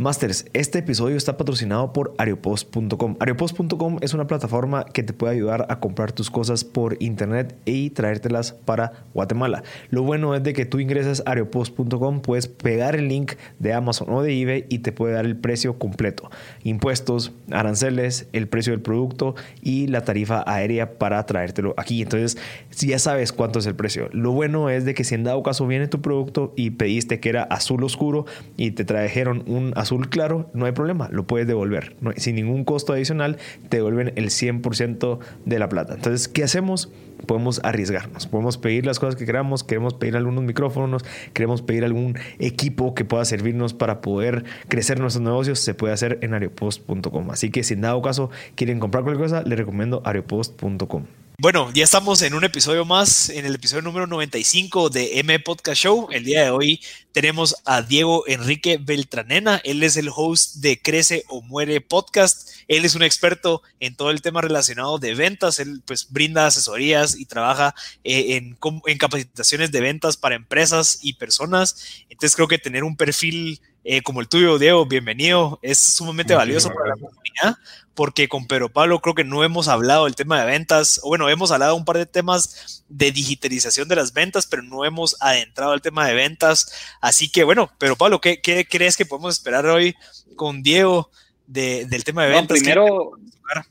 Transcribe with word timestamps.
Masters, 0.00 0.44
este 0.52 0.78
episodio 0.78 1.16
está 1.16 1.36
patrocinado 1.36 1.92
por 1.92 2.14
Ariopost.com. 2.18 3.16
Ariopost.com 3.18 3.96
es 4.00 4.14
una 4.14 4.28
plataforma 4.28 4.84
que 4.84 5.02
te 5.02 5.12
puede 5.12 5.32
ayudar 5.34 5.66
a 5.70 5.80
comprar 5.80 6.12
tus 6.12 6.30
cosas 6.30 6.62
por 6.62 6.96
internet 7.02 7.56
y 7.64 7.90
traértelas 7.90 8.52
para 8.52 8.92
Guatemala. 9.12 9.64
Lo 9.90 10.04
bueno 10.04 10.36
es 10.36 10.44
de 10.44 10.52
que 10.52 10.66
tú 10.66 10.78
ingresas 10.78 11.24
a 11.26 11.32
Ariopost.com, 11.32 12.20
puedes 12.20 12.46
pegar 12.46 12.94
el 12.94 13.08
link 13.08 13.32
de 13.58 13.72
Amazon 13.72 14.08
o 14.10 14.22
de 14.22 14.40
eBay 14.40 14.66
y 14.68 14.78
te 14.78 14.92
puede 14.92 15.14
dar 15.14 15.26
el 15.26 15.36
precio 15.36 15.80
completo. 15.80 16.30
Impuestos, 16.62 17.32
aranceles, 17.50 18.28
el 18.32 18.46
precio 18.46 18.72
del 18.74 18.82
producto 18.82 19.34
y 19.62 19.88
la 19.88 20.04
tarifa 20.04 20.44
aérea 20.46 20.96
para 20.96 21.26
traértelo 21.26 21.74
aquí. 21.76 22.02
Entonces, 22.02 22.38
ya 22.70 23.00
sabes 23.00 23.32
cuánto 23.32 23.58
es 23.58 23.66
el 23.66 23.74
precio. 23.74 24.10
Lo 24.12 24.30
bueno 24.30 24.70
es 24.70 24.84
de 24.84 24.94
que 24.94 25.02
si 25.02 25.16
en 25.16 25.24
dado 25.24 25.42
caso 25.42 25.66
viene 25.66 25.88
tu 25.88 26.00
producto 26.00 26.52
y 26.54 26.70
pediste 26.70 27.18
que 27.18 27.30
era 27.30 27.42
azul 27.42 27.82
oscuro 27.82 28.26
y 28.56 28.70
te 28.70 28.84
trajeron 28.84 29.42
un 29.48 29.72
azul 29.74 29.87
azul 29.88 30.10
claro, 30.10 30.50
no 30.52 30.66
hay 30.66 30.72
problema, 30.72 31.08
lo 31.10 31.26
puedes 31.26 31.48
devolver. 31.48 31.96
sin 32.16 32.36
ningún 32.36 32.64
costo 32.64 32.92
adicional, 32.92 33.38
te 33.70 33.78
devuelven 33.78 34.12
el 34.16 34.26
100% 34.26 35.18
de 35.46 35.58
la 35.58 35.70
plata. 35.70 35.94
Entonces, 35.94 36.28
¿qué 36.28 36.44
hacemos? 36.44 36.90
Podemos 37.26 37.60
arriesgarnos, 37.64 38.26
podemos 38.26 38.58
pedir 38.58 38.84
las 38.84 38.98
cosas 38.98 39.16
que 39.16 39.24
queramos, 39.24 39.64
queremos 39.64 39.94
pedir 39.94 40.16
algunos 40.16 40.44
micrófonos, 40.44 41.04
queremos 41.32 41.62
pedir 41.62 41.84
algún 41.84 42.18
equipo 42.38 42.94
que 42.94 43.06
pueda 43.06 43.24
servirnos 43.24 43.72
para 43.72 44.02
poder 44.02 44.44
crecer 44.68 45.00
nuestros 45.00 45.24
negocios, 45.24 45.58
se 45.58 45.72
puede 45.72 45.94
hacer 45.94 46.18
en 46.20 46.34
areopost.com. 46.34 47.30
Así 47.30 47.50
que 47.50 47.64
si 47.64 47.74
en 47.74 47.80
dado 47.80 48.02
caso 48.02 48.30
quieren 48.56 48.78
comprar 48.78 49.04
cualquier 49.04 49.24
cosa, 49.24 49.42
les 49.42 49.58
recomiendo 49.58 50.02
areopost.com. 50.04 51.04
Bueno, 51.40 51.70
ya 51.72 51.84
estamos 51.84 52.20
en 52.22 52.34
un 52.34 52.42
episodio 52.42 52.84
más, 52.84 53.28
en 53.28 53.46
el 53.46 53.54
episodio 53.54 53.82
número 53.82 54.08
95 54.08 54.90
de 54.90 55.20
M 55.20 55.38
Podcast 55.38 55.80
Show. 55.80 56.08
El 56.10 56.24
día 56.24 56.42
de 56.42 56.50
hoy 56.50 56.80
tenemos 57.12 57.54
a 57.64 57.80
Diego 57.80 58.24
Enrique 58.26 58.76
Beltranena. 58.76 59.60
Él 59.62 59.84
es 59.84 59.96
el 59.96 60.10
host 60.12 60.56
de 60.56 60.82
Crece 60.82 61.22
o 61.28 61.40
Muere 61.42 61.80
Podcast. 61.80 62.48
Él 62.66 62.84
es 62.84 62.96
un 62.96 63.04
experto 63.04 63.62
en 63.78 63.94
todo 63.94 64.10
el 64.10 64.20
tema 64.20 64.40
relacionado 64.40 64.98
de 64.98 65.14
ventas. 65.14 65.60
Él 65.60 65.80
pues 65.86 66.10
brinda 66.10 66.44
asesorías 66.44 67.14
y 67.16 67.24
trabaja 67.24 67.72
eh, 68.02 68.34
en, 68.34 68.58
en 68.86 68.98
capacitaciones 68.98 69.70
de 69.70 69.80
ventas 69.80 70.16
para 70.16 70.34
empresas 70.34 70.98
y 71.02 71.12
personas. 71.12 72.04
Entonces 72.08 72.34
creo 72.34 72.48
que 72.48 72.58
tener 72.58 72.82
un 72.82 72.96
perfil 72.96 73.60
eh, 73.90 74.02
como 74.02 74.20
el 74.20 74.28
tuyo, 74.28 74.58
Diego, 74.58 74.84
bienvenido. 74.84 75.58
Es 75.62 75.78
sumamente 75.78 76.34
valioso 76.34 76.68
para 76.68 76.90
la 76.90 76.94
comunidad 76.96 77.56
porque 77.94 78.28
con 78.28 78.46
Pedro 78.46 78.68
Pablo 78.68 79.00
creo 79.00 79.14
que 79.14 79.24
no 79.24 79.42
hemos 79.42 79.66
hablado 79.66 80.04
del 80.04 80.14
tema 80.14 80.38
de 80.38 80.44
ventas. 80.44 81.00
O 81.02 81.08
bueno, 81.08 81.30
hemos 81.30 81.50
hablado 81.52 81.74
un 81.74 81.86
par 81.86 81.96
de 81.96 82.04
temas 82.04 82.84
de 82.90 83.10
digitalización 83.12 83.88
de 83.88 83.96
las 83.96 84.12
ventas, 84.12 84.46
pero 84.46 84.62
no 84.62 84.84
hemos 84.84 85.16
adentrado 85.20 85.72
al 85.72 85.80
tema 85.80 86.06
de 86.06 86.12
ventas. 86.12 86.70
Así 87.00 87.30
que 87.30 87.44
bueno, 87.44 87.72
Pedro 87.78 87.96
Pablo, 87.96 88.20
¿qué, 88.20 88.42
crees 88.42 88.94
que 88.94 89.06
podemos 89.06 89.34
esperar 89.34 89.64
hoy 89.64 89.96
con 90.36 90.62
Diego 90.62 91.10
del 91.48 92.04
tema 92.04 92.24
de 92.24 92.32
ventas? 92.32 92.60
primero, 92.60 93.12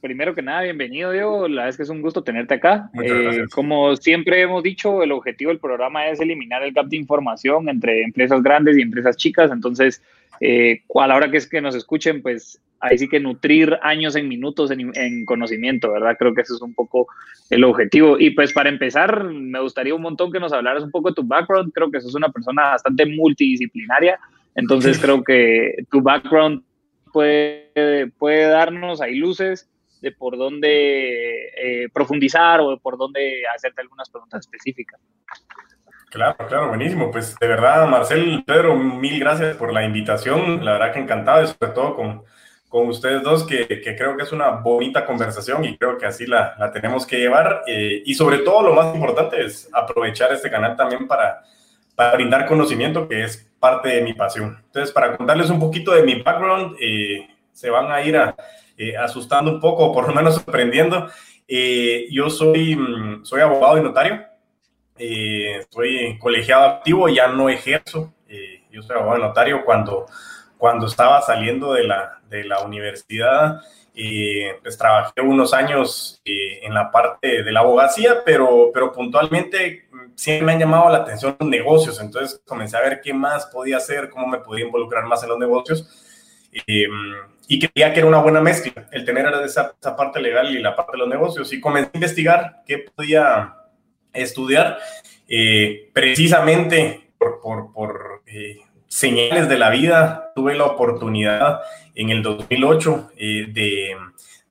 primero 0.01 0.35
que 0.35 0.41
nada, 0.41 0.63
bienvenido, 0.63 1.11
Diego. 1.11 1.47
La 1.47 1.55
verdad 1.55 1.69
es 1.69 1.77
que 1.77 1.83
es 1.83 1.89
un 1.89 2.01
gusto 2.01 2.23
tenerte 2.23 2.55
acá. 2.55 2.89
Eh, 3.01 3.45
como 3.51 3.95
siempre 3.95 4.41
hemos 4.41 4.63
dicho, 4.63 5.03
el 5.03 5.11
objetivo 5.11 5.49
del 5.49 5.59
programa 5.59 6.07
es 6.07 6.19
eliminar 6.19 6.63
el 6.63 6.73
gap 6.73 6.87
de 6.87 6.97
información 6.97 7.69
entre 7.69 8.01
empresas 8.01 8.41
grandes 8.41 8.77
y 8.77 8.81
empresas 8.81 9.15
chicas. 9.15 9.51
Entonces, 9.51 10.01
eh, 10.41 10.81
a 10.95 11.07
la 11.07 11.15
hora 11.15 11.29
que 11.29 11.37
es 11.37 11.47
que 11.47 11.61
nos 11.61 11.75
escuchen, 11.75 12.21
pues 12.21 12.59
ahí 12.79 12.97
sí 12.97 13.07
que 13.07 13.19
nutrir 13.19 13.77
años 13.81 14.15
en 14.15 14.27
minutos 14.27 14.71
en, 14.71 15.25
conocimiento, 15.25 15.91
¿verdad? 15.91 16.15
Creo 16.17 16.33
que 16.33 16.41
ese 16.41 16.53
es 16.53 16.61
un 16.61 16.73
poco 16.73 17.07
el 17.49 17.63
objetivo. 17.63 18.17
Y 18.19 18.31
pues 18.31 18.53
para 18.53 18.69
empezar, 18.69 19.23
me 19.23 19.61
gustaría 19.61 19.95
un 19.95 20.01
montón 20.01 20.31
que 20.31 20.39
nos 20.39 20.53
hablaras 20.53 20.83
un 20.83 20.91
poco 20.91 21.09
de 21.09 21.15
tu 21.15 21.23
background. 21.23 21.71
Creo 21.73 21.91
que 21.91 22.01
sos 22.01 22.15
una 22.15 22.29
persona 22.29 22.69
bastante 22.69 23.05
multidisciplinaria. 23.05 24.19
Entonces, 24.55 24.97
creo 24.97 25.23
que 25.23 25.75
tu 25.91 26.01
background 26.01 26.63
puede, 27.11 28.11
puede 28.17 28.47
darnos 28.47 29.01
ahí 29.01 29.15
luces 29.15 29.69
de 30.01 30.11
por 30.11 30.37
dónde 30.37 31.47
eh, 31.47 31.89
profundizar 31.93 32.61
o 32.61 32.71
de 32.71 32.77
por 32.77 32.97
dónde 32.97 33.43
hacerte 33.53 33.81
algunas 33.81 34.09
preguntas 34.09 34.41
específicas. 34.41 34.99
Claro, 36.09 36.37
claro, 36.47 36.69
buenísimo. 36.69 37.11
Pues 37.11 37.35
de 37.39 37.47
verdad, 37.47 37.87
Marcel, 37.87 38.43
Pedro, 38.45 38.75
mil 38.75 39.19
gracias 39.19 39.57
por 39.57 39.73
la 39.73 39.83
invitación. 39.83 40.63
La 40.63 40.73
verdad 40.73 40.93
que 40.93 40.99
encantado, 40.99 41.43
y 41.43 41.47
sobre 41.47 41.73
todo 41.73 41.95
con, 41.95 42.23
con 42.69 42.87
ustedes 42.87 43.23
dos, 43.23 43.45
que, 43.45 43.67
que, 43.67 43.95
creo 43.95 44.15
que 44.15 44.23
es 44.23 44.31
una 44.31 44.49
bonita 44.51 45.05
conversación 45.05 45.65
y 45.65 45.77
creo 45.77 45.97
que 45.97 46.05
así 46.05 46.25
la, 46.25 46.55
la 46.57 46.71
tenemos 46.71 47.05
que 47.05 47.19
llevar. 47.19 47.63
Eh, 47.67 48.03
y 48.05 48.13
sobre 48.13 48.39
todo, 48.39 48.63
lo 48.63 48.73
más 48.73 48.95
importante 48.95 49.43
es 49.43 49.69
aprovechar 49.73 50.31
este 50.31 50.49
canal 50.49 50.75
también 50.77 51.07
para, 51.07 51.43
para 51.95 52.13
brindar 52.13 52.45
conocimiento, 52.45 53.07
que 53.07 53.23
es 53.23 53.46
parte 53.59 53.89
de 53.89 54.01
mi 54.01 54.13
pasión. 54.13 54.61
Entonces, 54.65 54.93
para 54.93 55.17
contarles 55.17 55.49
un 55.49 55.59
poquito 55.59 55.91
de 55.91 56.03
mi 56.03 56.21
background, 56.21 56.75
eh, 56.79 57.27
se 57.51 57.69
van 57.69 57.91
a 57.91 58.01
ir 58.01 58.19
eh, 58.77 58.97
asustando 58.97 59.51
un 59.51 59.59
poco, 59.59 59.91
por 59.91 60.07
lo 60.07 60.13
menos 60.13 60.35
sorprendiendo. 60.35 61.07
Eh, 61.47 62.07
yo 62.11 62.29
soy, 62.29 62.75
mm, 62.75 63.25
soy 63.25 63.41
abogado 63.41 63.77
y 63.77 63.81
notario. 63.81 64.25
soy 65.69 66.17
colegiado 66.19 66.65
activo, 66.65 67.07
ya 67.09 67.27
no 67.27 67.49
ejerzo. 67.49 68.13
yo 68.71 68.81
soy 68.83 68.95
abogado 68.95 69.19
y 69.19 69.21
notario 69.21 69.63
cuando, 69.65 70.05
cuando 70.57 70.87
estaba 70.87 71.21
saliendo 71.21 71.73
de 71.73 71.83
la, 71.83 72.19
de 72.29 72.43
la 72.43 72.61
universidad. 72.61 73.61
Pues 74.61 74.77
trabajé 74.77 75.21
unos 75.21 75.53
años 75.53 76.21
en 76.23 76.73
la 76.73 76.91
parte 76.91 77.43
de 77.43 77.51
la 77.51 77.61
abogacía, 77.61 78.23
pero, 78.23 78.69
pero 78.73 78.91
puntualmente 78.91 79.87
siempre 80.15 80.45
me 80.45 80.53
han 80.53 80.59
llamado 80.59 80.89
la 80.89 80.99
atención 80.99 81.35
los 81.39 81.49
negocios, 81.49 81.99
entonces 82.01 82.41
comencé 82.45 82.75
a 82.77 82.81
ver 82.81 83.01
qué 83.01 83.13
más 83.13 83.45
podía 83.47 83.77
hacer, 83.77 84.09
cómo 84.09 84.27
me 84.27 84.39
podía 84.39 84.65
involucrar 84.65 85.05
más 85.05 85.23
en 85.23 85.29
los 85.29 85.39
negocios. 85.39 85.87
Em, 86.65 87.15
y 87.47 87.59
creía 87.59 87.93
que 87.93 87.99
era 87.99 88.07
una 88.07 88.21
buena 88.21 88.41
mezcla 88.41 88.87
el 88.91 89.05
tener 89.05 89.27
esa, 89.45 89.75
esa, 89.79 89.95
parte 89.95 90.19
legal 90.19 90.53
y 90.53 90.59
la 90.59 90.75
parte 90.75 90.93
de 90.93 90.97
los 90.97 91.07
negocios. 91.07 91.53
Y 91.53 91.61
comencé 91.61 91.91
a 91.93 91.97
investigar 91.97 92.63
qué 92.65 92.79
podía 92.79 93.55
estudiar, 94.11 94.79
eh, 95.27 95.89
precisamente 95.93 97.11
por, 97.17 97.41
por, 97.41 97.71
por 97.71 98.23
eh, 98.25 98.57
señales 98.87 99.47
de 99.47 99.57
la 99.57 99.69
vida. 99.69 100.31
Tuve 100.35 100.55
la 100.55 100.65
oportunidad 100.65 101.61
en 101.97 102.11
el 102.11 102.21
2008 102.21 103.11
eh, 103.17 103.47
de 103.49 103.97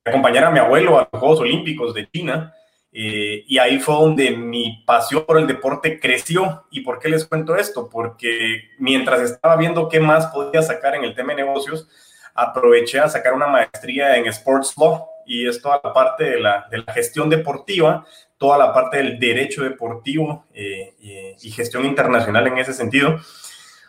acompañar 0.04 0.44
a 0.44 0.50
mi 0.50 0.58
abuelo 0.58 0.98
a 0.98 1.08
los 1.10 1.20
Juegos 1.20 1.40
Olímpicos 1.40 1.94
de 1.94 2.08
China. 2.10 2.52
Eh, 2.92 3.44
y 3.46 3.58
ahí 3.58 3.78
fue 3.78 3.94
donde 3.94 4.30
mi 4.30 4.82
pasión 4.84 5.24
por 5.24 5.38
el 5.38 5.46
deporte 5.46 6.00
creció. 6.00 6.64
¿Y 6.70 6.80
por 6.80 6.98
qué 6.98 7.08
les 7.08 7.24
cuento 7.24 7.56
esto? 7.56 7.88
Porque 7.88 8.70
mientras 8.78 9.20
estaba 9.20 9.56
viendo 9.56 9.88
qué 9.88 10.00
más 10.00 10.26
podía 10.26 10.62
sacar 10.62 10.96
en 10.96 11.04
el 11.04 11.14
tema 11.14 11.34
de 11.34 11.44
negocios, 11.44 11.88
aproveché 12.34 12.98
a 12.98 13.08
sacar 13.08 13.32
una 13.32 13.46
maestría 13.46 14.16
en 14.16 14.26
Sports 14.26 14.74
Law 14.76 15.06
y 15.24 15.46
es 15.46 15.60
toda 15.60 15.80
la 15.82 15.92
parte 15.92 16.24
de 16.24 16.40
la, 16.40 16.66
de 16.70 16.78
la 16.78 16.92
gestión 16.92 17.28
deportiva, 17.30 18.06
toda 18.38 18.58
la 18.58 18.72
parte 18.72 18.98
del 18.98 19.18
derecho 19.18 19.62
deportivo 19.62 20.44
eh, 20.54 20.94
y, 21.40 21.50
gestión 21.50 21.84
internacional 21.84 22.46
en 22.46 22.58
ese 22.58 22.72
sentido. 22.72 23.18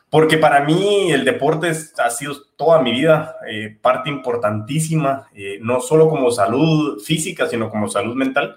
Porque 0.09 0.37
para 0.37 0.61
mí 0.61 1.11
el 1.11 1.25
deporte 1.25 1.69
ha 1.69 2.09
sido 2.09 2.33
toda 2.55 2.81
mi 2.81 2.91
vida 2.91 3.35
eh, 3.49 3.77
parte 3.81 4.09
importantísima, 4.09 5.27
no 5.59 5.81
solo 5.81 6.07
como 6.07 6.31
salud 6.31 7.01
física, 7.01 7.47
sino 7.47 7.69
como 7.69 7.89
salud 7.89 8.15
mental. 8.15 8.55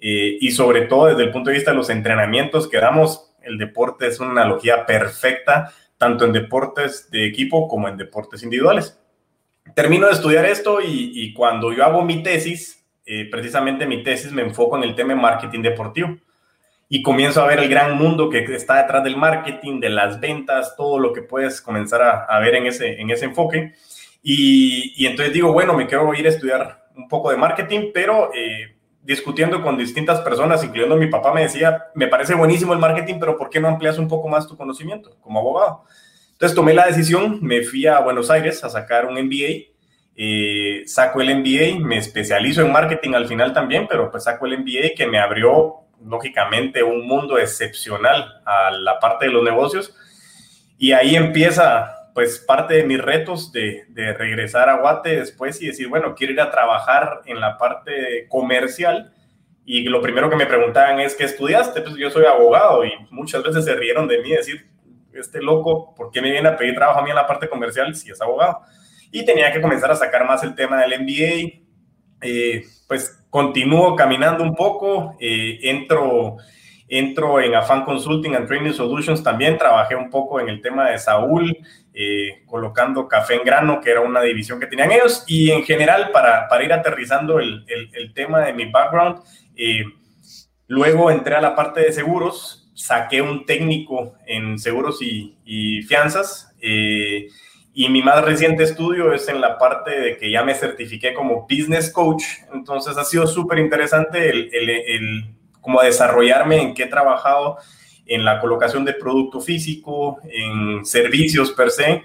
Eh, 0.00 0.38
y 0.40 0.50
sobre 0.52 0.82
todo 0.82 1.06
desde 1.06 1.24
el 1.24 1.30
punto 1.30 1.50
de 1.50 1.56
vista 1.56 1.72
de 1.72 1.76
los 1.76 1.90
entrenamientos 1.90 2.68
que 2.68 2.78
damos, 2.78 3.34
el 3.42 3.58
deporte 3.58 4.06
es 4.06 4.18
una 4.18 4.30
analogía 4.30 4.86
perfecta, 4.86 5.72
tanto 5.98 6.24
en 6.24 6.32
deportes 6.32 7.10
de 7.10 7.26
equipo 7.26 7.68
como 7.68 7.88
en 7.88 7.98
deportes 7.98 8.42
individuales. 8.42 8.98
Termino 9.74 10.06
de 10.06 10.14
estudiar 10.14 10.46
esto 10.46 10.78
y, 10.82 11.32
cuando 11.34 11.72
yo 11.72 11.84
hago 11.84 12.02
mi 12.02 12.22
tesis, 12.22 12.84
eh, 13.04 13.28
precisamente 13.30 13.86
mi 13.86 14.02
tesis 14.02 14.32
me 14.32 14.42
enfoco 14.42 14.76
en 14.78 14.84
el 14.84 14.94
tema 14.94 15.14
de 15.14 15.20
marketing 15.20 15.62
deportivo 15.62 16.16
y 16.92 17.02
comienzo 17.02 17.40
a 17.40 17.46
ver 17.46 17.60
el 17.60 17.68
gran 17.68 17.96
mundo 17.96 18.28
que 18.28 18.42
está 18.52 18.82
detrás 18.82 19.04
del 19.04 19.16
marketing, 19.16 19.78
de 19.78 19.90
las 19.90 20.18
ventas, 20.18 20.74
todo 20.76 20.98
lo 20.98 21.12
que 21.12 21.22
puedes 21.22 21.60
comenzar 21.60 22.02
a, 22.28 22.38
ver 22.40 22.56
en 22.56 22.66
ese, 22.66 23.00
en 23.00 23.10
ese 23.10 23.26
enfoque. 23.26 23.74
Y, 24.24 24.92
y, 24.96 25.06
entonces 25.06 25.32
digo, 25.32 25.52
bueno, 25.52 25.72
me 25.72 25.86
quiero 25.86 26.12
ir 26.14 26.26
a 26.26 26.30
estudiar 26.30 26.88
un 26.96 27.06
poco 27.06 27.30
de 27.30 27.36
marketing, 27.36 27.92
pero 27.94 28.32
eh, 28.34 28.76
discutiendo 29.02 29.62
con 29.62 29.78
distintas 29.78 30.20
personas, 30.22 30.64
incluyendo 30.64 30.96
mi 30.96 31.06
papá, 31.06 31.32
me 31.32 31.42
decía, 31.42 31.84
me 31.94 32.08
parece 32.08 32.34
buenísimo 32.34 32.72
el 32.72 32.80
marketing, 32.80 33.20
pero 33.20 33.38
¿por 33.38 33.50
qué 33.50 33.60
no 33.60 33.68
amplias 33.68 33.96
un 33.96 34.08
poco 34.08 34.26
más 34.26 34.48
tu 34.48 34.56
conocimiento 34.56 35.16
como 35.20 35.38
abogado? 35.38 35.84
Entonces 36.32 36.56
tomé 36.56 36.74
la 36.74 36.86
decisión, 36.86 37.38
me 37.40 37.62
fui 37.62 37.86
a 37.86 38.00
Buenos 38.00 38.32
Aires 38.32 38.64
a 38.64 38.68
sacar 38.68 39.06
un 39.06 39.14
MBA, 39.14 39.70
eh, 40.16 40.82
saco 40.86 41.20
el 41.20 41.36
MBA, 41.36 41.86
me 41.86 41.98
especializo 41.98 42.62
en 42.62 42.72
marketing 42.72 43.14
al 43.14 43.28
final 43.28 43.52
también, 43.52 43.86
pero 43.88 44.10
pues 44.10 44.24
saco 44.24 44.46
el 44.46 44.58
MBA 44.58 44.96
que 44.96 45.06
me 45.06 45.20
abrió 45.20 45.86
lógicamente 46.04 46.82
un 46.82 47.06
mundo 47.06 47.38
excepcional 47.38 48.42
a 48.44 48.70
la 48.70 48.98
parte 48.98 49.26
de 49.26 49.32
los 49.32 49.42
negocios 49.42 49.94
y 50.78 50.92
ahí 50.92 51.14
empieza 51.14 52.00
pues 52.14 52.38
parte 52.38 52.74
de 52.74 52.84
mis 52.84 53.00
retos 53.00 53.52
de, 53.52 53.84
de, 53.90 54.12
regresar 54.14 54.68
a 54.68 54.80
Guate 54.80 55.16
después 55.16 55.60
y 55.62 55.66
decir, 55.66 55.88
bueno, 55.88 56.14
quiero 56.14 56.32
ir 56.32 56.40
a 56.40 56.50
trabajar 56.50 57.20
en 57.26 57.40
la 57.40 57.56
parte 57.56 58.26
comercial. 58.28 59.12
Y 59.64 59.84
lo 59.84 60.02
primero 60.02 60.28
que 60.28 60.36
me 60.36 60.46
preguntaban 60.46 60.98
es, 61.00 61.14
¿qué 61.14 61.24
estudiaste? 61.24 61.82
Pues 61.82 61.94
yo 61.96 62.10
soy 62.10 62.24
abogado 62.24 62.84
y 62.84 62.92
muchas 63.10 63.42
veces 63.42 63.64
se 63.64 63.74
rieron 63.74 64.08
de 64.08 64.20
mí, 64.22 64.30
decir, 64.30 64.66
este 65.12 65.40
loco, 65.40 65.94
¿por 65.94 66.10
qué 66.10 66.20
me 66.20 66.32
viene 66.32 66.48
a 66.48 66.56
pedir 66.56 66.74
trabajo 66.74 67.00
a 67.00 67.02
mí 67.02 67.10
en 67.10 67.16
la 67.16 67.26
parte 67.26 67.48
comercial 67.48 67.94
si 67.94 68.10
es 68.10 68.20
abogado? 68.20 68.60
Y 69.12 69.24
tenía 69.24 69.52
que 69.52 69.60
comenzar 69.60 69.90
a 69.90 69.96
sacar 69.96 70.26
más 70.26 70.42
el 70.42 70.54
tema 70.54 70.80
del 70.80 71.00
MBA. 71.00 71.62
Eh, 72.22 72.64
pues 72.88 73.19
continúo 73.30 73.94
caminando 73.94 74.42
un 74.42 74.54
poco, 74.54 75.16
eh, 75.20 75.60
entro, 75.62 76.36
entro 76.88 77.40
en 77.40 77.54
Afan 77.54 77.84
Consulting 77.84 78.34
and 78.34 78.48
Training 78.48 78.72
Solutions 78.72 79.22
también, 79.22 79.56
trabajé 79.56 79.94
un 79.94 80.10
poco 80.10 80.40
en 80.40 80.48
el 80.48 80.60
tema 80.60 80.90
de 80.90 80.98
Saúl, 80.98 81.56
eh, 81.94 82.42
colocando 82.46 83.06
café 83.06 83.36
en 83.36 83.44
grano, 83.44 83.80
que 83.80 83.90
era 83.90 84.00
una 84.00 84.20
división 84.20 84.58
que 84.58 84.66
tenían 84.66 84.90
ellos, 84.90 85.24
y 85.28 85.50
en 85.50 85.62
general, 85.62 86.10
para, 86.12 86.48
para 86.48 86.64
ir 86.64 86.72
aterrizando 86.72 87.38
el, 87.38 87.64
el, 87.68 88.12
tema 88.12 88.40
de 88.40 88.52
mi 88.52 88.66
background, 88.66 89.20
eh, 89.56 89.84
luego 90.66 91.10
entré 91.10 91.36
a 91.36 91.40
la 91.40 91.54
parte 91.54 91.80
de 91.80 91.92
seguros, 91.92 92.70
saqué 92.74 93.22
un 93.22 93.46
técnico 93.46 94.14
en 94.26 94.58
seguros 94.58 95.00
y, 95.02 95.36
y 95.44 95.82
fianzas, 95.82 96.52
y 97.72 97.88
mi 97.88 98.02
más 98.02 98.24
reciente 98.24 98.64
estudio 98.64 99.12
es 99.12 99.28
en 99.28 99.40
la 99.40 99.58
parte 99.58 99.90
de 99.90 100.16
que 100.16 100.30
ya 100.30 100.42
me 100.42 100.54
certifiqué 100.54 101.14
como 101.14 101.42
business 101.42 101.92
coach, 101.92 102.24
entonces 102.52 102.96
ha 102.96 103.04
sido 103.04 103.26
súper 103.26 103.58
interesante 103.58 104.28
el, 104.28 104.50
el, 104.52 104.70
el, 104.70 105.24
como 105.60 105.80
desarrollarme 105.80 106.60
en 106.60 106.74
qué 106.74 106.84
he 106.84 106.88
trabajado 106.88 107.58
en 108.10 108.24
la 108.24 108.40
colocación 108.40 108.84
de 108.84 108.94
producto 108.94 109.40
físico, 109.40 110.18
en 110.24 110.84
servicios 110.84 111.52
per 111.52 111.70
se. 111.70 112.02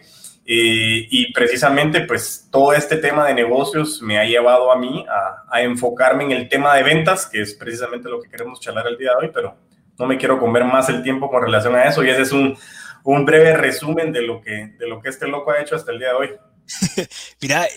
Eh, 0.48 1.08
y 1.10 1.34
precisamente, 1.34 2.02
pues 2.02 2.48
todo 2.52 2.74
este 2.74 2.98
tema 2.98 3.26
de 3.26 3.34
negocios 3.34 4.00
me 4.04 4.20
ha 4.20 4.26
llevado 4.26 4.72
a 4.72 4.78
mí 4.78 5.04
a, 5.50 5.62
enfocarme 5.62 6.26
en 6.26 6.32
el 6.34 6.48
tema 6.48 6.76
de 6.76 6.84
ventas, 6.84 7.26
que 7.26 7.42
es 7.42 7.56
precisamente 7.56 8.08
lo 8.08 8.22
que 8.22 8.30
queremos 8.30 8.60
charlar 8.60 8.86
el 8.86 8.98
día 8.98 9.12
de 9.12 9.26
hoy, 9.26 9.32
pero 9.34 9.56
no 9.98 10.06
me 10.06 10.18
quiero 10.18 10.38
comer 10.38 10.64
más 10.64 10.90
el 10.90 11.02
tiempo 11.02 11.28
con 11.32 11.42
relación 11.42 11.76
a 11.76 11.86
eso. 11.86 12.04
Y 12.04 12.10
ese 12.12 12.22
es 12.22 12.32
un, 12.32 12.56
un 13.06 13.24
breve 13.24 13.56
resumen 13.56 14.12
de 14.12 14.24
lo, 14.24 14.42
que, 14.42 14.74
de 14.80 14.88
lo 14.88 15.02
que 15.02 15.10
este 15.10 15.28
loco 15.28 15.52
ha 15.52 15.62
hecho 15.62 15.76
hasta 15.76 15.92
el 15.92 16.00
día 16.00 16.10
de 16.10 16.16
hoy. 16.16 16.30
Mira, 17.42 17.68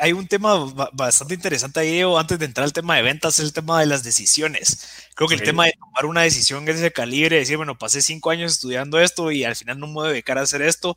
hay, 0.00 0.12
un 0.12 0.26
tema 0.26 0.66
bastante 0.92 1.34
interesante 1.34 1.78
ahí, 1.78 2.02
antes 2.02 2.40
de 2.40 2.44
entrar 2.44 2.64
al 2.64 2.72
tema 2.72 2.96
de 2.96 3.02
ventas, 3.02 3.38
es 3.38 3.44
el 3.44 3.52
tema 3.52 3.78
de 3.78 3.86
las 3.86 4.02
decisiones. 4.02 5.08
Creo 5.14 5.28
que 5.28 5.36
el 5.36 5.42
tema 5.42 5.66
de 5.66 5.74
tomar 5.78 6.06
una 6.06 6.22
decisión 6.22 6.64
de 6.64 6.72
ese 6.72 6.90
calibre, 6.90 7.36
decir, 7.36 7.56
bueno, 7.56 7.78
pasé 7.78 8.02
cinco 8.02 8.30
años 8.30 8.52
estudiando 8.52 8.98
esto 8.98 9.30
y 9.30 9.44
al 9.44 9.54
final 9.54 9.78
no 9.78 9.86
me 9.86 9.92
voy 9.92 10.06
a 10.08 10.10
dedicar 10.10 10.38
a 10.38 10.42
hacer 10.42 10.62
esto, 10.62 10.96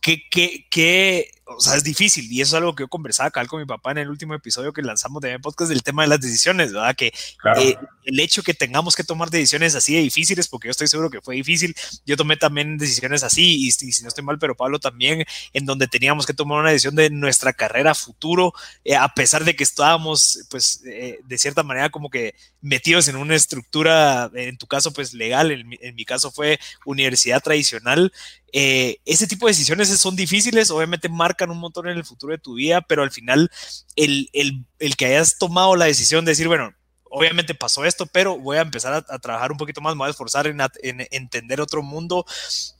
¿qué, 0.00 0.22
qué, 0.30 0.66
qué, 0.70 1.32
o 1.56 1.60
sea, 1.60 1.74
es 1.76 1.84
difícil. 1.84 2.30
Y 2.30 2.40
eso 2.40 2.56
es 2.56 2.60
algo 2.60 2.74
que 2.74 2.84
yo 2.84 2.88
conversaba 2.88 3.28
acá 3.28 3.44
con 3.46 3.60
mi 3.60 3.66
papá 3.66 3.90
en 3.90 3.98
el 3.98 4.08
último 4.08 4.34
episodio 4.34 4.72
que 4.72 4.82
lanzamos 4.82 5.20
de 5.20 5.32
mi 5.32 5.38
podcast 5.38 5.70
del 5.70 5.82
tema 5.82 6.02
de 6.02 6.08
las 6.08 6.20
decisiones, 6.20 6.72
¿verdad? 6.72 6.94
Que 6.94 7.12
eh, 7.56 7.76
el 8.04 8.20
hecho 8.20 8.42
que 8.42 8.54
tengamos 8.54 8.94
que 8.94 9.04
tomar 9.04 9.30
decisiones 9.30 9.74
así 9.74 9.94
de 9.94 10.00
difíciles, 10.00 10.48
porque 10.48 10.68
yo 10.68 10.70
estoy 10.70 10.88
seguro 10.88 11.10
que 11.10 11.20
fue 11.20 11.34
difícil, 11.34 11.74
yo 12.06 12.16
tomé 12.16 12.36
también 12.36 12.78
decisiones 12.78 13.22
así 13.22 13.66
y, 13.66 13.70
si 13.70 14.02
no 14.02 14.08
estoy 14.08 14.24
mal, 14.24 14.38
pero 14.38 14.56
Pablo 14.56 14.78
también, 14.78 15.24
en 15.52 15.66
donde 15.66 15.88
teníamos 15.88 16.26
que 16.26 16.34
tomar 16.34 16.60
una 16.60 16.70
decisión 16.70 16.94
de 16.94 17.10
nuestra 17.10 17.52
carrera 17.52 17.94
futuro, 17.94 18.52
eh, 18.84 18.94
a 18.94 19.08
pesar 19.08 19.44
de 19.44 19.56
que 19.56 19.64
estábamos, 19.64 20.46
pues, 20.50 20.82
eh, 20.86 21.20
de 21.24 21.38
cierta 21.38 21.62
manera 21.62 21.90
como 21.90 22.10
que 22.10 22.34
metidos 22.60 23.08
en 23.08 23.16
una 23.16 23.34
estructura, 23.34 24.30
en 24.34 24.56
tu 24.56 24.66
caso, 24.66 24.92
pues, 24.92 25.14
legal, 25.14 25.50
en 25.50 25.68
mi, 25.68 25.78
en 25.80 25.94
mi 25.94 26.04
caso 26.04 26.30
fue 26.30 26.60
universidad 26.84 27.42
tradicional, 27.42 28.12
ese 28.52 29.28
tipo 29.28 29.46
de 29.46 29.52
decisiones 29.52 29.88
son 29.88 30.16
difíciles, 30.16 30.72
obviamente 30.72 31.08
marcan 31.40 31.50
un 31.50 31.58
montón 31.58 31.88
en 31.88 31.96
el 31.96 32.04
futuro 32.04 32.32
de 32.32 32.38
tu 32.38 32.54
vida, 32.54 32.80
pero 32.82 33.02
al 33.02 33.10
final 33.10 33.50
el, 33.96 34.28
el, 34.32 34.64
el 34.78 34.96
que 34.96 35.06
hayas 35.06 35.38
tomado 35.38 35.76
la 35.76 35.86
decisión 35.86 36.24
de 36.24 36.32
decir, 36.32 36.48
bueno, 36.48 36.72
obviamente 37.04 37.54
pasó 37.54 37.84
esto, 37.84 38.06
pero 38.06 38.38
voy 38.38 38.58
a 38.58 38.62
empezar 38.62 39.04
a, 39.08 39.18
trabajar 39.18 39.52
un 39.52 39.58
poquito 39.58 39.80
más, 39.80 39.94
me 39.94 40.00
voy 40.00 40.08
a 40.08 40.10
esforzar 40.10 40.46
en, 40.46 40.60
en 40.60 41.06
entender 41.10 41.60
otro 41.60 41.82
mundo. 41.82 42.24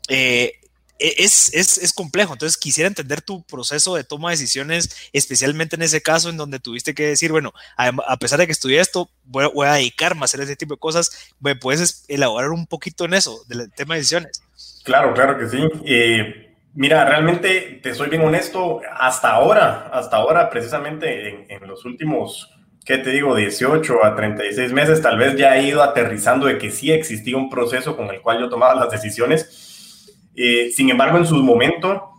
Eh, 0.09 0.53
e, 0.99 1.15
es, 1.19 1.53
es, 1.55 1.79
es, 1.79 1.93
complejo, 1.95 2.35
entonces 2.35 2.59
quisiera 2.59 2.87
entender 2.87 3.23
tu 3.23 3.43
proceso 3.45 3.95
de 3.95 4.05
toma 4.05 4.31
de 4.31 4.35
decisiones, 4.35 5.09
especialmente 5.15 5.77
en 5.77 5.83
ese 5.83 6.03
caso 6.03 6.29
en 6.29 6.37
donde 6.37 6.61
tuviste 6.61 6.95
que 6.95 7.07
decir, 7.07 7.33
bueno, 7.33 7.55
a, 7.77 8.17
pesar 8.19 8.39
de 8.39 8.47
que 8.47 8.53
estudié 8.53 8.81
esto, 8.81 9.11
voy, 9.25 9.51
voy, 9.55 9.67
a 9.67 9.75
dedicarme 9.75 10.21
a 10.21 10.25
hacer 10.27 10.41
ese 10.43 10.57
tipo 10.57 10.75
de 10.75 10.81
cosas, 10.81 11.33
¿me 11.41 11.57
puedes 11.57 12.05
elaborar 12.09 12.51
un 12.51 12.67
poquito 12.67 13.07
en 13.07 13.15
eso, 13.15 13.43
del 13.49 13.73
tema 13.73 13.95
de 13.95 14.01
decisiones? 14.01 14.43
Claro, 14.85 15.15
claro 15.15 15.39
que 15.39 15.49
sí. 15.49 15.59
Eh, 15.87 16.50
Mira, 16.75 17.05
realmente 17.05 17.81
te 17.83 17.95
soy 17.95 18.11
bien 18.11 18.23
honesto, 18.23 18.81
hasta 18.97 19.31
ahora, 19.33 19.91
hasta 19.93 20.17
ahora, 20.17 20.49
precisamente 20.51 21.53
en, 21.53 21.67
los 21.67 21.85
últimos, 21.85 22.49
¿qué 22.85 22.99
te 22.99 23.11
digo? 23.11 23.35
18 23.35 24.05
a 24.05 24.15
36 24.15 24.73
meses, 24.73 25.03
tal 25.03 25.19
vez 25.19 25.37
ya 25.37 25.57
he 25.57 25.67
ido 25.67 25.83
aterrizando 25.83 26.47
de 26.47 26.59
que 26.59 26.71
sí 26.71 26.93
existía 26.93 27.37
un 27.37 27.51
proceso 27.51 27.97
con 27.97 28.09
el 28.11 28.21
cual 28.21 28.39
yo 28.39 28.49
tomaba 28.49 28.77
las 28.77 28.91
decisiones. 28.91 30.15
Eh, 30.37 30.71
sin 30.73 30.91
embargo, 30.91 31.19
en 31.19 31.27
su 31.27 31.35
momento 31.43 32.11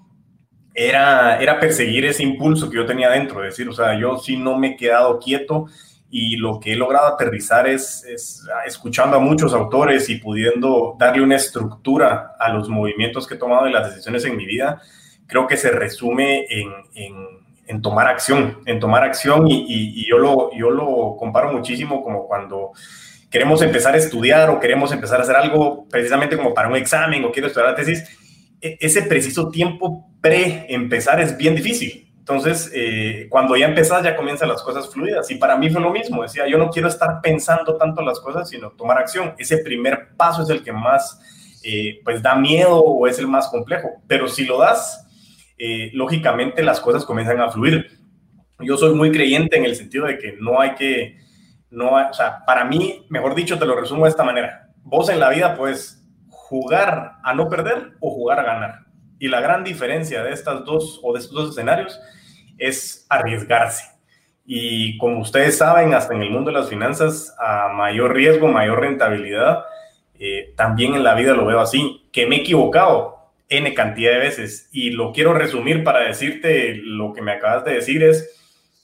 era, 0.73 1.41
era 1.41 1.57
perseguir 1.57 2.05
ese 2.05 2.23
impulso 2.23 2.69
que 2.69 2.75
yo 2.75 2.85
tenía 2.85 3.09
dentro, 3.09 3.43
es 3.45 3.51
decir, 3.51 3.69
o 3.69 3.73
sea, 3.73 3.97
yo 3.97 4.17
sí 4.17 4.35
no 4.35 4.57
me 4.57 4.71
he 4.71 4.75
quedado 4.75 5.17
quieto 5.19 5.67
y 6.13 6.35
lo 6.35 6.59
que 6.59 6.73
he 6.73 6.75
logrado 6.75 7.07
aterrizar 7.07 7.67
es, 7.67 8.05
escuchando 8.65 9.15
a 9.15 9.19
muchos 9.19 9.53
autores 9.53 10.09
y 10.09 10.15
pudiendo 10.15 10.95
darle 10.99 11.23
una 11.23 11.37
estructura 11.37 12.35
a 12.37 12.49
los 12.49 12.67
movimientos 12.67 13.25
que 13.25 13.35
he 13.35 13.37
tomado 13.37 13.67
y 13.67 13.71
las 13.71 13.89
decisiones 13.89 14.25
en 14.25 14.35
mi 14.35 14.45
vida, 14.45 14.81
creo 15.25 15.47
que 15.47 15.55
se 15.55 15.71
resume 15.71 16.45
en, 16.49 17.81
tomar 17.81 18.07
acción, 18.07 18.59
en 18.65 18.81
tomar 18.81 19.05
acción 19.05 19.47
y, 19.47 20.05
yo, 20.05 20.17
lo, 20.17 20.53
yo 20.53 20.69
lo 20.69 21.15
comparo 21.17 21.53
muchísimo 21.53 22.03
como 22.03 22.27
cuando 22.27 22.73
queremos 23.29 23.61
empezar 23.61 23.93
a 23.93 23.97
estudiar 23.97 24.49
o 24.49 24.59
queremos 24.59 24.91
empezar 24.91 25.21
a 25.21 25.23
hacer 25.23 25.37
algo 25.37 25.87
precisamente 25.89 26.35
como 26.35 26.53
para 26.53 26.67
un 26.67 26.75
examen 26.75 27.23
o 27.23 27.31
quiero 27.31 27.47
estudiar 27.47 27.69
la 27.69 27.75
tesis, 27.77 28.03
e, 28.59 28.77
ese 28.81 29.03
preciso 29.03 29.49
tiempo 29.49 30.09
pre-empezar 30.19 31.21
es 31.21 31.37
bien 31.37 31.55
difícil 31.55 32.10
entonces, 32.31 32.71
eh, 32.73 33.27
cuando 33.29 33.57
ya 33.57 33.65
empezás, 33.65 34.03
ya 34.03 34.15
comienzan 34.15 34.47
las 34.47 34.63
cosas 34.63 34.89
fluidas. 34.89 35.29
Y 35.31 35.35
para 35.35 35.57
mí 35.57 35.69
fue 35.69 35.81
lo 35.81 35.91
mismo. 35.91 36.23
Decía, 36.23 36.47
yo 36.47 36.57
no 36.57 36.69
quiero 36.69 36.87
estar 36.87 37.19
pensando 37.21 37.75
tanto 37.75 38.01
las 38.01 38.19
cosas, 38.19 38.49
sino 38.49 38.71
tomar 38.71 38.97
acción. 38.97 39.35
Ese 39.37 39.57
primer 39.57 40.15
paso 40.15 40.43
es 40.43 40.49
el 40.49 40.63
que 40.63 40.71
más, 40.71 41.19
eh, 41.63 41.99
pues, 42.03 42.21
da 42.21 42.35
miedo 42.35 42.79
o 42.79 43.07
es 43.07 43.19
el 43.19 43.27
más 43.27 43.49
complejo. 43.49 43.89
Pero 44.07 44.27
si 44.27 44.45
lo 44.45 44.59
das, 44.59 45.07
eh, 45.57 45.91
lógicamente 45.93 46.63
las 46.63 46.79
cosas 46.79 47.05
comienzan 47.05 47.41
a 47.41 47.51
fluir. 47.51 47.99
Yo 48.59 48.77
soy 48.77 48.93
muy 48.93 49.11
creyente 49.11 49.57
en 49.57 49.65
el 49.65 49.75
sentido 49.75 50.05
de 50.05 50.17
que 50.17 50.37
no 50.39 50.61
hay 50.61 50.75
que, 50.75 51.17
no 51.69 51.95
o 51.95 52.13
sea, 52.13 52.45
para 52.45 52.63
mí, 52.63 53.05
mejor 53.09 53.35
dicho, 53.35 53.59
te 53.59 53.65
lo 53.65 53.75
resumo 53.75 54.05
de 54.05 54.11
esta 54.11 54.23
manera. 54.23 54.69
Vos 54.77 55.09
en 55.09 55.19
la 55.19 55.29
vida 55.29 55.55
puedes 55.55 56.03
jugar 56.29 57.17
a 57.23 57.33
no 57.33 57.49
perder 57.49 57.93
o 57.99 58.09
jugar 58.11 58.39
a 58.39 58.43
ganar. 58.43 58.79
Y 59.19 59.27
la 59.27 59.39
gran 59.39 59.63
diferencia 59.63 60.23
de 60.23 60.33
estas 60.33 60.65
dos 60.65 60.99
o 61.03 61.13
de 61.13 61.19
estos 61.19 61.35
dos 61.35 61.49
escenarios 61.51 61.99
es 62.61 63.05
arriesgarse. 63.09 63.83
Y 64.45 64.97
como 64.97 65.19
ustedes 65.19 65.57
saben, 65.57 65.93
hasta 65.93 66.13
en 66.13 66.21
el 66.21 66.29
mundo 66.29 66.51
de 66.51 66.57
las 66.57 66.69
finanzas, 66.69 67.35
a 67.39 67.69
mayor 67.69 68.13
riesgo, 68.13 68.47
mayor 68.47 68.79
rentabilidad, 68.79 69.65
eh, 70.19 70.53
también 70.55 70.93
en 70.93 71.03
la 71.03 71.15
vida 71.15 71.33
lo 71.33 71.45
veo 71.45 71.59
así, 71.59 72.07
que 72.11 72.27
me 72.27 72.37
he 72.37 72.39
equivocado 72.39 73.17
N 73.49 73.73
cantidad 73.73 74.13
de 74.13 74.19
veces. 74.19 74.69
Y 74.71 74.91
lo 74.91 75.11
quiero 75.11 75.33
resumir 75.33 75.83
para 75.83 76.01
decirte 76.01 76.75
lo 76.75 77.13
que 77.13 77.21
me 77.21 77.31
acabas 77.31 77.65
de 77.65 77.73
decir 77.73 78.03
es, 78.03 78.37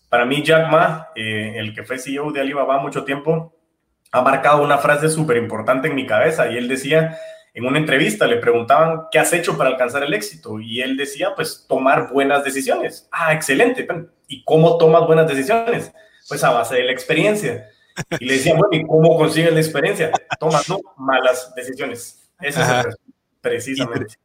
para 0.10 0.26
mí 0.26 0.42
Jack 0.44 0.72
Ma, 0.72 1.10
eh, 1.16 1.54
el 1.58 1.76
que 1.76 1.84
fue 1.84 2.00
CEO 2.00 2.32
de 2.32 2.42
Alibaba 2.42 2.80
mucho 2.80 3.04
tiempo, 3.04 3.54
ha 4.12 4.22
marcado 4.22 4.64
una 4.64 4.80
frase 4.80 5.10
súper 5.10 5.38
importante 5.38 5.88
en 5.88 5.96
mi 5.96 6.08
cabeza 6.08 6.50
y 6.50 6.58
él 6.58 6.68
decía, 6.68 7.18
en 7.58 7.66
una 7.66 7.80
entrevista 7.80 8.28
le 8.28 8.38
preguntaban, 8.38 9.08
¿qué 9.12 9.18
has 9.18 9.34
hecho 9.34 9.58
para 9.58 9.72
alcanzar 9.72 10.04
el 10.04 10.14
éxito? 10.14 10.60
Y 10.60 10.80
él 10.80 10.96
decía, 10.96 11.34
pues 11.36 11.66
tomar 11.68 12.14
buenas 12.14 12.44
decisiones. 12.44 13.10
Ah, 13.12 13.34
excelente. 13.34 13.88
¿Y 14.28 14.44
cómo 14.44 14.78
tomas 14.78 15.08
buenas 15.08 15.28
decisiones? 15.28 15.92
Pues 16.30 16.44
a 16.44 16.52
base 16.52 16.76
de 16.76 16.84
la 16.84 16.92
experiencia. 16.92 17.68
Y 18.20 18.26
le 18.26 18.34
decían, 18.34 18.60
bueno, 18.60 18.76
¿y 18.76 18.86
cómo 18.86 19.18
consigues 19.18 19.52
la 19.52 19.60
experiencia? 19.60 20.12
Tomas 20.40 20.70
no, 20.70 20.80
malas 20.98 21.52
decisiones. 21.56 22.30
Ese 22.40 22.62
es 22.62 22.70
el 22.70 22.96
Precisamente. 23.42 24.16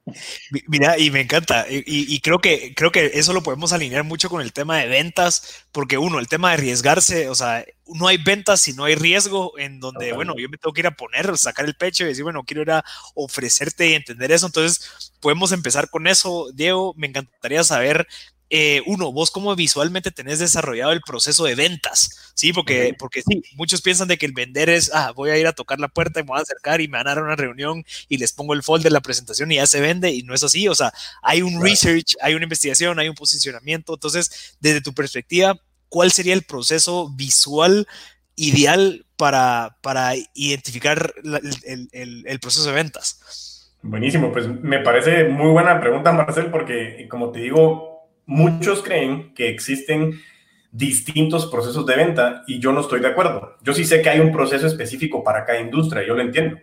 Mira, 0.68 0.98
y 0.98 1.10
me 1.10 1.20
encanta. 1.20 1.66
Y, 1.68 2.20
creo, 2.20 2.40
que, 2.40 2.74
creo 2.74 2.90
que 2.90 3.12
eso 3.14 3.32
lo 3.32 3.42
podemos 3.42 3.72
alinear 3.72 4.04
mucho 4.04 4.28
con 4.28 4.40
el 4.40 4.52
tema 4.52 4.78
de 4.78 4.88
ventas, 4.88 5.66
porque 5.70 5.98
uno, 5.98 6.18
el 6.18 6.28
tema 6.28 6.48
de 6.48 6.54
arriesgarse, 6.54 7.28
o 7.28 7.34
sea, 7.34 7.64
no 7.86 8.08
hay 8.08 8.16
ventas 8.16 8.60
si 8.60 8.72
no 8.72 8.84
hay 8.84 8.94
riesgo, 8.94 9.58
en 9.58 9.80
donde, 9.80 10.12
bueno, 10.12 10.34
yo 10.36 10.48
me 10.48 10.56
tengo 10.56 10.72
que 10.72 10.80
ir 10.80 10.86
a 10.86 10.96
poner, 10.96 11.36
sacar 11.36 11.66
el 11.66 11.74
pecho 11.74 12.04
y 12.04 12.08
decir, 12.08 12.24
bueno, 12.24 12.44
quiero 12.44 12.62
ir 12.62 12.70
a 12.70 12.84
ofrecerte 13.14 13.88
y 13.88 13.94
entender 13.94 14.32
eso. 14.32 14.46
Entonces, 14.46 15.12
podemos 15.20 15.52
empezar 15.52 15.90
con 15.90 16.06
eso. 16.06 16.50
Diego, 16.54 16.94
me 16.96 17.06
encantaría 17.06 17.62
saber 17.64 18.06
eh, 18.54 18.82
uno, 18.84 19.10
vos 19.12 19.30
cómo 19.30 19.56
visualmente 19.56 20.10
tenés 20.10 20.38
desarrollado 20.38 20.92
el 20.92 21.00
proceso 21.00 21.44
de 21.44 21.54
ventas, 21.54 22.32
¿sí? 22.34 22.52
Porque, 22.52 22.94
porque 22.98 23.22
sí, 23.22 23.42
muchos 23.54 23.80
piensan 23.80 24.08
de 24.08 24.18
que 24.18 24.26
el 24.26 24.34
vender 24.34 24.68
es, 24.68 24.90
ah, 24.92 25.10
voy 25.16 25.30
a 25.30 25.38
ir 25.38 25.46
a 25.46 25.54
tocar 25.54 25.80
la 25.80 25.88
puerta 25.88 26.20
y 26.20 26.22
me 26.22 26.28
voy 26.28 26.38
a 26.38 26.42
acercar 26.42 26.82
y 26.82 26.86
me 26.86 26.98
van 26.98 27.06
a 27.06 27.14
dar 27.14 27.24
una 27.24 27.34
reunión 27.34 27.82
y 28.10 28.18
les 28.18 28.34
pongo 28.34 28.52
el 28.52 28.62
folder 28.62 28.84
de 28.84 28.90
la 28.90 29.00
presentación 29.00 29.50
y 29.50 29.54
ya 29.54 29.66
se 29.66 29.80
vende 29.80 30.10
y 30.10 30.22
no 30.22 30.34
es 30.34 30.42
así, 30.42 30.68
o 30.68 30.74
sea, 30.74 30.92
hay 31.22 31.40
un 31.40 31.62
research, 31.62 32.14
hay 32.20 32.34
una 32.34 32.42
investigación, 32.42 32.98
hay 32.98 33.08
un 33.08 33.14
posicionamiento, 33.14 33.94
entonces, 33.94 34.54
desde 34.60 34.82
tu 34.82 34.92
perspectiva, 34.92 35.58
¿cuál 35.88 36.12
sería 36.12 36.34
el 36.34 36.42
proceso 36.42 37.08
visual 37.08 37.88
ideal 38.36 39.06
para, 39.16 39.78
para 39.80 40.12
identificar 40.34 41.14
el, 41.24 41.88
el, 41.90 42.24
el 42.26 42.38
proceso 42.38 42.66
de 42.66 42.74
ventas? 42.74 43.72
Buenísimo, 43.80 44.30
pues 44.30 44.46
me 44.46 44.80
parece 44.80 45.24
muy 45.24 45.52
buena 45.52 45.80
pregunta, 45.80 46.12
Marcel, 46.12 46.50
porque 46.50 47.06
como 47.08 47.32
te 47.32 47.40
digo, 47.40 47.91
muchos 48.26 48.82
creen 48.82 49.34
que 49.34 49.48
existen 49.48 50.20
distintos 50.70 51.46
procesos 51.46 51.84
de 51.84 51.96
venta 51.96 52.44
y 52.46 52.58
yo 52.58 52.72
no 52.72 52.80
estoy 52.80 53.00
de 53.00 53.08
acuerdo. 53.08 53.56
Yo 53.62 53.74
sí 53.74 53.84
sé 53.84 54.00
que 54.02 54.08
hay 54.08 54.20
un 54.20 54.32
proceso 54.32 54.66
específico 54.66 55.22
para 55.22 55.44
cada 55.44 55.60
industria, 55.60 56.06
yo 56.06 56.14
lo 56.14 56.22
entiendo. 56.22 56.58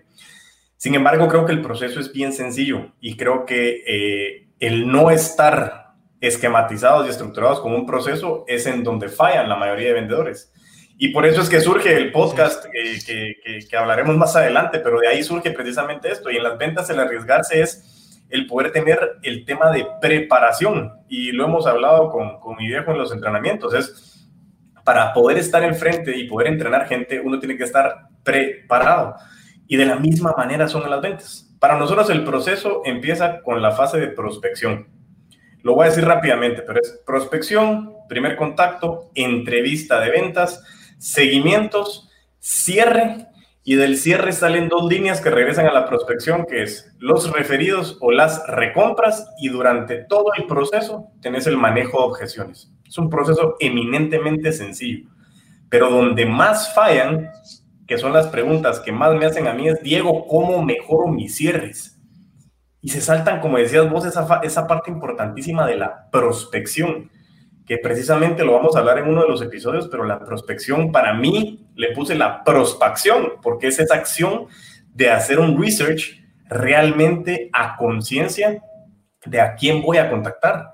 Sin 0.77 0.95
embargo, 0.95 1.27
creo 1.27 1.45
que 1.45 1.51
el 1.51 1.61
proceso 1.61 1.99
es 1.99 2.11
bien 2.11 2.33
sencillo 2.33 2.93
y 2.99 3.17
creo 3.17 3.45
que 3.45 3.83
eh, 3.85 4.47
el 4.59 4.87
no 4.87 5.11
estar 5.11 5.89
esquematizados 6.21 7.05
y 7.05 7.09
estructurados 7.09 7.59
como 7.59 7.75
un 7.75 7.85
proceso 7.85 8.45
es 8.47 8.65
en 8.65 8.83
donde 8.83 9.09
fallan 9.09 9.47
la 9.47 9.55
mayoría 9.55 9.89
de 9.89 9.93
vendedores. 9.93 10.51
Y 10.97 11.09
por 11.09 11.25
eso 11.25 11.41
es 11.41 11.49
que 11.49 11.61
surge 11.61 11.95
el 11.95 12.11
podcast 12.11 12.65
que, 12.65 13.35
que, 13.69 13.77
hablaremos 13.77 14.17
más 14.17 14.35
adelante, 14.35 14.79
pero 14.79 14.99
de 14.99 15.07
ahí 15.07 15.23
surge 15.23 15.51
precisamente 15.51 16.11
esto. 16.11 16.29
Y 16.29 16.35
en 16.35 16.43
las 16.43 16.57
ventas 16.57 16.89
el 16.89 16.99
arriesgarse 16.99 17.61
es 17.61 17.98
el 18.29 18.47
poder 18.47 18.71
tener 18.71 19.17
el 19.23 19.45
tema 19.45 19.71
de 19.71 19.87
preparación. 20.01 20.93
Y 21.07 21.31
lo 21.31 21.45
hemos 21.45 21.67
hablado 21.67 22.09
con, 22.09 22.39
con 22.39 22.55
mi 22.57 22.67
viejo 22.67 22.91
en 22.91 22.97
los 22.97 23.11
entrenamientos. 23.11 23.73
Es 23.73 24.19
para 24.83 25.13
poder 25.13 25.37
estar 25.37 25.63
enfrente 25.63 26.17
y 26.17 26.27
poder 26.27 26.47
entrenar 26.47 26.87
gente, 26.87 27.19
uno 27.19 27.39
tiene 27.39 27.55
que 27.55 27.63
estar 27.63 28.07
preparado. 28.23 29.15
Y 29.67 29.77
de 29.77 29.85
la 29.85 29.97
misma 29.97 30.33
manera 30.35 30.67
son 30.67 30.89
las 30.89 30.99
ventas. 30.99 31.55
Para 31.59 31.77
nosotros 31.77 32.09
el 32.09 32.23
proceso 32.23 32.81
empieza 32.85 33.41
con 33.41 33.61
la 33.61 33.71
fase 33.71 33.99
de 33.99 34.07
prospección. 34.07 34.87
Lo 35.61 35.75
voy 35.75 35.85
a 35.85 35.89
decir 35.89 36.05
rápidamente, 36.05 36.63
pero 36.63 36.79
es 36.79 37.01
prospección, 37.05 37.93
primer 38.07 38.35
contacto, 38.35 39.11
entrevista 39.13 39.99
de 39.99 40.09
ventas, 40.09 40.63
seguimientos, 40.97 42.09
cierre 42.39 43.27
y 43.69 43.75
del 43.75 43.97
cierre 43.97 44.31
salen 44.31 44.67
dos 44.67 44.91
líneas 44.91 45.21
que 45.21 45.29
regresan 45.29 45.67
a 45.67 45.71
la 45.71 45.85
prospección, 45.87 46.47
que 46.49 46.63
es 46.63 46.91
los 46.97 47.31
referidos 47.31 47.99
o 48.01 48.11
las 48.11 48.41
recompras 48.47 49.29
y 49.37 49.49
durante 49.49 49.97
todo 50.05 50.31
el 50.35 50.47
proceso 50.47 51.11
tenés 51.21 51.45
el 51.45 51.55
manejo 51.55 51.99
de 51.99 52.05
objeciones. 52.05 52.73
Es 52.83 52.97
un 52.97 53.11
proceso 53.11 53.57
eminentemente 53.59 54.53
sencillo, 54.53 55.07
pero 55.69 55.91
donde 55.91 56.25
más 56.25 56.73
fallan, 56.73 57.29
que 57.85 57.99
son 57.99 58.11
las 58.11 58.25
preguntas 58.29 58.79
que 58.79 58.91
más 58.91 59.13
me 59.13 59.27
hacen 59.27 59.45
a 59.45 59.53
mí, 59.53 59.67
es, 59.67 59.79
Diego, 59.83 60.25
¿cómo 60.25 60.63
mejoro 60.63 61.05
mis 61.05 61.35
cierres? 61.35 62.01
Y 62.81 62.89
se 62.89 63.01
saltan, 63.01 63.39
como 63.39 63.59
decías 63.59 63.87
vos, 63.87 64.03
esa, 64.03 64.39
esa 64.41 64.65
parte 64.65 64.89
importantísima 64.89 65.67
de 65.67 65.75
la 65.75 66.09
prospección 66.09 67.11
que 67.69 67.77
precisamente 67.77 68.43
lo 68.43 68.53
vamos 68.53 68.75
a 68.75 68.79
hablar 68.79 68.97
en 68.97 69.09
uno 69.09 69.21
de 69.21 69.27
los 69.27 69.43
episodios, 69.43 69.87
pero 69.89 70.03
la 70.03 70.25
prospección 70.25 70.91
para 70.91 71.13
mí 71.13 71.67
le 71.75 71.91
puse 71.91 72.15
la 72.15 72.43
prospección, 72.43 73.33
porque 73.43 73.67
es 73.67 73.77
esa 73.77 73.93
acción 73.93 74.47
de 74.95 75.11
hacer 75.11 75.37
un 75.37 75.61
research 75.61 76.19
realmente 76.49 77.51
a 77.53 77.77
conciencia 77.77 78.63
de 79.23 79.39
a 79.39 79.53
quién 79.53 79.83
voy 79.83 79.97
a 79.97 80.09
contactar, 80.09 80.71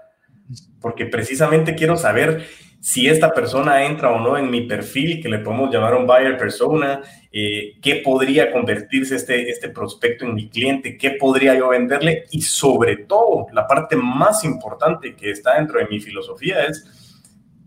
porque 0.80 1.06
precisamente 1.06 1.76
quiero 1.76 1.98
saber 1.98 2.46
si 2.80 3.10
esta 3.10 3.34
persona 3.34 3.84
entra 3.84 4.12
o 4.12 4.22
no 4.22 4.38
en 4.38 4.50
mi 4.50 4.62
perfil, 4.62 5.22
que 5.22 5.28
le 5.28 5.40
podemos 5.40 5.74
llamar 5.74 5.96
un 5.96 6.08
buyer 6.08 6.38
persona, 6.38 7.02
eh, 7.38 7.76
qué 7.82 7.96
podría 7.98 8.50
convertirse 8.50 9.18
este, 9.18 9.50
este 9.50 9.68
prospecto 9.68 10.24
en 10.24 10.36
mi 10.36 10.48
cliente, 10.48 10.98
qué 10.98 11.12
podría 11.12 11.54
yo 11.54 11.68
venderle 11.68 12.24
y 12.32 12.42
sobre 12.42 12.96
todo 12.96 13.48
la 13.52 13.68
parte 13.68 13.98
más 13.98 14.46
importante 14.46 15.18
que 15.18 15.32
está 15.32 15.56
dentro 15.56 15.80
de 15.80 15.88
mi 15.88 16.00
filosofía 16.00 16.64
es 16.64 16.86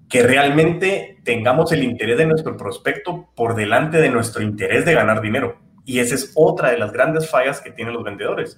que 0.09 0.23
realmente 0.23 1.19
tengamos 1.23 1.71
el 1.73 1.85
interés 1.85 2.17
de 2.17 2.25
nuestro 2.25 2.57
prospecto 2.57 3.29
por 3.37 3.55
delante 3.57 3.99
de 3.99 4.09
nuestro 4.09 4.43
interés 4.43 4.87
de 4.87 4.95
ganar 4.95 5.21
dinero. 5.21 5.59
Y 5.85 5.99
esa 5.99 6.15
es 6.15 6.33
otra 6.35 6.71
de 6.71 6.79
las 6.79 6.91
grandes 6.91 7.29
fallas 7.29 7.61
que 7.61 7.71
tienen 7.71 7.93
los 7.93 8.05
vendedores. 8.05 8.57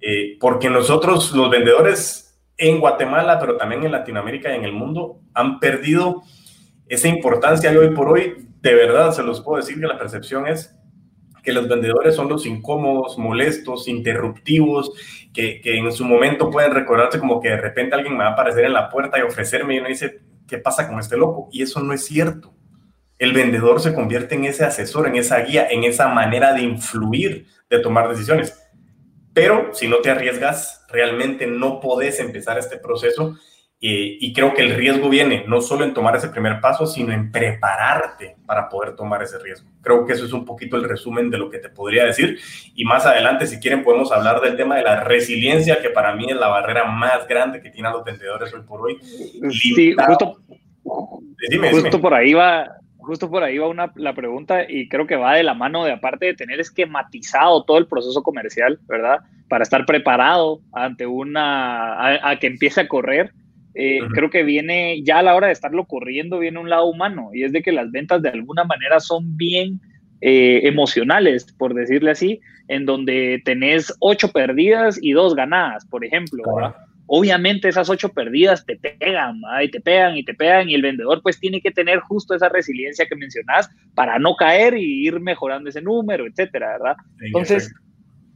Eh, 0.00 0.38
porque 0.40 0.70
nosotros, 0.70 1.32
los 1.32 1.50
vendedores, 1.50 2.40
en 2.56 2.80
Guatemala, 2.80 3.38
pero 3.38 3.58
también 3.58 3.84
en 3.84 3.92
Latinoamérica 3.92 4.50
y 4.50 4.56
en 4.56 4.64
el 4.64 4.72
mundo, 4.72 5.20
han 5.34 5.60
perdido 5.60 6.22
esa 6.86 7.08
importancia 7.08 7.70
y 7.70 7.76
hoy 7.76 7.90
por 7.90 8.08
hoy, 8.08 8.47
de 8.60 8.74
verdad, 8.74 9.12
se 9.12 9.22
los 9.22 9.40
puedo 9.40 9.58
decir 9.58 9.80
que 9.80 9.86
la 9.86 9.98
percepción 9.98 10.46
es 10.46 10.74
que 11.42 11.52
los 11.52 11.68
vendedores 11.68 12.14
son 12.14 12.28
los 12.28 12.44
incómodos, 12.44 13.16
molestos, 13.16 13.88
interruptivos, 13.88 14.92
que, 15.32 15.60
que, 15.60 15.78
en 15.78 15.90
su 15.92 16.04
momento 16.04 16.50
pueden 16.50 16.72
recordarse 16.72 17.18
como 17.18 17.40
que 17.40 17.48
de 17.48 17.56
repente 17.56 17.94
alguien 17.94 18.16
me 18.16 18.24
va 18.24 18.30
a 18.30 18.32
aparecer 18.32 18.64
en 18.64 18.72
la 18.72 18.90
puerta 18.90 19.18
y 19.18 19.22
ofrecerme 19.22 19.74
y 19.74 19.78
uno 19.78 19.88
dice, 19.88 20.20
¿qué 20.46 20.58
pasa 20.58 20.88
con 20.88 20.98
este 20.98 21.16
loco? 21.16 21.48
Y 21.52 21.62
eso 21.62 21.80
no 21.80 21.92
es 21.92 22.04
cierto. 22.04 22.54
El 23.18 23.32
vendedor 23.32 23.80
se 23.80 23.94
convierte 23.94 24.34
en 24.34 24.44
ese 24.44 24.64
asesor, 24.64 25.06
en 25.06 25.16
esa 25.16 25.40
guía, 25.40 25.68
en 25.70 25.84
esa 25.84 26.08
manera 26.08 26.52
de 26.52 26.62
influir, 26.62 27.46
de 27.70 27.78
tomar 27.80 28.08
decisiones. 28.08 28.58
Pero 29.32 29.70
si 29.72 29.88
no 29.88 29.98
te 29.98 30.10
arriesgas, 30.10 30.84
realmente 30.88 31.46
no 31.46 31.80
podés 31.80 32.20
empezar 32.20 32.58
este 32.58 32.78
proceso 32.78 33.36
y 33.80 34.32
creo 34.32 34.54
que 34.54 34.62
el 34.62 34.74
riesgo 34.74 35.08
viene 35.08 35.44
no 35.46 35.60
solo 35.60 35.84
en 35.84 35.94
tomar 35.94 36.16
ese 36.16 36.28
primer 36.28 36.60
paso, 36.60 36.86
sino 36.86 37.12
en 37.12 37.30
prepararte 37.30 38.36
para 38.44 38.68
poder 38.68 38.96
tomar 38.96 39.22
ese 39.22 39.38
riesgo. 39.38 39.68
Creo 39.82 40.04
que 40.04 40.14
eso 40.14 40.24
es 40.24 40.32
un 40.32 40.44
poquito 40.44 40.76
el 40.76 40.88
resumen 40.88 41.30
de 41.30 41.38
lo 41.38 41.48
que 41.48 41.58
te 41.58 41.68
podría 41.68 42.04
decir. 42.04 42.38
Y 42.74 42.84
más 42.84 43.06
adelante, 43.06 43.46
si 43.46 43.60
quieren, 43.60 43.84
podemos 43.84 44.10
hablar 44.10 44.40
del 44.40 44.56
tema 44.56 44.76
de 44.76 44.82
la 44.82 45.04
resiliencia, 45.04 45.80
que 45.80 45.90
para 45.90 46.14
mí 46.14 46.26
es 46.28 46.36
la 46.36 46.48
barrera 46.48 46.86
más 46.86 47.28
grande 47.28 47.60
que 47.60 47.70
tienen 47.70 47.92
los 47.92 48.04
vendedores 48.04 48.52
hoy 48.52 48.62
por 48.62 48.80
hoy. 48.80 48.98
Sí, 49.52 49.94
justo, 49.94 50.40
justo 51.70 52.00
por 52.00 52.14
ahí 52.14 52.34
va, 52.34 52.68
justo 53.08 53.30
por 53.30 53.42
ahí 53.42 53.58
va 53.58 53.68
una, 53.68 53.92
la 53.96 54.14
pregunta 54.14 54.64
y 54.68 54.88
creo 54.88 55.06
que 55.06 55.16
va 55.16 55.34
de 55.36 55.42
la 55.42 55.54
mano 55.54 55.84
de 55.84 55.92
aparte 55.92 56.26
de 56.26 56.34
tener 56.34 56.60
esquematizado 56.60 57.64
todo 57.64 57.78
el 57.78 57.86
proceso 57.86 58.22
comercial, 58.22 58.78
¿verdad? 58.86 59.20
Para 59.48 59.62
estar 59.62 59.86
preparado 59.86 60.60
ante 60.72 61.06
una, 61.06 62.28
a, 62.28 62.38
que 62.38 62.48
empiece 62.48 62.80
a 62.80 62.88
correr. 62.88 63.32
Eh, 63.74 64.00
creo 64.12 64.30
que 64.30 64.42
viene 64.42 65.02
ya 65.02 65.18
a 65.18 65.22
la 65.22 65.34
hora 65.34 65.48
de 65.48 65.52
estarlo 65.52 65.84
corriendo, 65.84 66.38
viene 66.38 66.58
un 66.58 66.70
lado 66.70 66.86
humano 66.86 67.30
y 67.32 67.44
es 67.44 67.52
de 67.52 67.62
que 67.62 67.70
las 67.70 67.90
ventas 67.92 68.22
de 68.22 68.30
alguna 68.30 68.64
manera 68.64 68.98
son 68.98 69.36
bien 69.36 69.80
eh, 70.20 70.60
emocionales, 70.64 71.52
por 71.58 71.74
decirle 71.74 72.10
así, 72.10 72.40
en 72.66 72.86
donde 72.86 73.40
tenés 73.44 73.94
ocho 74.00 74.32
perdidas 74.32 74.98
y 75.00 75.12
dos 75.12 75.34
ganadas, 75.34 75.86
por 75.86 76.04
ejemplo, 76.04 76.42
¿verdad? 76.54 76.74
obviamente 77.08 77.68
esas 77.68 77.88
ocho 77.88 78.10
perdidas 78.10 78.64
te 78.64 78.76
pegan, 78.76 79.40
y 79.62 79.70
te 79.70 79.80
pegan 79.80 80.16
y 80.16 80.24
te 80.24 80.34
pegan 80.34 80.68
y 80.68 80.74
el 80.74 80.82
vendedor 80.82 81.22
pues 81.22 81.40
tiene 81.40 81.60
que 81.60 81.70
tener 81.70 82.00
justo 82.00 82.34
esa 82.34 82.50
resiliencia 82.50 83.06
que 83.06 83.16
mencionás 83.16 83.68
para 83.94 84.18
no 84.18 84.36
caer 84.36 84.76
y 84.76 85.06
ir 85.06 85.18
mejorando 85.18 85.70
ese 85.70 85.80
número, 85.80 86.26
etcétera, 86.26 86.72
¿verdad? 86.78 86.96
Entonces, 87.20 87.74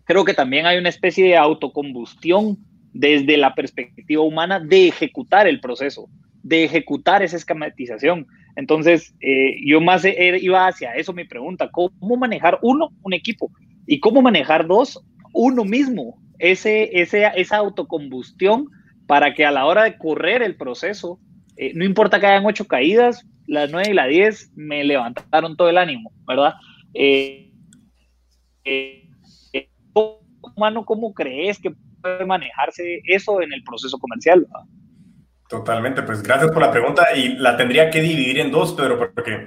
creo 0.04 0.24
que 0.24 0.34
también 0.34 0.66
hay 0.66 0.78
una 0.78 0.88
especie 0.88 1.24
de 1.24 1.36
autocombustión 1.36 2.56
desde 2.92 3.36
la 3.36 3.54
perspectiva 3.54 4.22
humana 4.22 4.60
de 4.60 4.88
ejecutar 4.88 5.46
el 5.46 5.60
proceso, 5.60 6.08
de 6.42 6.64
ejecutar 6.64 7.22
esa 7.22 7.36
esquematización. 7.36 8.26
Entonces, 8.56 9.14
eh, 9.20 9.56
yo 9.64 9.80
más 9.80 10.04
iba 10.04 10.66
hacia 10.66 10.94
eso 10.94 11.12
mi 11.12 11.24
pregunta, 11.24 11.70
¿cómo 11.70 12.16
manejar 12.16 12.58
uno, 12.62 12.90
un 13.02 13.12
equipo? 13.12 13.50
¿Y 13.86 14.00
cómo 14.00 14.20
manejar 14.22 14.66
dos, 14.66 15.02
uno 15.32 15.64
mismo? 15.64 16.22
ese, 16.42 16.90
esa 17.00 17.56
autocombustión 17.56 18.68
para 19.06 19.32
que 19.32 19.46
a 19.46 19.52
la 19.52 19.64
hora 19.64 19.84
de 19.84 19.96
correr 19.96 20.42
el 20.42 20.56
proceso, 20.56 21.20
eh, 21.56 21.72
no 21.74 21.84
importa 21.84 22.18
que 22.18 22.26
hayan 22.26 22.44
ocho 22.44 22.66
caídas, 22.66 23.24
las 23.46 23.70
nueve 23.70 23.90
y 23.90 23.94
las 23.94 24.08
diez 24.08 24.50
me 24.56 24.82
levantaron 24.82 25.56
todo 25.56 25.70
el 25.70 25.78
ánimo, 25.78 26.12
¿verdad? 26.26 26.54
Eh, 26.94 27.52
¿cómo 30.84 31.14
crees 31.14 31.60
que 31.60 31.72
puede 32.02 32.26
manejarse 32.26 33.00
eso 33.04 33.40
en 33.40 33.52
el 33.52 33.62
proceso 33.64 33.98
comercial? 33.98 34.46
Totalmente, 35.48 36.02
pues 36.02 36.22
gracias 36.22 36.50
por 36.50 36.62
la 36.62 36.70
pregunta 36.70 37.14
y 37.14 37.36
la 37.36 37.56
tendría 37.56 37.90
que 37.90 38.00
dividir 38.00 38.40
en 38.40 38.50
dos, 38.50 38.72
Pedro, 38.72 38.98
porque 38.98 39.46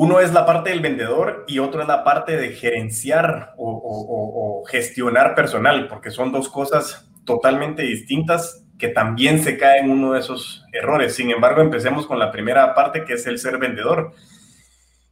uno 0.00 0.20
es 0.20 0.32
la 0.32 0.46
parte 0.46 0.70
del 0.70 0.80
vendedor 0.80 1.44
y 1.48 1.58
otro 1.58 1.82
es 1.82 1.88
la 1.88 2.04
parte 2.04 2.36
de 2.36 2.50
gerenciar 2.52 3.52
o, 3.56 4.64
gestionar 4.70 5.34
personal, 5.34 5.88
porque 5.88 6.10
son 6.10 6.30
dos 6.30 6.48
cosas 6.48 7.10
totalmente 7.24 7.82
distintas 7.82 8.64
que 8.78 8.88
también 8.88 9.42
se 9.42 9.58
caen 9.58 9.86
en 9.86 9.90
uno 9.90 10.12
de 10.12 10.20
esos 10.20 10.64
errores. 10.72 11.14
Sin 11.14 11.30
embargo, 11.30 11.62
empecemos 11.62 12.06
con 12.06 12.18
la 12.18 12.30
primera 12.30 12.74
parte, 12.74 13.04
que 13.04 13.14
es 13.14 13.26
el 13.26 13.38
ser 13.38 13.58
vendedor. 13.58 14.12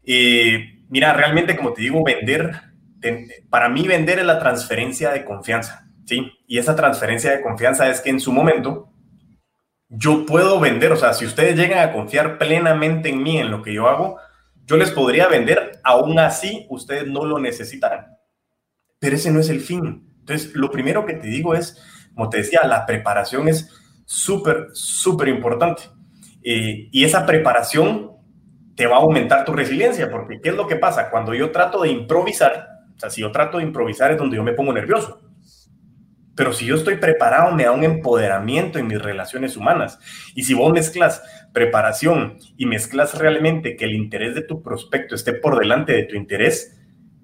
Y 0.04 0.84
mira, 0.88 1.12
realmente, 1.14 1.56
como 1.56 1.72
te 1.72 1.82
digo, 1.82 2.04
vender, 2.04 2.52
para 3.50 3.68
mí 3.68 3.88
vender 3.88 4.20
es 4.20 4.26
la 4.26 4.38
transferencia 4.38 5.10
de 5.10 5.24
confianza, 5.24 5.85
¿sí? 6.06 6.32
Y 6.46 6.58
esa 6.58 6.74
transferencia 6.74 7.32
de 7.32 7.42
confianza 7.42 7.90
es 7.90 8.00
que 8.00 8.10
en 8.10 8.20
su 8.20 8.32
momento 8.32 8.88
yo 9.88 10.24
puedo 10.26 10.58
vender, 10.58 10.92
o 10.92 10.96
sea, 10.96 11.12
si 11.12 11.26
ustedes 11.26 11.56
llegan 11.56 11.86
a 11.86 11.92
confiar 11.92 12.38
plenamente 12.38 13.10
en 13.10 13.22
mí, 13.22 13.38
en 13.38 13.50
lo 13.50 13.62
que 13.62 13.74
yo 13.74 13.88
hago, 13.88 14.18
yo 14.64 14.76
les 14.76 14.90
podría 14.90 15.28
vender, 15.28 15.80
aún 15.84 16.18
así 16.18 16.66
ustedes 16.70 17.06
no 17.06 17.24
lo 17.24 17.38
necesitarán. 17.38 18.06
Pero 18.98 19.16
ese 19.16 19.30
no 19.30 19.40
es 19.40 19.48
el 19.48 19.60
fin. 19.60 20.08
Entonces, 20.20 20.54
lo 20.54 20.70
primero 20.70 21.06
que 21.06 21.14
te 21.14 21.28
digo 21.28 21.54
es, 21.54 21.80
como 22.14 22.30
te 22.30 22.38
decía, 22.38 22.60
la 22.64 22.84
preparación 22.84 23.48
es 23.48 23.70
súper, 24.04 24.68
súper 24.72 25.28
importante. 25.28 25.82
Eh, 26.42 26.88
y 26.90 27.04
esa 27.04 27.26
preparación 27.26 28.12
te 28.74 28.86
va 28.86 28.96
a 28.96 29.00
aumentar 29.00 29.44
tu 29.44 29.52
resiliencia, 29.52 30.10
porque 30.10 30.40
¿qué 30.40 30.48
es 30.48 30.56
lo 30.56 30.66
que 30.66 30.76
pasa? 30.76 31.10
Cuando 31.10 31.32
yo 31.32 31.50
trato 31.52 31.82
de 31.82 31.90
improvisar, 31.90 32.68
o 32.94 32.98
sea, 32.98 33.10
si 33.10 33.20
yo 33.20 33.30
trato 33.30 33.58
de 33.58 33.64
improvisar 33.64 34.10
es 34.12 34.18
donde 34.18 34.36
yo 34.36 34.42
me 34.42 34.52
pongo 34.52 34.72
nervioso. 34.72 35.25
Pero 36.36 36.52
si 36.52 36.66
yo 36.66 36.74
estoy 36.74 36.96
preparado, 36.96 37.52
me 37.52 37.64
da 37.64 37.72
un 37.72 37.82
empoderamiento 37.82 38.78
en 38.78 38.86
mis 38.86 39.00
relaciones 39.00 39.56
humanas. 39.56 39.98
Y 40.34 40.44
si 40.44 40.52
vos 40.52 40.70
mezclas 40.70 41.22
preparación 41.52 42.38
y 42.58 42.66
mezclas 42.66 43.18
realmente 43.18 43.74
que 43.74 43.86
el 43.86 43.94
interés 43.94 44.34
de 44.34 44.42
tu 44.42 44.62
prospecto 44.62 45.14
esté 45.14 45.32
por 45.32 45.58
delante 45.58 45.94
de 45.94 46.02
tu 46.02 46.14
interés, 46.14 46.78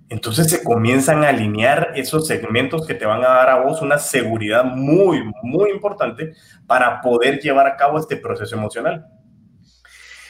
entonces 0.09 0.49
se 0.49 0.65
comienzan 0.65 1.25
a 1.25 1.29
alinear 1.29 1.93
esos 1.95 2.27
segmentos 2.27 2.87
que 2.87 2.95
te 2.95 3.05
van 3.05 3.23
a 3.23 3.29
dar 3.29 3.51
a 3.51 3.61
vos 3.61 3.83
una 3.83 3.99
seguridad 3.99 4.65
muy, 4.65 5.23
muy 5.43 5.71
importante 5.71 6.33
para 6.67 7.03
poder 7.03 7.39
llevar 7.39 7.67
a 7.67 7.77
cabo 7.77 7.99
este 7.99 8.17
proceso 8.17 8.57
emocional. 8.57 9.07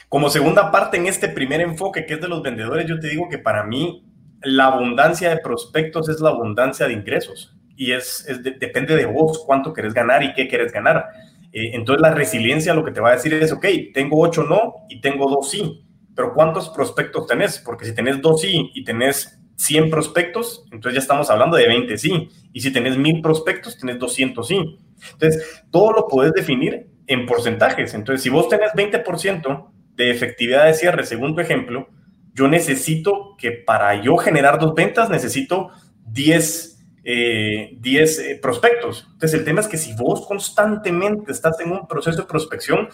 Como 0.09 0.29
segunda 0.29 0.71
parte 0.71 0.97
en 0.97 1.07
este 1.07 1.29
primer 1.29 1.61
enfoque 1.61 2.05
que 2.05 2.15
es 2.15 2.21
de 2.21 2.27
los 2.27 2.43
vendedores, 2.43 2.85
yo 2.85 2.99
te 2.99 3.07
digo 3.07 3.29
que 3.29 3.39
para 3.39 3.63
mí 3.63 4.05
la 4.41 4.65
abundancia 4.65 5.29
de 5.29 5.37
prospectos 5.37 6.09
es 6.09 6.19
la 6.19 6.29
abundancia 6.31 6.85
de 6.85 6.93
ingresos 6.93 7.52
y 7.75 7.91
es, 7.91 8.25
depende 8.59 8.95
de 8.95 9.05
vos 9.05 9.43
cuánto 9.45 9.73
querés 9.73 9.93
ganar 9.93 10.23
y 10.23 10.33
qué 10.33 10.47
querés 10.47 10.71
ganar. 10.71 11.07
Eh, 11.51 11.71
entonces 11.73 12.01
la 12.01 12.13
resiliencia 12.13 12.73
lo 12.73 12.83
que 12.83 12.91
te 12.91 13.01
va 13.01 13.09
a 13.09 13.15
decir 13.15 13.33
es, 13.33 13.51
ok, 13.51 13.65
tengo 13.93 14.19
ocho 14.19 14.43
no 14.43 14.85
y 14.89 15.01
tengo 15.01 15.29
dos 15.29 15.51
sí, 15.51 15.85
pero 16.15 16.33
¿cuántos 16.33 16.69
prospectos 16.69 17.27
tenés? 17.27 17.59
Porque 17.59 17.85
si 17.85 17.93
tenés 17.93 18.21
dos 18.21 18.41
sí 18.41 18.71
y 18.73 18.83
tenés 18.83 19.39
100 19.55 19.89
prospectos, 19.89 20.65
entonces 20.71 20.95
ya 20.95 21.01
estamos 21.01 21.29
hablando 21.29 21.57
de 21.57 21.67
20 21.67 21.97
sí. 21.97 22.29
Y 22.51 22.61
si 22.61 22.71
tenés 22.71 22.97
1000 22.97 23.21
prospectos, 23.21 23.77
tenés 23.77 23.99
200 23.99 24.47
sí. 24.47 24.79
Entonces, 25.13 25.63
todo 25.71 25.91
lo 25.93 26.07
puedes 26.07 26.33
definir 26.33 26.87
en 27.07 27.25
porcentajes. 27.25 27.93
Entonces, 27.93 28.21
si 28.23 28.29
vos 28.29 28.49
tenés 28.49 28.71
20% 28.73 29.69
de 29.95 30.11
efectividad 30.11 30.65
de 30.65 30.73
cierre, 30.73 31.05
según 31.05 31.35
tu 31.35 31.41
ejemplo, 31.41 31.87
yo 32.33 32.47
necesito 32.47 33.35
que 33.37 33.51
para 33.51 34.01
yo 34.01 34.17
generar 34.17 34.59
dos 34.59 34.73
ventas, 34.73 35.09
necesito 35.09 35.69
10 36.07 36.72
10 37.03 37.05
eh, 37.05 38.31
eh, 38.31 38.39
prospectos. 38.41 39.07
Entonces, 39.13 39.39
el 39.39 39.45
tema 39.45 39.61
es 39.61 39.67
que 39.67 39.77
si 39.77 39.93
vos 39.93 40.25
constantemente 40.25 41.31
estás 41.31 41.59
en 41.59 41.71
un 41.71 41.87
proceso 41.87 42.21
de 42.21 42.27
prospección, 42.27 42.87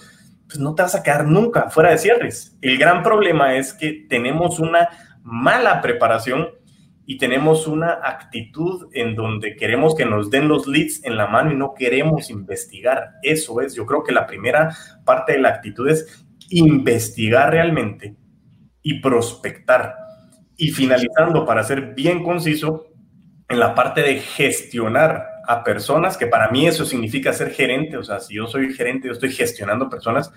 pues 0.48 0.60
no 0.60 0.74
te 0.74 0.82
vas 0.82 0.96
a 0.96 1.04
quedar 1.04 1.28
nunca 1.28 1.70
fuera 1.70 1.92
de 1.92 2.00
cierres. 2.00 2.58
El 2.62 2.78
gran 2.78 3.04
problema 3.04 3.56
es 3.56 3.74
que 3.74 4.06
tenemos 4.10 4.60
una 4.60 4.90
mala 5.22 5.82
preparación 5.82 6.50
y 7.06 7.18
tenemos 7.18 7.68
una 7.68 8.00
actitud 8.04 8.88
en 8.94 9.16
donde 9.16 9.56
queremos 9.56 9.96
que 9.96 10.06
nos 10.06 10.30
den 10.30 10.48
los 10.48 10.68
leads 10.68 11.04
en 11.04 11.18
la 11.18 11.28
mano 11.28 11.52
y 11.52 11.56
no 11.56 11.74
queremos 11.74 12.30
investigar. 12.30 13.14
Eso 13.22 13.62
es, 13.62 13.76
yo 13.76 13.86
creo 13.86 14.04
que 14.04 14.12
la 14.12 14.28
primera 14.28 14.76
parte 15.06 15.34
de 15.34 15.40
la 15.40 15.50
actitud 15.50 15.88
es 15.88 16.26
investigar 16.50 17.52
realmente 17.52 18.16
y 18.82 19.00
prospectar. 19.02 19.96
Y 20.56 20.72
finalizando, 20.72 21.46
para 21.46 21.64
ser 21.64 21.94
bien 21.94 22.24
conciso, 22.24 22.89
en 23.50 23.60
la 23.60 23.76
parte 23.76 24.02
de 24.02 24.20
gestionar 24.20 25.42
a 25.48 25.64
personas, 25.64 26.16
que 26.16 26.28
para 26.28 26.50
mí 26.52 26.68
eso 26.68 26.86
significa 26.86 27.34
ser 27.34 27.52
gerente, 27.52 27.98
o 27.98 28.04
sea, 28.04 28.20
si 28.20 28.36
yo 28.36 28.46
soy 28.46 28.74
gerente, 28.74 29.08
yo 29.08 29.14
estoy 29.14 29.32
gestionando 29.32 29.90
personas, 29.90 30.32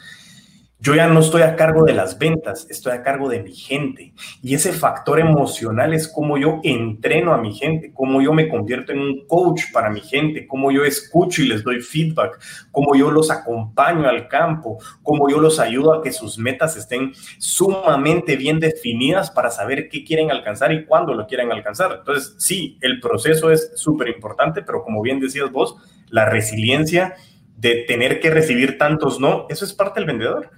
yo 0.83 0.97
ya 0.97 1.07
no 1.07 1.21
estoy 1.21 1.43
a 1.43 1.55
cargo 1.55 1.85
de 1.85 1.93
las 1.93 2.19
ventas, 2.19 2.67
estoy 2.69 2.93
a 2.93 3.05
cargo 3.05 3.29
de 3.29 3.41
mi 3.41 3.55
gente. 3.55 4.13
Y 4.43 4.57
ese 4.57 4.73
factor 4.73 5.21
emocional 5.21 5.95
es 5.95 6.09
cómo 6.09 6.37
yo 6.37 6.59
entreno 6.65 7.33
a 7.33 7.39
mi 7.39 7.55
gente, 7.55 7.93
cómo 7.95 8.21
yo 8.21 8.33
me 8.33 8.49
convierto 8.49 8.91
en 8.91 8.99
un 8.99 9.27
coach 9.29 9.63
para 9.73 9.91
mi 9.91 10.01
gente, 10.01 10.45
cómo 10.45 10.73
yo 10.73 10.85
escucho 10.85 11.41
y 11.41 11.47
les 11.47 11.63
doy 11.63 11.81
feedback, 11.81 12.37
cómo 12.73 12.97
yo 12.97 13.13
los 13.13 13.31
acompaño 13.31 14.09
al 14.09 14.27
campo, 14.27 14.79
cómo 15.05 15.31
yo 15.31 15.39
los 15.39 15.61
ayudo 15.61 15.95
a 15.95 16.03
que 16.03 16.11
sus 16.11 16.37
metas 16.37 16.77
estén 16.77 17.13
sumamente 17.39 18.35
bien 18.35 18.59
definidas 18.59 19.31
para 19.31 19.53
saber 19.53 19.89
qué 19.89 20.03
quieren 20.03 20.33
alcanzar 20.33 20.73
y 20.73 20.85
cuándo 20.85 21.15
lo 21.15 21.29
quieren 21.29 21.53
alcanzar. 21.53 21.99
Entonces, 22.01 22.35
sí, 22.39 22.77
el 22.81 22.99
proceso 22.99 23.53
es 23.53 23.71
súper 23.77 24.09
importante, 24.09 24.63
pero 24.63 24.83
como 24.83 25.01
bien 25.01 25.21
decías 25.21 25.53
vos, 25.53 25.77
la 26.09 26.25
resiliencia 26.25 27.15
de 27.57 27.85
tener 27.87 28.19
que 28.19 28.31
recibir 28.31 28.79
tantos 28.79 29.21
no, 29.21 29.47
eso 29.49 29.65
es 29.65 29.73
parte 29.73 30.01
del 30.01 30.09
vendedor 30.09 30.51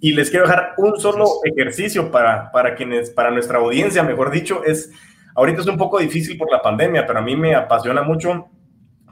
y 0.00 0.12
les 0.12 0.30
quiero 0.30 0.46
dejar 0.46 0.74
un 0.76 0.98
solo 0.98 1.26
ejercicio 1.44 2.10
para, 2.10 2.50
para 2.52 2.74
quienes, 2.74 3.10
para 3.10 3.30
nuestra 3.30 3.58
audiencia, 3.58 4.02
mejor 4.02 4.30
dicho, 4.30 4.62
es, 4.64 4.90
ahorita 5.34 5.62
es 5.62 5.66
un 5.66 5.78
poco 5.78 5.98
difícil 5.98 6.36
por 6.36 6.50
la 6.50 6.62
pandemia, 6.62 7.06
pero 7.06 7.20
a 7.20 7.22
mí 7.22 7.36
me 7.36 7.54
apasiona 7.54 8.02
mucho 8.02 8.48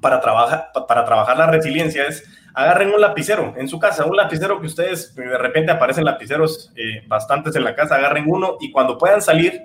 para 0.01 0.21
trabajar, 0.21 0.71
para 0.87 1.05
trabajar 1.05 1.39
la 1.39 1.47
resiliencia, 1.47 2.07
es 2.07 2.25
agarren 2.55 2.93
un 2.93 3.01
lapicero 3.01 3.55
en 3.57 3.69
su 3.69 3.79
casa, 3.79 4.05
un 4.05 4.17
lapicero 4.17 4.61
que 4.61 4.67
ustedes 4.67 5.15
de 5.15 5.39
repente 5.39 5.73
aparecen 5.73 6.05
lapiceros 6.05 6.73
eh, 6.77 7.05
bastantes 7.09 7.57
en 7.57 7.65
la 7.65 7.75
casa, 7.75 7.97
agarren 7.97 8.25
uno 8.27 8.57
y 8.61 8.71
cuando 8.71 8.99
puedan 8.99 9.23
salir, 9.23 9.63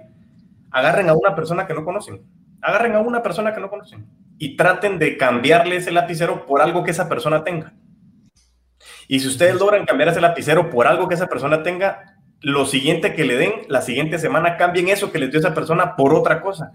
agarren 0.72 1.10
a 1.10 1.14
una 1.14 1.36
persona 1.36 1.68
que 1.68 1.74
no 1.74 1.84
conocen, 1.84 2.22
agarren 2.62 2.96
a 2.96 3.00
una 3.00 3.22
persona 3.22 3.54
que 3.54 3.60
no 3.60 3.70
conocen 3.70 4.06
y 4.38 4.56
traten 4.56 5.00
de 5.00 5.18
cambiarle 5.18 5.78
ese 5.78 5.92
lapicero 5.92 6.46
por 6.46 6.62
algo 6.62 6.84
que 6.84 6.92
esa 6.92 7.10
persona 7.10 7.44
tenga. 7.44 7.74
Y 9.08 9.20
si 9.20 9.28
ustedes 9.28 9.56
logran 9.56 9.86
cambiar 9.86 10.10
ese 10.10 10.22
lapicero 10.22 10.70
por 10.70 10.88
algo 10.88 11.08
que 11.08 11.16
esa 11.16 11.28
persona 11.28 11.64
tenga, 11.64 12.18
lo 12.42 12.66
siguiente 12.66 13.14
que 13.14 13.26
le 13.26 13.38
den, 13.38 13.52
la 13.68 13.82
siguiente 13.82 14.20
semana 14.20 14.58
cambien 14.58 14.90
eso 14.90 15.12
que 15.12 15.20
les 15.20 15.32
dio 15.32 15.40
esa 15.40 15.54
persona 15.54 15.96
por 15.96 16.14
otra 16.14 16.42
cosa. 16.42 16.72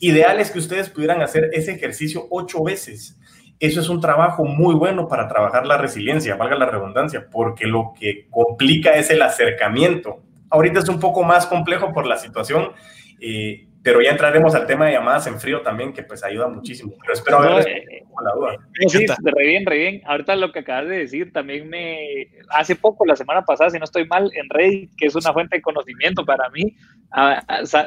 Ideal 0.00 0.40
es 0.40 0.50
que 0.50 0.58
ustedes 0.58 0.90
pudieran 0.90 1.22
hacer 1.22 1.50
ese 1.52 1.72
ejercicio 1.72 2.26
ocho 2.30 2.62
veces. 2.62 3.18
Eso 3.60 3.80
es 3.80 3.88
un 3.88 4.00
trabajo 4.00 4.44
muy 4.44 4.74
bueno 4.74 5.08
para 5.08 5.28
trabajar 5.28 5.66
la 5.66 5.78
resiliencia, 5.78 6.36
valga 6.36 6.56
la 6.56 6.66
redundancia, 6.66 7.28
porque 7.30 7.66
lo 7.66 7.92
que 7.98 8.26
complica 8.30 8.92
es 8.92 9.10
el 9.10 9.22
acercamiento. 9.22 10.22
Ahorita 10.50 10.80
es 10.80 10.88
un 10.88 11.00
poco 11.00 11.22
más 11.22 11.46
complejo 11.46 11.92
por 11.92 12.06
la 12.06 12.18
situación, 12.18 12.72
eh, 13.20 13.66
pero 13.84 14.00
ya 14.00 14.12
entraremos 14.12 14.54
al 14.54 14.66
tema 14.66 14.86
de 14.86 14.92
llamadas 14.92 15.26
en 15.26 15.38
frío 15.38 15.60
también, 15.60 15.92
que 15.92 16.02
pues 16.02 16.24
ayuda 16.24 16.48
muchísimo. 16.48 16.94
Pero 17.02 17.12
espero 17.12 17.38
haber 17.38 17.68
eh, 17.68 18.02
la 18.24 18.32
duda. 18.32 18.56
Sí, 18.88 19.04
re 19.06 19.46
bien, 19.46 19.66
re 19.66 19.76
bien. 19.76 20.02
Ahorita 20.06 20.34
lo 20.36 20.52
que 20.52 20.60
acabas 20.60 20.88
de 20.88 21.00
decir, 21.00 21.34
también 21.34 21.68
me... 21.68 22.28
Hace 22.48 22.76
poco, 22.76 23.04
la 23.04 23.14
semana 23.14 23.42
pasada, 23.44 23.68
si 23.68 23.78
no 23.78 23.84
estoy 23.84 24.06
mal, 24.06 24.30
en 24.34 24.48
Reddit, 24.48 24.90
que 24.96 25.04
es 25.04 25.14
una 25.14 25.34
fuente 25.34 25.56
de 25.56 25.62
conocimiento 25.62 26.24
para 26.24 26.48
mí, 26.48 26.74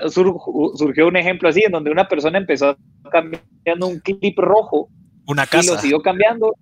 surgió 0.07 1.07
un 1.07 1.17
ejemplo 1.17 1.49
así, 1.49 1.63
en 1.65 1.71
donde 1.71 1.89
una 1.89 2.07
persona 2.07 2.38
empezó 2.38 2.77
cambiando 3.12 3.88
un 3.88 3.99
clip 3.99 4.38
rojo. 4.38 4.89
Una 5.25 5.47
casa. 5.47 5.71
Y 5.71 5.73
lo 5.73 5.81
siguió 5.81 6.01
cambiando, 6.03 6.53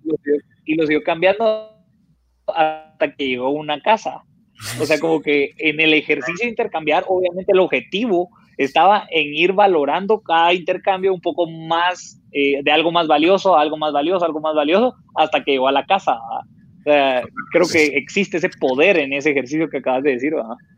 y 0.64 0.76
lo 0.76 0.86
siguió 0.86 1.02
cambiando 1.02 1.76
hasta 2.46 3.14
que 3.14 3.28
llegó 3.28 3.50
una 3.50 3.82
casa. 3.82 4.22
O 4.80 4.86
sea, 4.86 4.98
como 4.98 5.20
que 5.20 5.50
en 5.58 5.78
el 5.78 5.92
ejercicio 5.92 6.46
de 6.46 6.48
intercambiar, 6.48 7.04
obviamente 7.06 7.52
el 7.52 7.60
objetivo 7.60 8.30
estaba 8.56 9.06
en 9.10 9.34
ir 9.34 9.52
valorando 9.52 10.20
cada 10.20 10.52
intercambio 10.52 11.12
un 11.12 11.20
poco 11.20 11.48
más, 11.48 12.20
eh, 12.32 12.62
de 12.62 12.70
algo 12.70 12.92
más 12.92 13.06
valioso, 13.06 13.56
algo 13.56 13.76
más 13.76 13.92
valioso, 13.92 14.24
algo 14.24 14.40
más 14.40 14.54
valioso, 14.54 14.94
hasta 15.14 15.42
que 15.44 15.52
llegó 15.52 15.68
a 15.68 15.72
la 15.72 15.86
casa. 15.86 16.18
creo 16.84 17.66
que 17.70 17.86
existe 17.96 18.36
ese 18.36 18.48
poder 18.60 18.96
en 18.96 19.12
ese 19.12 19.30
ejercicio 19.30 19.68
que 19.68 19.78
acabas 19.78 20.04
de 20.04 20.12
decir. 20.12 20.32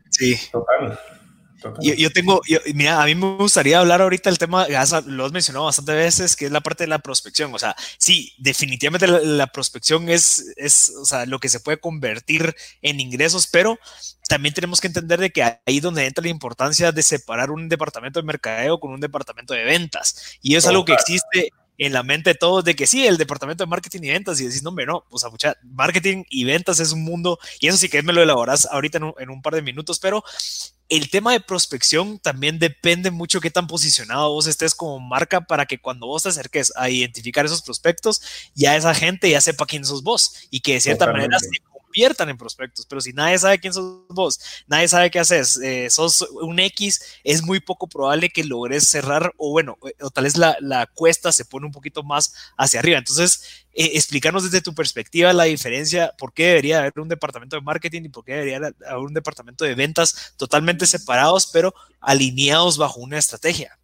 Sí, 0.09 0.35
total. 0.51 0.97
Yo, 1.81 2.11
tengo, 2.11 2.41
mira, 2.73 3.01
a 3.01 3.05
mí 3.05 3.15
me 3.15 3.37
gustaría 3.37 3.79
hablar 3.79 4.01
ahorita 4.01 4.29
del 4.29 4.37
tema, 4.37 4.67
lo 4.67 5.25
has 5.25 5.31
mencionado 5.31 5.65
bastantes 5.65 5.95
veces, 5.95 6.35
que 6.35 6.45
es 6.45 6.51
la 6.51 6.61
parte 6.61 6.83
de 6.83 6.87
la 6.87 6.99
prospección. 6.99 7.53
O 7.53 7.59
sea, 7.59 7.75
sí, 7.97 8.33
definitivamente 8.37 9.07
la, 9.07 9.47
prospección 9.47 10.09
es, 10.09 10.53
es 10.55 10.93
o 10.99 11.05
sea, 11.05 11.25
lo 11.25 11.39
que 11.39 11.49
se 11.49 11.59
puede 11.59 11.79
convertir 11.79 12.55
en 12.81 12.99
ingresos, 12.99 13.47
pero 13.47 13.79
también 14.27 14.53
tenemos 14.53 14.79
que 14.79 14.87
entender 14.87 15.19
de 15.19 15.31
que 15.31 15.43
ahí 15.43 15.79
donde 15.79 16.05
entra 16.05 16.23
la 16.23 16.29
importancia 16.29 16.91
de 16.91 17.03
separar 17.03 17.51
un 17.51 17.67
departamento 17.67 18.19
de 18.19 18.25
mercadeo 18.25 18.79
con 18.79 18.91
un 18.91 18.99
departamento 18.99 19.53
de 19.53 19.63
ventas. 19.63 20.37
Y 20.41 20.55
es 20.55 20.67
algo 20.67 20.85
que 20.85 20.93
existe 20.93 21.51
en 21.79 21.93
la 21.93 22.03
mente 22.03 22.31
de 22.31 22.35
todos 22.35 22.63
de 22.63 22.75
que 22.75 22.85
sí, 22.85 23.07
el 23.07 23.17
departamento 23.17 23.63
de 23.63 23.69
marketing 23.69 24.01
y 24.03 24.09
ventas, 24.09 24.39
y 24.39 24.45
decís, 24.45 24.61
no, 24.61 24.69
hombre, 24.69 24.85
no, 24.85 25.05
pues 25.09 25.25
sea, 25.39 25.55
marketing 25.63 26.25
y 26.29 26.43
ventas 26.43 26.79
es 26.79 26.91
un 26.91 27.03
mundo, 27.03 27.39
y 27.59 27.67
eso 27.67 27.77
sí 27.77 27.89
que 27.89 28.03
me 28.03 28.13
lo 28.13 28.21
elaboras 28.21 28.67
ahorita 28.69 28.97
en 28.97 29.05
un, 29.05 29.13
en 29.17 29.29
un 29.29 29.41
par 29.41 29.55
de 29.55 29.61
minutos, 29.61 29.97
pero 29.97 30.23
el 30.89 31.09
tema 31.11 31.31
de 31.31 31.39
prospección 31.39 32.17
también 32.19 32.57
depende 32.57 33.11
mucho 33.11 33.39
qué 33.39 33.51
tan 33.51 33.67
posicionado 33.67 34.33
vos 34.33 34.47
estés 34.47 34.73
como 34.73 34.99
marca 34.99 35.41
para 35.41 35.67
que 35.67 35.79
cuando 35.79 36.07
vos 36.07 36.23
te 36.23 36.29
acerques 36.29 36.73
a 36.75 36.89
identificar 36.89 37.45
esos 37.45 37.61
prospectos, 37.61 38.21
ya 38.55 38.75
esa 38.75 38.95
gente 38.95 39.29
ya 39.29 39.39
sepa 39.39 39.67
quién 39.67 39.85
sos 39.85 40.03
vos 40.03 40.47
y 40.49 40.61
que 40.61 40.73
de 40.73 40.81
cierta 40.81 41.05
manera 41.05 41.37
se 41.99 42.09
conviertan 42.09 42.29
en 42.29 42.37
prospectos. 42.37 42.85
Pero 42.85 43.01
si 43.01 43.13
nadie 43.13 43.37
sabe 43.37 43.59
quién 43.59 43.73
sos 43.73 44.07
vos, 44.09 44.39
nadie 44.67 44.87
sabe 44.87 45.11
qué 45.11 45.19
haces, 45.19 45.59
eh, 45.61 45.89
sos 45.89 46.21
un 46.41 46.59
X, 46.59 47.19
es 47.23 47.43
muy 47.43 47.59
poco 47.59 47.87
probable 47.87 48.29
que 48.29 48.43
logres 48.43 48.87
cerrar 48.87 49.33
o 49.37 49.51
bueno, 49.51 49.77
eh, 49.85 49.93
o 50.01 50.09
tal 50.09 50.23
vez 50.23 50.37
la, 50.37 50.55
la 50.61 50.87
cuesta 50.87 51.31
se 51.31 51.45
pone 51.45 51.65
un 51.65 51.71
poquito 51.71 52.03
más 52.03 52.33
hacia 52.57 52.79
arriba. 52.79 52.97
Entonces, 52.97 53.65
eh, 53.73 53.91
explícanos 53.93 54.43
desde 54.43 54.61
tu 54.61 54.73
perspectiva 54.73 55.33
la 55.33 55.43
diferencia, 55.43 56.13
por 56.17 56.33
qué 56.33 56.47
debería 56.47 56.79
haber 56.79 56.93
un 56.99 57.09
departamento 57.09 57.55
de 57.55 57.61
marketing 57.61 58.03
y 58.05 58.09
por 58.09 58.23
qué 58.23 58.33
debería 58.33 58.57
haber 58.57 59.05
un 59.05 59.13
departamento 59.13 59.65
de 59.65 59.75
ventas 59.75 60.33
totalmente 60.37 60.85
separados, 60.85 61.47
pero 61.47 61.73
alineados 61.99 62.77
bajo 62.77 62.99
una 63.01 63.17
estrategia. 63.17 63.77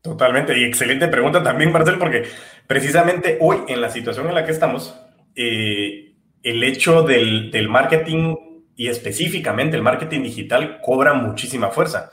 Totalmente, 0.00 0.58
y 0.58 0.64
excelente 0.64 1.06
pregunta 1.06 1.42
también, 1.42 1.70
Marcel, 1.70 1.98
porque 1.98 2.24
precisamente 2.66 3.38
hoy 3.40 3.58
en 3.68 3.80
la 3.80 3.88
situación 3.88 4.28
en 4.28 4.34
la 4.34 4.44
que 4.44 4.50
estamos, 4.50 4.94
eh, 5.36 6.11
el 6.42 6.62
hecho 6.62 7.02
del, 7.02 7.68
marketing 7.68 8.36
y 8.76 8.88
específicamente 8.88 9.76
el 9.76 9.82
marketing 9.82 10.22
digital 10.22 10.80
cobra 10.80 11.14
muchísima 11.14 11.70
fuerza. 11.70 12.10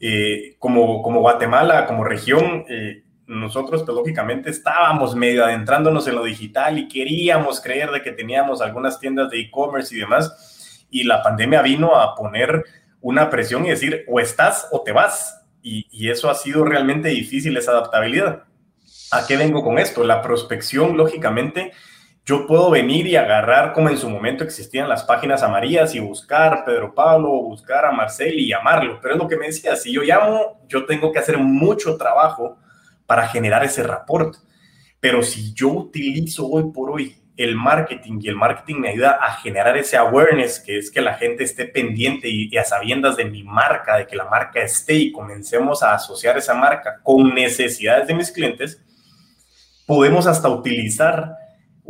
Eh, 0.00 0.56
como, 0.58 1.02
como 1.02 1.20
Guatemala, 1.20 1.86
como 1.86 2.04
región, 2.04 2.64
nosotros 3.30 3.84
pues, 3.84 3.96
lógicamente 3.96 4.50
estábamos 4.50 5.14
medio 5.14 5.44
adentrándonos 5.44 6.06
en 6.08 6.16
lo 6.16 6.24
digital 6.24 6.78
y 6.78 6.88
queríamos 6.88 7.60
creer 7.60 7.90
de 7.92 8.02
que 8.02 8.10
teníamos 8.10 8.60
algunas 8.60 8.98
tiendas 8.98 9.30
de 9.30 9.40
e-commerce 9.40 9.94
y 9.94 10.00
demás. 10.00 10.86
Y 10.90 11.04
la 11.04 11.22
pandemia 11.22 11.62
vino 11.62 11.94
a 11.94 12.16
poner 12.16 12.64
una 13.00 13.30
presión 13.30 13.64
y 13.64 13.70
decir, 13.70 14.04
o 14.08 14.18
estás 14.18 14.66
o 14.72 14.82
te 14.82 14.90
vas. 14.90 15.46
Y, 15.62 15.86
y 15.92 16.10
eso 16.10 16.28
ha 16.28 16.34
sido 16.34 16.64
realmente 16.64 17.08
difícil, 17.10 17.56
esa 17.56 17.70
adaptabilidad. 17.70 18.44
¿A 19.12 19.26
qué 19.26 19.36
vengo 19.36 19.62
con 19.62 19.78
esto? 19.78 20.02
La 20.02 20.22
prospección, 20.22 20.96
lógicamente, 20.96 21.72
yo 22.30 22.46
puedo 22.46 22.70
venir 22.70 23.08
y 23.08 23.16
agarrar 23.16 23.72
como 23.72 23.88
en 23.88 23.98
su 23.98 24.08
momento 24.08 24.44
existían 24.44 24.88
las 24.88 25.02
páginas 25.02 25.42
amarillas 25.42 25.96
y 25.96 25.98
buscar 25.98 26.64
Pedro 26.64 26.94
Pablo, 26.94 27.28
buscar 27.28 27.84
a 27.84 27.90
Marcel 27.90 28.38
y 28.38 28.46
llamarlo. 28.46 29.00
Pero 29.02 29.14
es 29.14 29.20
lo 29.20 29.26
que 29.26 29.36
me 29.36 29.46
decía, 29.46 29.74
si 29.74 29.92
yo 29.92 30.02
llamo, 30.02 30.60
yo 30.68 30.86
tengo 30.86 31.10
que 31.10 31.18
hacer 31.18 31.38
mucho 31.38 31.96
trabajo 31.96 32.56
para 33.04 33.26
generar 33.26 33.64
ese 33.64 33.82
rapport. 33.82 34.36
Pero 35.00 35.24
si 35.24 35.52
yo 35.54 35.70
utilizo 35.70 36.46
hoy 36.46 36.70
por 36.72 36.92
hoy 36.92 37.16
el 37.36 37.56
marketing 37.56 38.20
y 38.22 38.28
el 38.28 38.36
marketing 38.36 38.76
me 38.76 38.90
ayuda 38.90 39.18
a 39.20 39.32
generar 39.32 39.76
ese 39.76 39.96
awareness, 39.96 40.60
que 40.60 40.78
es 40.78 40.88
que 40.88 41.00
la 41.00 41.14
gente 41.14 41.42
esté 41.42 41.64
pendiente 41.64 42.28
y, 42.28 42.56
a 42.56 42.62
sabiendas 42.62 43.16
de 43.16 43.24
mi 43.24 43.42
marca, 43.42 43.96
de 43.96 44.06
que 44.06 44.14
la 44.14 44.26
marca 44.26 44.60
esté 44.62 44.94
y 44.94 45.10
comencemos 45.10 45.82
a 45.82 45.94
asociar 45.94 46.38
esa 46.38 46.54
marca 46.54 47.00
con 47.02 47.34
necesidades 47.34 48.06
de 48.06 48.14
mis 48.14 48.30
clientes, 48.30 48.80
podemos 49.84 50.28
hasta 50.28 50.48
utilizar 50.48 51.40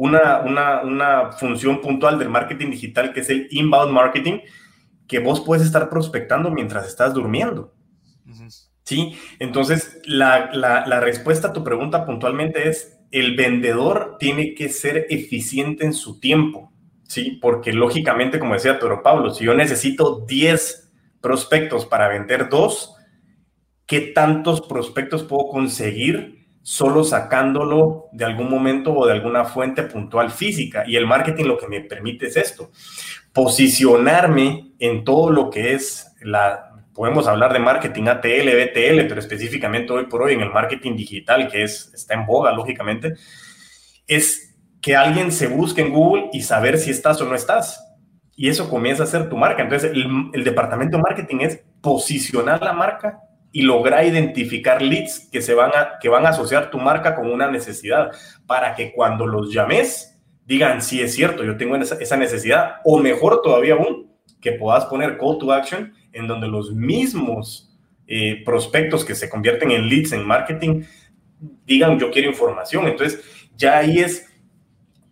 una, 0.00 0.40
una, 0.40 0.80
una 0.80 1.32
función 1.32 1.82
puntual 1.82 2.18
del 2.18 2.30
marketing 2.30 2.70
digital 2.70 3.12
que 3.12 3.20
es 3.20 3.28
el 3.28 3.48
inbound 3.50 3.92
marketing, 3.92 4.38
que 5.06 5.18
vos 5.18 5.42
puedes 5.42 5.62
estar 5.62 5.90
prospectando 5.90 6.50
mientras 6.50 6.86
estás 6.86 7.12
durmiendo. 7.12 7.74
¿Sí? 8.84 9.14
Entonces, 9.38 10.00
la, 10.06 10.50
la, 10.54 10.86
la, 10.86 11.00
respuesta 11.00 11.48
a 11.48 11.52
tu 11.52 11.62
pregunta 11.62 12.06
puntualmente 12.06 12.66
es, 12.66 12.98
el 13.10 13.36
vendedor 13.36 14.16
tiene 14.18 14.54
que 14.54 14.70
ser 14.70 15.06
eficiente 15.10 15.84
en 15.84 15.92
su 15.92 16.18
tiempo, 16.18 16.72
¿sí? 17.06 17.38
Porque 17.40 17.74
lógicamente, 17.74 18.38
como 18.38 18.54
decía 18.54 18.78
Toro 18.78 19.02
Pablo, 19.02 19.34
si 19.34 19.44
yo 19.44 19.54
necesito 19.54 20.24
10 20.26 20.92
prospectos 21.20 21.84
para 21.84 22.08
vender 22.08 22.48
dos, 22.48 22.96
¿qué 23.84 24.00
tantos 24.00 24.62
prospectos 24.62 25.24
puedo 25.24 25.48
conseguir 25.48 26.39
solo 26.62 27.05
sacándolo 27.05 28.09
de 28.12 28.25
algún 28.25 28.51
momento 28.51 28.92
o 28.92 29.07
de 29.07 29.12
alguna 29.12 29.44
fuente 29.44 29.83
puntual 29.85 30.31
física. 30.31 30.85
Y 30.87 30.96
el 30.96 31.07
marketing 31.07 31.44
lo 31.44 31.59
que 31.59 31.68
me 31.68 31.81
permite 31.81 32.27
es 32.27 32.37
esto, 32.37 32.70
posicionarme 33.33 34.73
en 34.79 35.05
todo 35.05 35.31
lo 35.31 35.51
que 35.51 35.75
es 35.75 36.14
la, 36.23 36.70
podemos 36.92 37.27
hablar 37.27 37.53
de 37.53 37.61
marketing 37.61 38.09
ATL, 38.09 38.49
BTL, 38.49 39.09
pero 39.09 39.20
específicamente 39.20 39.92
hoy 39.92 40.07
por 40.07 40.23
hoy 40.23 40.35
en 40.35 40.42
el 40.42 40.51
marketing 40.51 40.96
digital, 40.96 41.49
que 41.49 41.62
es, 41.62 41.90
está 41.94 42.14
en 42.14 42.27
boga, 42.27 42.53
lógicamente, 42.53 43.14
es 44.07 44.55
que 44.81 44.96
alguien 44.96 45.33
se 45.33 45.46
busque 45.46 45.83
en 45.83 45.92
Google 45.92 46.29
y 46.33 46.42
saber 46.42 46.79
si 46.79 46.90
estás 46.90 47.20
o 47.20 47.27
no 47.27 47.35
estás. 47.35 47.87
Y 48.35 48.49
eso 48.49 48.70
comienza 48.70 49.03
a 49.03 49.07
ser 49.07 49.29
tu 49.29 49.37
marca. 49.37 49.62
Entonces, 49.62 49.92
el, 49.92 50.31
el 50.33 50.44
departamento 50.44 50.96
de 50.96 51.03
marketing 51.03 51.37
es 51.40 51.62
posicionar 51.83 52.62
la 52.62 52.73
marca 52.73 53.20
y 53.52 53.62
lograr 53.62 54.04
identificar 54.06 54.80
leads 54.80 55.28
que, 55.30 55.42
se 55.42 55.54
van 55.54 55.70
a, 55.70 55.98
que 56.00 56.08
van 56.08 56.26
a 56.26 56.30
asociar 56.30 56.70
tu 56.70 56.78
marca 56.78 57.14
con 57.14 57.30
una 57.30 57.50
necesidad 57.50 58.10
para 58.46 58.74
que 58.74 58.92
cuando 58.92 59.26
los 59.26 59.52
llames 59.52 60.20
digan, 60.46 60.82
sí 60.82 61.00
es 61.00 61.14
cierto, 61.14 61.44
yo 61.44 61.56
tengo 61.56 61.76
esa, 61.76 62.16
necesidad, 62.16 62.76
o 62.84 62.98
mejor 62.98 63.42
todavía 63.42 63.74
aún, 63.74 64.10
que 64.40 64.52
puedas 64.52 64.86
poner 64.86 65.18
call 65.18 65.38
to 65.38 65.52
action 65.52 65.92
en 66.12 66.26
donde 66.26 66.48
los 66.48 66.72
mismos 66.72 67.76
eh, 68.06 68.42
prospectos 68.44 69.04
que 69.04 69.14
se 69.14 69.28
convierten 69.28 69.70
en 69.70 69.88
leads 69.88 70.12
en 70.12 70.26
marketing 70.26 70.82
digan, 71.66 71.98
yo 71.98 72.10
quiero 72.10 72.28
información. 72.28 72.86
Entonces, 72.86 73.22
ya 73.56 73.78
ahí 73.78 73.98
es 73.98 74.29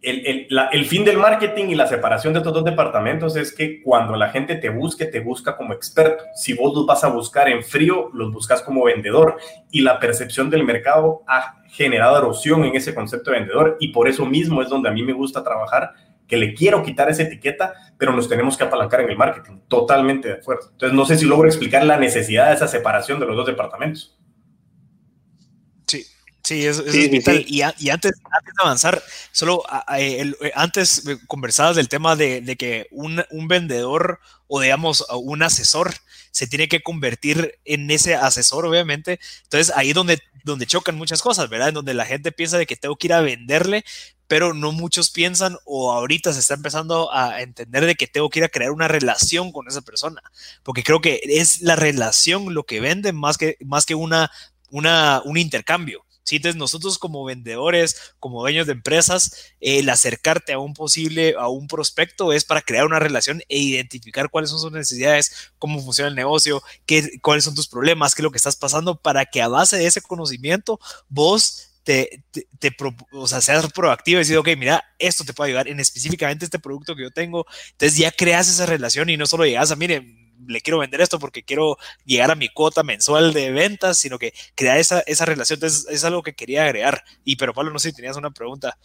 el, 0.09 0.85
fin 0.87 1.05
del 1.05 1.19
marketing 1.19 1.67
y 1.67 1.75
la 1.75 1.87
separación 1.87 2.33
de 2.33 2.39
estos 2.39 2.53
dos 2.53 2.65
departamentos 2.65 3.37
es 3.37 3.53
que 3.53 3.83
cuando 3.83 4.17
la 4.17 4.31
gente 4.31 4.57
te 4.57 4.71
busque, 4.71 5.07
te 5.07 5.21
busca 5.21 5.57
como 5.57 5.73
experto. 5.73 6.25
Si 6.35 6.55
vos 6.55 6.75
los 6.75 6.87
vas 6.87 7.05
a 7.05 7.09
buscar 7.09 7.49
en 7.49 7.63
frío, 7.63 8.11
los 8.13 8.33
buscas 8.33 8.63
como 8.63 8.85
vendedor. 8.85 9.37
Y 9.71 9.83
la 9.83 9.99
percepción 9.99 10.51
del 10.51 10.65
mercado 10.65 11.23
ha 11.27 11.63
generado 11.69 12.19
erosión 12.19 12.65
en 12.65 12.77
ese 12.77 12.95
concepto 12.95 13.31
de 13.31 13.41
vendedor. 13.41 13.77
Y 13.81 13.89
por 13.89 14.09
eso 14.09 14.25
mismo 14.25 14.63
es 14.63 14.69
donde 14.69 14.89
a 14.89 14.93
mí 14.93 15.03
me 15.03 15.13
gusta 15.13 15.43
trabajar, 15.43 15.93
que 16.27 16.37
le 16.37 16.55
quiero 16.55 16.83
quitar 16.83 17.09
esa 17.09 17.23
etiqueta, 17.23 17.75
pero 17.97 18.13
nos 18.13 18.29
tenemos 18.29 18.57
que 18.57 18.65
apalancar 18.65 19.01
en 19.01 19.11
el 19.11 19.17
marketing. 19.17 19.61
Totalmente 19.69 20.29
de 20.29 20.35
acuerdo. 20.35 20.69
Entonces, 20.73 20.97
no 20.97 21.05
sé 21.07 21.17
si 21.17 21.25
logro 21.25 21.49
explicar 21.49 21.85
la 21.85 21.97
necesidad 21.99 22.49
de 22.49 22.55
esa 22.55 22.69
separación 22.69 23.19
de 23.19 23.27
los 23.27 23.37
dos 23.37 23.47
departamentos. 23.47 24.19
Sí, 25.87 26.05
eso, 26.55 26.85
es 26.85 27.11
vital. 27.11 27.45
Y, 27.47 27.61
antes, 27.63 28.13
de 28.13 28.19
avanzar, 28.59 29.03
solo 29.33 29.63
eh, 29.97 30.33
antes 30.55 31.03
conversabas 31.27 31.77
del 31.77 31.89
tema 31.89 32.17
de, 32.17 32.57
que 32.59 32.89
un, 32.91 33.23
vendedor 33.49 34.21
o 34.47 34.61
digamos 34.61 35.05
un 35.11 35.43
asesor 35.43 35.95
se 36.31 36.47
tiene 36.47 36.69
que 36.69 36.83
convertir 36.83 37.59
en 37.65 37.91
ese 37.91 38.15
asesor, 38.15 38.67
obviamente. 38.67 39.21
Entonces 39.45 39.75
ahí 39.77 39.91
es 39.91 39.95
donde, 39.95 40.21
donde 40.45 40.67
chocan 40.67 40.97
muchas 40.97 41.23
cosas, 41.23 41.49
¿verdad? 41.49 41.69
En 41.69 41.75
donde 41.75 41.95
la 41.95 42.05
gente 42.05 42.33
piensa 42.33 42.59
de 42.59 42.67
que 42.67 42.77
tengo 42.77 42.97
que 42.97 43.09
ir 43.09 43.13
a 43.13 43.21
venderle, 43.21 43.85
pero 44.29 44.55
no 44.55 44.73
muchos 44.73 45.11
piensan 45.11 45.57
o 45.65 45.91
ahorita 45.93 46.33
se 46.33 46.41
está 46.41 46.55
empezando 46.55 47.13
a 47.13 47.41
entender 47.41 47.87
de 47.87 47.97
que 47.97 48.07
tengo 48.07 48.29
que 48.29 48.41
ir 48.41 48.45
a 48.45 48.51
crear 48.51 48.71
una 48.71 48.87
relación 48.87 49.51
con 49.51 49.67
esa 49.67 49.81
persona, 49.81 50.23
porque 50.63 50.85
creo 50.85 51.01
que 51.01 51.21
es 51.25 51.63
la 51.63 51.75
relación 51.75 52.55
lo 52.55 52.65
que 52.65 52.81
vende 52.81 53.13
más 53.13 53.39
que, 53.39 53.57
más 53.65 53.87
que 53.87 53.95
una, 53.95 54.31
una, 54.71 55.23
un 55.25 55.39
intercambio. 55.39 56.05
Entonces 56.37 56.57
nosotros 56.57 56.99
como 56.99 57.25
vendedores, 57.25 58.15
como 58.21 58.41
dueños 58.41 58.67
de 58.67 58.73
empresas, 58.73 59.53
el 59.61 59.89
acercarte 59.89 60.53
a 60.53 60.59
un 60.59 60.75
posible, 60.75 61.35
a 61.39 61.49
un 61.49 61.69
prospecto 61.69 62.33
es 62.33 62.45
para 62.45 62.63
crear 62.63 62.87
una 62.87 62.99
relación 62.99 63.43
e 63.49 63.59
identificar 63.59 64.31
cuáles 64.31 64.51
son 64.51 64.61
sus 64.61 64.73
necesidades, 64.73 65.53
cómo 65.59 65.83
funciona 65.83 66.09
el 66.09 66.15
negocio, 66.15 66.63
qué, 66.87 67.19
cuáles 67.21 67.45
son 67.45 67.55
tus 67.55 67.69
problemas, 67.69 68.15
qué 68.15 68.23
es 68.23 68.25
lo 68.25 68.31
que 68.31 68.39
estás 68.39 68.57
pasando, 68.57 69.01
para 69.01 69.27
que 69.27 69.43
a 69.43 69.49
base 69.49 69.77
de 69.77 69.87
ese 69.87 70.01
conocimiento 70.01 70.81
vos 71.09 71.69
te, 71.89 72.23
te, 72.59 72.77
o 73.13 73.27
sea, 73.27 73.41
seas 73.41 73.73
proactivo 73.73 74.19
y 74.19 74.21
decir, 74.21 74.37
ok, 74.37 74.49
mira, 74.59 74.85
esto 74.99 75.25
te 75.25 75.33
puede 75.33 75.49
ayudar 75.49 75.69
en 75.69 75.81
específicamente 75.81 76.45
este 76.45 76.59
producto 76.59 76.95
que 76.95 77.03
yo 77.03 77.11
tengo. 77.11 77.47
Entonces 77.71 77.97
ya 77.97 78.13
creas 78.13 78.47
esa 78.49 78.67
relación 78.67 79.09
y 79.09 79.17
no 79.17 79.27
solo 79.27 79.47
llegas 79.47 79.71
a, 79.71 79.77
mire, 79.77 80.28
le 80.49 80.61
quiero 80.61 80.79
vender 80.79 81.01
esto 81.01 81.19
porque 81.19 81.43
quiero 81.43 81.77
llegar 82.05 82.31
a 82.31 82.35
mi 82.35 82.49
cuota 82.49 82.83
mensual 82.83 83.33
de 83.33 83.53
ventas, 83.53 83.99
sino 83.99 84.19
que 84.19 84.33
crear 84.55 84.79
esa, 84.79 85.01
esa 85.01 85.25
relación. 85.25 85.57
Entonces, 85.57 85.87
es 85.91 86.05
algo 86.05 86.23
que 86.23 86.35
quería 86.35 86.65
agregar. 86.65 87.05
Y, 87.25 87.37
pero 87.37 87.55
Pablo, 87.55 87.71
no 87.71 87.79
sé 87.79 87.91
si 87.91 87.97
tenías 87.97 88.17
una 88.17 88.31
pregunta. 88.31 88.77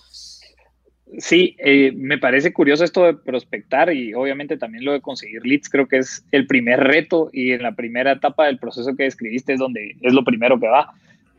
Sí, 1.20 1.56
eh, 1.60 1.92
me 1.96 2.18
parece 2.18 2.54
curioso 2.54 2.84
esto 2.84 3.04
de 3.04 3.14
prospectar 3.14 3.94
y 3.94 4.14
obviamente 4.14 4.58
también 4.58 4.84
lo 4.84 4.94
de 4.94 5.02
conseguir 5.02 5.46
leads. 5.46 5.70
Creo 5.70 5.88
que 5.88 5.98
es 5.98 6.26
el 6.32 6.48
primer 6.48 6.80
reto 6.80 7.30
y 7.32 7.52
en 7.52 7.62
la 7.62 7.74
primera 7.74 8.14
etapa 8.14 8.46
del 8.46 8.58
proceso 8.58 8.96
que 8.96 9.04
describiste 9.04 9.54
es 9.54 9.60
donde 9.60 9.96
es 10.02 10.14
lo 10.14 10.24
primero 10.24 10.60
que 10.60 10.68
va. 10.68 10.94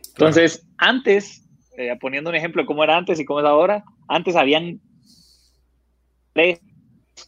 Entonces, 0.08 0.64
antes, 0.78 1.44
eh, 1.76 1.96
poniendo 2.00 2.30
un 2.30 2.36
ejemplo 2.36 2.62
de 2.62 2.66
cómo 2.66 2.84
era 2.84 2.96
antes 2.96 3.18
y 3.18 3.24
cómo 3.24 3.40
es 3.40 3.46
ahora, 3.46 3.84
antes 4.06 4.36
habían 4.36 4.80
tres, 6.32 6.60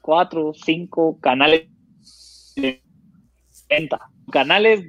cuatro, 0.00 0.52
cinco 0.54 1.18
canales 1.20 1.66
venta, 3.68 4.00
canales 4.30 4.84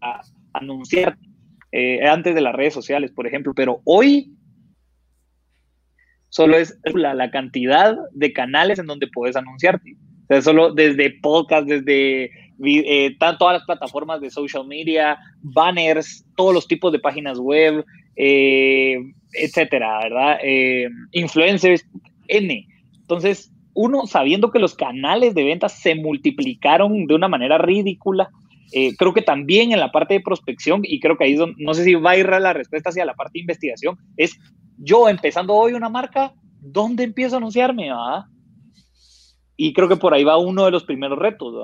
a 0.00 0.20
anunciar 0.52 1.16
eh, 1.72 2.06
antes 2.06 2.34
de 2.34 2.40
las 2.40 2.54
redes 2.54 2.74
sociales, 2.74 3.12
por 3.12 3.26
ejemplo, 3.26 3.52
pero 3.54 3.80
hoy 3.84 4.32
solo 6.28 6.56
es 6.56 6.76
la, 6.94 7.30
cantidad 7.30 7.96
de 8.12 8.32
canales 8.32 8.78
en 8.78 8.86
donde 8.86 9.08
puedes 9.08 9.36
anunciarte. 9.36 9.96
O 10.24 10.26
sea, 10.28 10.42
solo 10.42 10.72
desde 10.72 11.10
podcast, 11.20 11.66
desde 11.66 12.30
eh, 12.64 13.16
todas 13.18 13.58
las 13.58 13.64
plataformas 13.64 14.20
de 14.20 14.30
social 14.30 14.66
media, 14.66 15.18
banners, 15.42 16.24
todos 16.36 16.54
los 16.54 16.68
tipos 16.68 16.92
de 16.92 16.98
páginas 16.98 17.38
web, 17.38 17.84
eh, 18.16 18.98
etcétera, 19.32 20.00
¿verdad? 20.02 20.38
influencers, 21.12 21.84
N. 22.28 22.66
Entonces, 23.00 23.52
uno, 23.80 24.06
sabiendo 24.06 24.50
que 24.50 24.58
los 24.58 24.74
canales 24.74 25.34
de 25.34 25.44
ventas 25.44 25.72
se 25.72 25.94
multiplicaron 25.94 27.06
de 27.06 27.14
una 27.14 27.28
manera 27.28 27.56
ridícula, 27.56 28.28
eh, 28.72 28.94
creo 28.96 29.14
que 29.14 29.22
también 29.22 29.72
en 29.72 29.80
la 29.80 29.90
parte 29.90 30.14
de 30.14 30.20
prospección, 30.20 30.82
y 30.84 31.00
creo 31.00 31.16
que 31.16 31.24
ahí 31.24 31.36
no 31.56 31.74
sé 31.74 31.84
si 31.84 31.94
va 31.94 32.10
a 32.10 32.16
ir 32.18 32.28
la 32.28 32.52
respuesta 32.52 32.90
hacia 32.90 33.06
la 33.06 33.14
parte 33.14 33.32
de 33.34 33.40
investigación, 33.40 33.96
es 34.16 34.38
yo 34.76 35.08
empezando 35.08 35.54
hoy 35.54 35.72
una 35.72 35.88
marca, 35.88 36.34
¿dónde 36.60 37.04
empiezo 37.04 37.36
a 37.36 37.38
anunciarme? 37.38 37.90
Y 39.56 39.72
creo 39.72 39.88
que 39.88 39.96
por 39.96 40.12
ahí 40.12 40.24
va 40.24 40.36
uno 40.36 40.66
de 40.66 40.70
los 40.70 40.84
primeros 40.84 41.18
retos. 41.18 41.54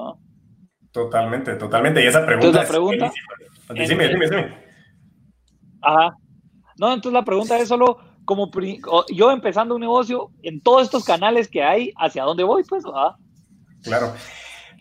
Totalmente, 0.91 1.55
totalmente. 1.57 2.03
Y 2.03 2.07
esa 2.07 2.25
pregunta. 2.25 2.63
la 2.63 2.69
pregunta 2.69 3.13
dime, 3.75 4.09
dime, 4.09 4.31
dime. 4.31 4.55
Ajá. 5.83 6.17
No, 6.79 6.93
entonces 6.93 7.13
la 7.13 7.25
pregunta 7.25 7.59
es 7.59 7.69
solo 7.69 7.99
como 8.27 8.51
yo 9.15 9.31
empezando 9.31 9.75
un 9.75 9.81
negocio 9.81 10.31
en 10.43 10.61
todos 10.61 10.83
estos 10.83 11.05
canales 11.05 11.49
que 11.49 11.63
hay, 11.63 11.93
¿hacia 11.97 12.25
dónde 12.25 12.45
voy? 12.45 12.63
Pues, 12.65 12.85
Claro. 13.83 14.13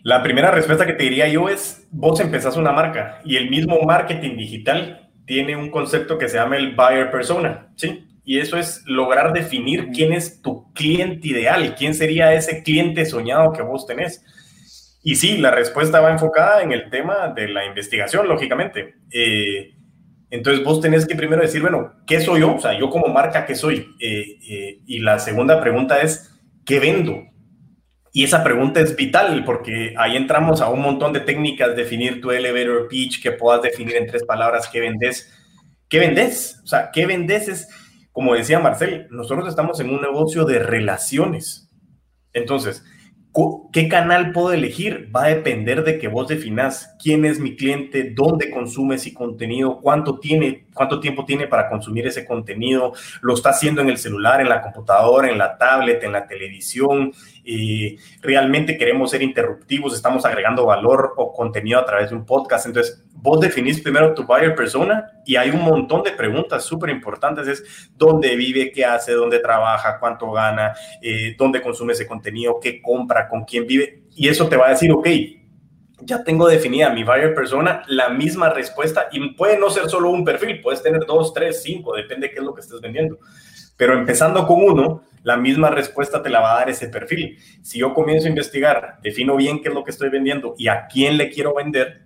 La 0.02 0.22
primera 0.22 0.50
respuesta 0.50 0.84
que 0.84 0.92
te 0.92 1.04
diría 1.04 1.28
yo 1.28 1.48
es, 1.48 1.88
vos 1.90 2.20
empezás 2.20 2.56
una 2.56 2.72
marca 2.72 3.20
y 3.24 3.36
el 3.36 3.48
mismo 3.48 3.80
marketing 3.82 4.36
digital 4.36 5.10
tiene 5.26 5.56
un 5.56 5.70
concepto 5.70 6.18
que 6.18 6.28
se 6.28 6.36
llama 6.36 6.56
el 6.56 6.74
buyer 6.74 7.10
persona, 7.10 7.68
¿sí? 7.76 8.06
Y 8.24 8.40
eso 8.40 8.58
es 8.58 8.82
lograr 8.86 9.32
definir 9.32 9.90
quién 9.92 10.12
es 10.12 10.42
tu 10.42 10.72
cliente 10.72 11.28
ideal, 11.28 11.74
quién 11.76 11.94
sería 11.94 12.34
ese 12.34 12.62
cliente 12.62 13.06
soñado 13.06 13.52
que 13.52 13.62
vos 13.62 13.86
tenés. 13.86 14.24
Y 15.04 15.14
sí, 15.14 15.38
la 15.38 15.52
respuesta 15.52 16.00
va 16.00 16.10
enfocada 16.10 16.62
en 16.62 16.72
el 16.72 16.90
tema 16.90 17.28
de 17.28 17.48
la 17.48 17.64
investigación, 17.64 18.26
lógicamente. 18.26 18.96
Eh, 19.12 19.75
entonces 20.30 20.64
vos 20.64 20.80
tenés 20.80 21.06
que 21.06 21.14
primero 21.14 21.42
decir, 21.42 21.62
bueno, 21.62 21.92
¿qué 22.06 22.20
soy 22.20 22.40
yo? 22.40 22.56
O 22.56 22.60
sea, 22.60 22.78
yo 22.78 22.90
como 22.90 23.08
marca, 23.08 23.46
¿qué 23.46 23.54
soy? 23.54 23.94
Eh, 24.00 24.38
eh, 24.48 24.80
y 24.86 24.98
la 24.98 25.18
segunda 25.18 25.60
pregunta 25.60 26.00
es, 26.00 26.34
¿qué 26.64 26.80
vendo? 26.80 27.22
Y 28.12 28.24
esa 28.24 28.42
pregunta 28.42 28.80
es 28.80 28.96
vital 28.96 29.44
porque 29.44 29.94
ahí 29.98 30.16
entramos 30.16 30.60
a 30.60 30.70
un 30.70 30.80
montón 30.80 31.12
de 31.12 31.20
técnicas, 31.20 31.76
definir 31.76 32.20
tu 32.20 32.30
elevator 32.30 32.88
pitch, 32.88 33.22
que 33.22 33.32
puedas 33.32 33.62
definir 33.62 33.96
en 33.96 34.06
tres 34.06 34.24
palabras 34.24 34.68
qué 34.72 34.80
vendes. 34.80 35.32
¿Qué 35.88 36.00
vendes? 36.00 36.60
O 36.64 36.66
sea, 36.66 36.90
¿qué 36.92 37.06
vendes? 37.06 37.46
Es, 37.48 37.68
como 38.12 38.34
decía 38.34 38.58
Marcel, 38.58 39.06
nosotros 39.10 39.46
estamos 39.46 39.78
en 39.80 39.90
un 39.90 40.00
negocio 40.00 40.44
de 40.44 40.58
relaciones. 40.58 41.70
Entonces, 42.32 42.82
¿Qué 43.72 43.88
canal 43.88 44.32
puedo 44.32 44.52
elegir? 44.52 45.10
Va 45.14 45.24
a 45.24 45.28
depender 45.28 45.84
de 45.84 45.98
que 45.98 46.08
vos 46.08 46.28
definas 46.28 46.96
quién 47.02 47.26
es 47.26 47.38
mi 47.38 47.56
cliente, 47.56 48.12
dónde 48.14 48.50
consume 48.50 48.94
ese 48.94 49.12
contenido, 49.12 49.80
cuánto, 49.82 50.18
tiene, 50.18 50.65
cuánto 50.76 51.00
tiempo 51.00 51.24
tiene 51.24 51.48
para 51.48 51.68
consumir 51.68 52.06
ese 52.06 52.24
contenido, 52.24 52.92
lo 53.22 53.34
está 53.34 53.50
haciendo 53.50 53.80
en 53.80 53.88
el 53.88 53.98
celular, 53.98 54.40
en 54.40 54.48
la 54.48 54.62
computadora, 54.62 55.28
en 55.28 55.38
la 55.38 55.58
tablet, 55.58 56.04
en 56.04 56.12
la 56.12 56.26
televisión, 56.28 57.12
y 57.42 57.96
realmente 58.20 58.76
queremos 58.76 59.10
ser 59.10 59.22
interruptivos, 59.22 59.94
estamos 59.94 60.24
agregando 60.24 60.66
valor 60.66 61.14
o 61.16 61.32
contenido 61.32 61.80
a 61.80 61.84
través 61.84 62.10
de 62.10 62.16
un 62.16 62.26
podcast. 62.26 62.66
Entonces, 62.66 63.04
vos 63.12 63.40
definís 63.40 63.80
primero 63.80 64.14
tu 64.14 64.24
buyer 64.24 64.54
persona 64.54 65.06
y 65.24 65.36
hay 65.36 65.50
un 65.50 65.62
montón 65.62 66.02
de 66.02 66.12
preguntas 66.12 66.64
súper 66.64 66.90
importantes. 66.90 67.48
Es 67.48 67.90
dónde 67.96 68.36
vive, 68.36 68.70
qué 68.72 68.84
hace, 68.84 69.12
dónde 69.12 69.38
trabaja, 69.38 69.98
cuánto 69.98 70.30
gana, 70.30 70.74
eh, 71.00 71.34
dónde 71.38 71.62
consume 71.62 71.92
ese 71.92 72.06
contenido, 72.06 72.58
qué 72.60 72.82
compra, 72.82 73.28
con 73.28 73.44
quién 73.44 73.66
vive. 73.66 74.02
Y 74.14 74.28
eso 74.28 74.48
te 74.48 74.56
va 74.56 74.66
a 74.66 74.70
decir, 74.70 74.90
ok, 74.92 75.06
ya 76.00 76.22
tengo 76.24 76.46
definida 76.48 76.90
mi 76.90 77.04
buyer 77.04 77.34
persona, 77.34 77.82
la 77.88 78.10
misma 78.10 78.50
respuesta 78.50 79.08
y 79.12 79.30
puede 79.30 79.58
no 79.58 79.70
ser 79.70 79.88
solo 79.88 80.10
un 80.10 80.24
perfil, 80.24 80.60
puedes 80.60 80.82
tener 80.82 81.06
dos, 81.06 81.32
tres, 81.32 81.62
cinco, 81.62 81.94
depende 81.94 82.28
de 82.28 82.34
qué 82.34 82.40
es 82.40 82.44
lo 82.44 82.54
que 82.54 82.60
estés 82.60 82.80
vendiendo. 82.80 83.18
Pero 83.76 83.94
empezando 83.94 84.46
con 84.46 84.62
uno, 84.62 85.02
la 85.22 85.36
misma 85.36 85.70
respuesta 85.70 86.22
te 86.22 86.30
la 86.30 86.40
va 86.40 86.52
a 86.52 86.58
dar 86.60 86.70
ese 86.70 86.88
perfil. 86.88 87.38
Si 87.62 87.78
yo 87.78 87.92
comienzo 87.92 88.26
a 88.26 88.30
investigar, 88.30 88.98
defino 89.02 89.36
bien 89.36 89.60
qué 89.60 89.68
es 89.68 89.74
lo 89.74 89.84
que 89.84 89.90
estoy 89.90 90.08
vendiendo 90.08 90.54
y 90.56 90.68
a 90.68 90.86
quién 90.86 91.16
le 91.16 91.30
quiero 91.30 91.54
vender, 91.54 92.02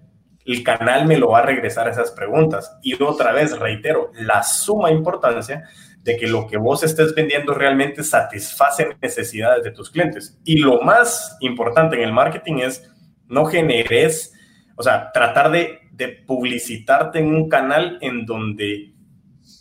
el 0.46 0.64
canal 0.64 1.06
me 1.06 1.18
lo 1.18 1.28
va 1.28 1.40
a 1.40 1.42
regresar 1.42 1.86
a 1.86 1.90
esas 1.90 2.10
preguntas. 2.10 2.76
Y 2.82 3.00
otra 3.00 3.32
vez, 3.32 3.56
reitero, 3.58 4.10
la 4.14 4.42
suma 4.42 4.90
importancia 4.90 5.64
de 6.02 6.16
que 6.16 6.26
lo 6.26 6.46
que 6.46 6.56
vos 6.56 6.82
estés 6.82 7.14
vendiendo 7.14 7.54
realmente 7.54 8.02
satisface 8.02 8.96
necesidades 9.00 9.64
de 9.64 9.70
tus 9.70 9.90
clientes. 9.90 10.38
Y 10.44 10.58
lo 10.58 10.80
más 10.80 11.36
importante 11.40 11.96
en 11.96 12.02
el 12.02 12.12
marketing 12.12 12.60
es 12.60 12.90
no 13.30 13.46
generes, 13.46 14.34
o 14.76 14.82
sea, 14.82 15.10
tratar 15.12 15.50
de, 15.50 15.78
publicitarte 16.26 17.18
en 17.18 17.26
un 17.26 17.50
canal 17.50 17.98
en 18.00 18.24
donde 18.24 18.94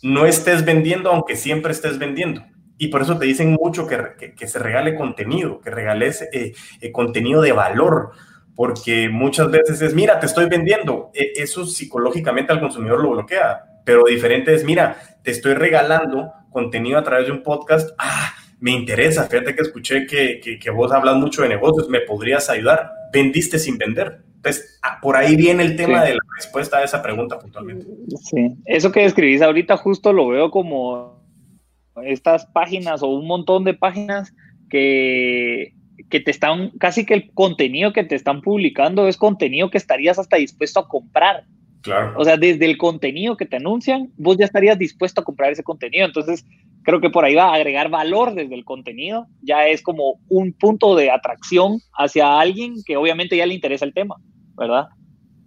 no 0.02 0.24
estés 0.24 0.64
vendiendo, 0.64 1.10
aunque 1.10 1.36
siempre 1.36 1.72
estés 1.72 1.98
vendiendo. 1.98 2.42
Y 2.78 2.88
por 2.88 3.02
eso 3.02 3.18
te 3.18 3.26
dicen 3.26 3.52
mucho 3.52 3.86
que, 3.86 4.46
se 4.46 4.58
regale 4.58 4.94
contenido, 4.94 5.60
que 5.60 5.68
regales 5.68 6.22
eh, 6.32 6.54
eh, 6.80 6.92
contenido 6.92 7.42
de 7.42 7.52
valor, 7.52 8.12
porque 8.54 9.10
muchas 9.10 9.50
veces 9.50 9.82
es, 9.82 9.92
mira, 9.92 10.18
te 10.18 10.24
estoy 10.24 10.46
vendiendo. 10.46 11.10
E, 11.12 11.32
eso 11.36 11.66
psicológicamente 11.66 12.52
al 12.52 12.60
consumidor 12.60 13.02
lo 13.02 13.10
bloquea, 13.10 13.64
pero 13.84 14.04
diferente 14.04 14.54
es, 14.54 14.64
mira, 14.64 14.96
te 15.22 15.30
estoy 15.30 15.52
regalando 15.52 16.32
contenido 16.50 16.98
a 16.98 17.04
través 17.04 17.26
de 17.26 17.32
un 17.32 17.42
podcast. 17.42 17.90
Ah, 17.98 18.32
me 18.60 18.70
interesa, 18.70 19.26
fíjate 19.26 19.54
que 19.54 19.62
escuché 19.62 20.06
que, 20.06 20.40
que, 20.40 20.70
vos 20.70 20.92
hablas 20.92 21.16
mucho 21.16 21.42
de 21.42 21.48
negocios, 21.48 21.88
me 21.88 22.00
podrías 22.00 22.48
ayudar. 22.50 22.92
Vendiste 23.12 23.58
sin 23.58 23.78
vender. 23.78 24.22
Entonces, 24.36 24.78
ah, 24.82 24.98
por 25.02 25.16
ahí 25.16 25.36
viene 25.36 25.62
el 25.62 25.76
tema 25.76 26.02
de 26.02 26.14
la 26.14 26.20
respuesta 26.36 26.78
a 26.78 26.84
esa 26.84 27.02
pregunta 27.02 27.38
puntualmente. 27.38 27.86
Sí, 28.30 28.56
eso 28.64 28.90
que 28.90 29.02
describís 29.02 29.42
ahorita 29.42 29.76
justo 29.76 30.12
lo 30.12 30.28
veo 30.28 30.50
como 30.50 31.20
estas 32.04 32.46
páginas 32.46 33.02
o 33.02 33.08
un 33.08 33.26
montón 33.26 33.64
de 33.64 33.74
páginas 33.74 34.32
que 34.70 35.74
que 36.10 36.20
te 36.20 36.30
están, 36.30 36.70
casi 36.78 37.06
que 37.06 37.14
el 37.14 37.30
contenido 37.32 37.92
que 37.92 38.04
te 38.04 38.16
están 38.16 38.42
publicando 38.42 39.08
es 39.08 39.16
contenido 39.16 39.70
que 39.70 39.78
estarías 39.78 40.18
hasta 40.18 40.36
dispuesto 40.36 40.80
a 40.80 40.88
comprar. 40.88 41.44
Claro. 41.82 42.14
O 42.18 42.24
sea, 42.24 42.36
desde 42.36 42.66
el 42.66 42.76
contenido 42.76 43.36
que 43.36 43.46
te 43.46 43.56
anuncian, 43.56 44.10
vos 44.16 44.36
ya 44.36 44.44
estarías 44.44 44.78
dispuesto 44.78 45.20
a 45.20 45.24
comprar 45.24 45.52
ese 45.52 45.62
contenido. 45.62 46.04
Entonces, 46.04 46.44
creo 46.82 47.00
que 47.00 47.10
por 47.10 47.24
ahí 47.24 47.34
va 47.34 47.50
a 47.50 47.54
agregar 47.54 47.90
valor 47.90 48.34
desde 48.34 48.54
el 48.54 48.64
contenido. 48.64 49.26
Ya 49.42 49.66
es 49.66 49.82
como 49.82 50.20
un 50.28 50.52
punto 50.52 50.96
de 50.96 51.10
atracción 51.10 51.80
hacia 51.96 52.38
alguien 52.38 52.82
que 52.84 52.96
obviamente 52.96 53.36
ya 53.36 53.46
le 53.46 53.54
interesa 53.54 53.84
el 53.84 53.94
tema, 53.94 54.16
¿verdad? 54.54 54.88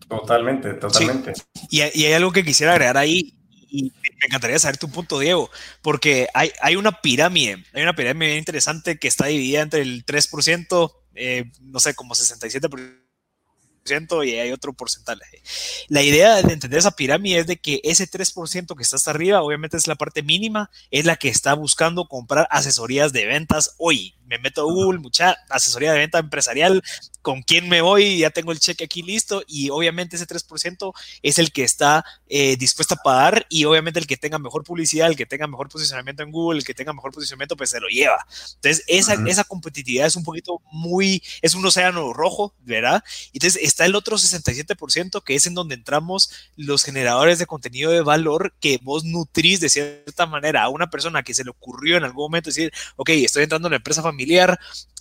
Totalmente, 0.08 0.74
totalmente. 0.74 1.34
Y, 1.70 1.80
y, 1.80 2.06
hay 2.06 2.14
algo 2.14 2.32
que 2.32 2.44
quisiera 2.44 2.74
agregar 2.74 2.98
ahí, 2.98 3.34
y 3.70 3.84
me 3.84 4.28
encantaría 4.28 4.60
saber 4.60 4.78
tu 4.78 4.90
punto, 4.90 5.18
Diego, 5.18 5.50
porque 5.82 6.28
hay, 6.34 6.52
hay 6.62 6.76
una 6.76 7.02
pirámide, 7.02 7.64
hay 7.74 7.82
una 7.82 7.96
pirámide 7.96 8.28
bien 8.28 8.40
interesante 8.40 9.00
que 9.00 9.08
está 9.08 9.26
dividida 9.26 9.62
entre 9.62 9.82
el 9.82 10.06
3%, 10.06 10.94
eh, 11.16 11.52
no 11.62 11.80
sé, 11.80 11.96
como 11.96 12.14
67% 12.14 13.03
y 14.24 14.36
hay 14.36 14.52
otro 14.52 14.74
porcentaje. 14.74 15.42
La 15.90 16.02
idea 16.02 16.42
de 16.42 16.54
entender 16.54 16.80
esa 16.80 16.92
pirámide 16.92 17.40
es 17.40 17.48
de 17.48 17.58
que 17.58 17.82
ese 17.84 18.10
3% 18.10 18.76
que 18.76 18.84
está 18.84 18.96
hasta 18.96 19.12
arriba, 19.12 19.42
obviamente 19.42 19.76
es 19.76 19.88
la 19.88 19.96
parte 19.96 20.24
mínima, 20.24 20.72
es 20.90 21.06
la 21.06 21.18
que 21.18 21.28
está 21.28 21.54
buscando 21.54 22.08
comprar 22.08 22.48
asesorías 22.50 23.12
de 23.12 23.26
ventas 23.26 23.76
hoy. 23.78 24.16
Me 24.34 24.40
meto 24.40 24.62
a 24.62 24.64
Google, 24.64 25.00
mucha 25.00 25.38
asesoría 25.48 25.94
de 25.94 26.00
venta 26.00 26.18
empresarial, 26.18 26.82
con 27.22 27.44
quién 27.44 27.70
me 27.70 27.82
voy, 27.82 28.18
ya 28.18 28.32
tengo 28.32 28.52
el 28.52 28.60
cheque 28.60 28.84
aquí 28.84 29.02
listo 29.02 29.44
y 29.48 29.70
obviamente 29.70 30.16
ese 30.16 30.28
3% 30.28 30.92
es 31.22 31.38
el 31.38 31.52
que 31.52 31.64
está 31.64 32.04
eh, 32.28 32.58
dispuesto 32.58 32.96
a 32.96 32.98
pagar 32.98 33.46
y 33.48 33.64
obviamente 33.66 34.00
el 34.00 34.08
que 34.08 34.18
tenga 34.18 34.40
mejor 34.40 34.64
publicidad, 34.64 35.08
el 35.08 35.16
que 35.16 35.26
tenga 35.26 35.46
mejor 35.46 35.70
posicionamiento 35.70 36.24
en 36.24 36.32
Google, 36.32 36.60
el 36.60 36.66
que 36.66 36.74
tenga 36.74 36.94
mejor 36.94 37.12
posicionamiento, 37.12 37.56
pues 37.56 37.70
se 37.70 37.80
lo 37.80 37.88
lleva. 37.88 38.26
Entonces, 38.56 38.84
esa, 38.88 39.14
esa 39.28 39.44
competitividad 39.44 40.08
es 40.08 40.16
un 40.16 40.24
poquito 40.24 40.62
muy, 40.72 41.24
es 41.42 41.54
un 41.54 41.66
océano 41.66 42.12
rojo, 42.12 42.54
¿verdad? 42.60 43.04
Entonces, 43.34 43.62
está 43.64 43.86
el 43.86 43.96
otro 43.96 44.18
67% 44.18 45.24
que 45.24 45.36
es 45.36 45.46
en 45.46 45.54
donde 45.54 45.76
entramos 45.76 46.30
los 46.58 46.84
generadores 46.84 47.40
de 47.40 47.46
contenido 47.46 47.92
de 47.92 48.02
valor 48.02 48.54
que 48.60 48.80
vos 48.82 49.06
nutrís 49.06 49.60
de 49.60 49.70
cierta 49.70 50.26
manera 50.26 50.64
a 50.64 50.70
una 50.70 50.90
persona 50.90 51.24
que 51.24 51.34
se 51.34 51.44
le 51.44 51.52
ocurrió 51.52 51.96
en 51.96 52.04
algún 52.04 52.26
momento 52.26 52.50
decir, 52.50 52.74
ok, 52.98 53.10
estoy 53.10 53.44
entrando 53.44 53.70
en 53.70 53.72
la 53.72 53.78
empresa 53.78 54.02
familiar, 54.02 54.23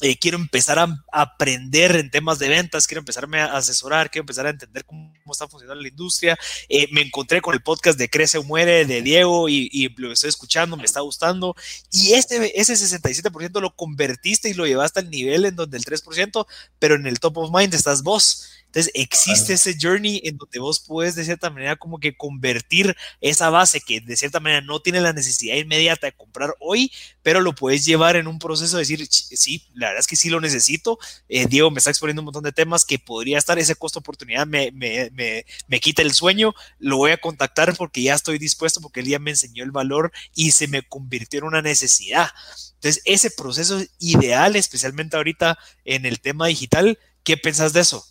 eh, 0.02 0.18
quiero 0.18 0.36
empezar 0.36 0.78
a, 0.78 0.88
aprender 1.12 1.94
en 1.96 2.10
temas 2.10 2.38
de 2.38 2.48
ventas, 2.48 2.86
quiero 2.86 3.00
empezarme 3.00 3.40
a 3.40 3.56
asesorar, 3.56 4.10
quiero 4.10 4.22
empezar 4.22 4.46
a 4.46 4.50
entender 4.50 4.84
cómo 4.84 5.12
está 5.30 5.46
funcionando 5.46 5.80
la 5.80 5.88
industria. 5.88 6.36
Eh, 6.68 6.88
me 6.90 7.02
encontré 7.02 7.40
con 7.40 7.54
el 7.54 7.62
podcast 7.62 7.98
de 7.98 8.08
Crece 8.08 8.38
o 8.38 8.42
Muere 8.42 8.84
de 8.84 9.02
Diego 9.02 9.48
y, 9.48 9.68
y, 9.72 9.88
lo 9.96 10.12
estoy 10.12 10.30
escuchando, 10.30 10.76
me 10.76 10.84
está 10.84 11.00
gustando. 11.00 11.54
Y 11.90 12.14
este, 12.14 12.60
ese 12.60 12.74
67% 12.74 13.60
lo 13.60 13.76
convertiste 13.76 14.48
y 14.48 14.54
lo 14.54 14.66
llevaste 14.66 15.00
al 15.00 15.10
nivel 15.10 15.44
en 15.44 15.56
donde 15.56 15.78
el 15.78 15.84
3%, 15.84 16.46
pero 16.78 16.96
en 16.96 17.06
el 17.06 17.20
top 17.20 17.38
of 17.38 17.50
mind 17.52 17.74
estás 17.74 18.02
vos. 18.02 18.48
Entonces, 18.72 18.90
existe 18.94 19.52
ese 19.52 19.76
journey 19.78 20.22
en 20.24 20.38
donde 20.38 20.58
vos 20.58 20.80
puedes 20.80 21.14
de 21.14 21.26
cierta 21.26 21.50
manera 21.50 21.76
como 21.76 21.98
que 21.98 22.16
convertir 22.16 22.96
esa 23.20 23.50
base 23.50 23.82
que 23.82 24.00
de 24.00 24.16
cierta 24.16 24.40
manera 24.40 24.62
no 24.62 24.80
tiene 24.80 25.02
la 25.02 25.12
necesidad 25.12 25.56
inmediata 25.56 26.06
de 26.06 26.14
comprar 26.14 26.54
hoy, 26.58 26.90
pero 27.22 27.42
lo 27.42 27.54
puedes 27.54 27.84
llevar 27.84 28.16
en 28.16 28.26
un 28.26 28.38
proceso 28.38 28.78
de 28.78 28.80
decir, 28.80 29.06
sí, 29.10 29.68
la 29.74 29.88
verdad 29.88 30.00
es 30.00 30.06
que 30.06 30.16
sí 30.16 30.30
lo 30.30 30.40
necesito. 30.40 30.98
Eh, 31.28 31.46
Diego 31.46 31.70
me 31.70 31.80
está 31.80 31.90
exponiendo 31.90 32.22
un 32.22 32.24
montón 32.24 32.44
de 32.44 32.52
temas 32.52 32.86
que 32.86 32.98
podría 32.98 33.36
estar, 33.36 33.58
ese 33.58 33.74
costo 33.74 33.98
oportunidad 33.98 34.46
me, 34.46 34.70
me, 34.72 35.10
me, 35.10 35.44
me 35.66 35.78
quita 35.78 36.00
el 36.00 36.14
sueño, 36.14 36.54
lo 36.78 36.96
voy 36.96 37.10
a 37.10 37.18
contactar 37.18 37.76
porque 37.76 38.00
ya 38.00 38.14
estoy 38.14 38.38
dispuesto, 38.38 38.80
porque 38.80 39.00
él 39.00 39.06
ya 39.08 39.18
me 39.18 39.32
enseñó 39.32 39.64
el 39.64 39.70
valor 39.70 40.12
y 40.34 40.52
se 40.52 40.66
me 40.66 40.82
convirtió 40.82 41.40
en 41.40 41.44
una 41.44 41.60
necesidad. 41.60 42.30
Entonces, 42.76 43.02
ese 43.04 43.30
proceso 43.30 43.80
es 43.80 43.90
ideal, 43.98 44.56
especialmente 44.56 45.18
ahorita 45.18 45.58
en 45.84 46.06
el 46.06 46.20
tema 46.20 46.46
digital. 46.46 46.98
¿Qué 47.22 47.36
pensás 47.36 47.74
de 47.74 47.80
eso? 47.80 48.04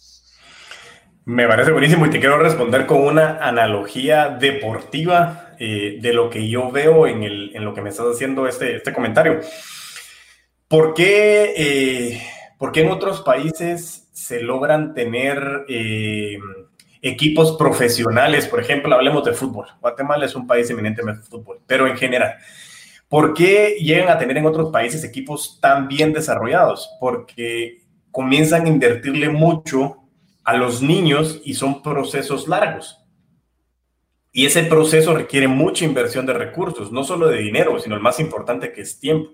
Me 1.31 1.47
parece 1.47 1.71
buenísimo 1.71 2.05
y 2.05 2.09
te 2.09 2.19
quiero 2.19 2.39
responder 2.39 2.85
con 2.85 3.03
una 3.03 3.37
analogía 3.37 4.27
deportiva 4.27 5.53
eh, 5.59 5.97
de 6.01 6.11
lo 6.11 6.29
que 6.29 6.49
yo 6.49 6.69
veo 6.71 7.07
en, 7.07 7.23
el, 7.23 7.55
en, 7.55 7.63
lo 7.63 7.73
que 7.73 7.81
me 7.81 7.87
estás 7.87 8.07
haciendo 8.07 8.47
este, 8.47 8.75
este 8.75 8.91
comentario. 8.91 9.39
¿Por 10.67 10.93
qué, 10.93 11.53
eh, 11.55 12.21
¿Por 12.57 12.73
qué, 12.73 12.81
en 12.81 12.91
otros 12.91 13.21
países 13.21 14.09
se 14.11 14.41
logran 14.41 14.93
tener 14.93 15.63
eh, 15.69 16.37
equipos 17.01 17.55
profesionales? 17.55 18.45
Por 18.49 18.59
ejemplo, 18.59 18.93
hablemos 18.93 19.23
de 19.23 19.31
fútbol. 19.31 19.67
Guatemala 19.79 20.25
es 20.25 20.35
un 20.35 20.45
país 20.45 20.69
eminentemente 20.69 21.21
de 21.21 21.27
fútbol, 21.27 21.61
pero 21.65 21.87
en 21.87 21.95
general. 21.95 22.35
¿Por 23.07 23.33
qué 23.33 23.77
llegan 23.79 24.09
a 24.09 24.17
tener 24.17 24.35
en 24.35 24.47
otros 24.47 24.69
países 24.69 25.01
equipos 25.05 25.59
tan 25.61 25.87
bien 25.87 26.11
desarrollados? 26.11 26.89
Porque 26.99 27.77
comienzan 28.11 28.65
a 28.65 28.69
invertirle 28.69 29.29
mucho 29.29 30.00
a 30.43 30.55
los 30.55 30.81
niños 30.81 31.41
y 31.43 31.53
son 31.53 31.81
procesos 31.83 32.47
largos. 32.47 32.97
Y 34.31 34.45
ese 34.45 34.63
proceso 34.63 35.13
requiere 35.13 35.47
mucha 35.47 35.83
inversión 35.83 36.25
de 36.25 36.33
recursos, 36.33 36.91
no 36.91 37.03
solo 37.03 37.27
de 37.27 37.39
dinero, 37.39 37.77
sino 37.79 37.95
el 37.95 38.01
más 38.01 38.19
importante 38.19 38.71
que 38.71 38.81
es 38.81 38.99
tiempo. 38.99 39.31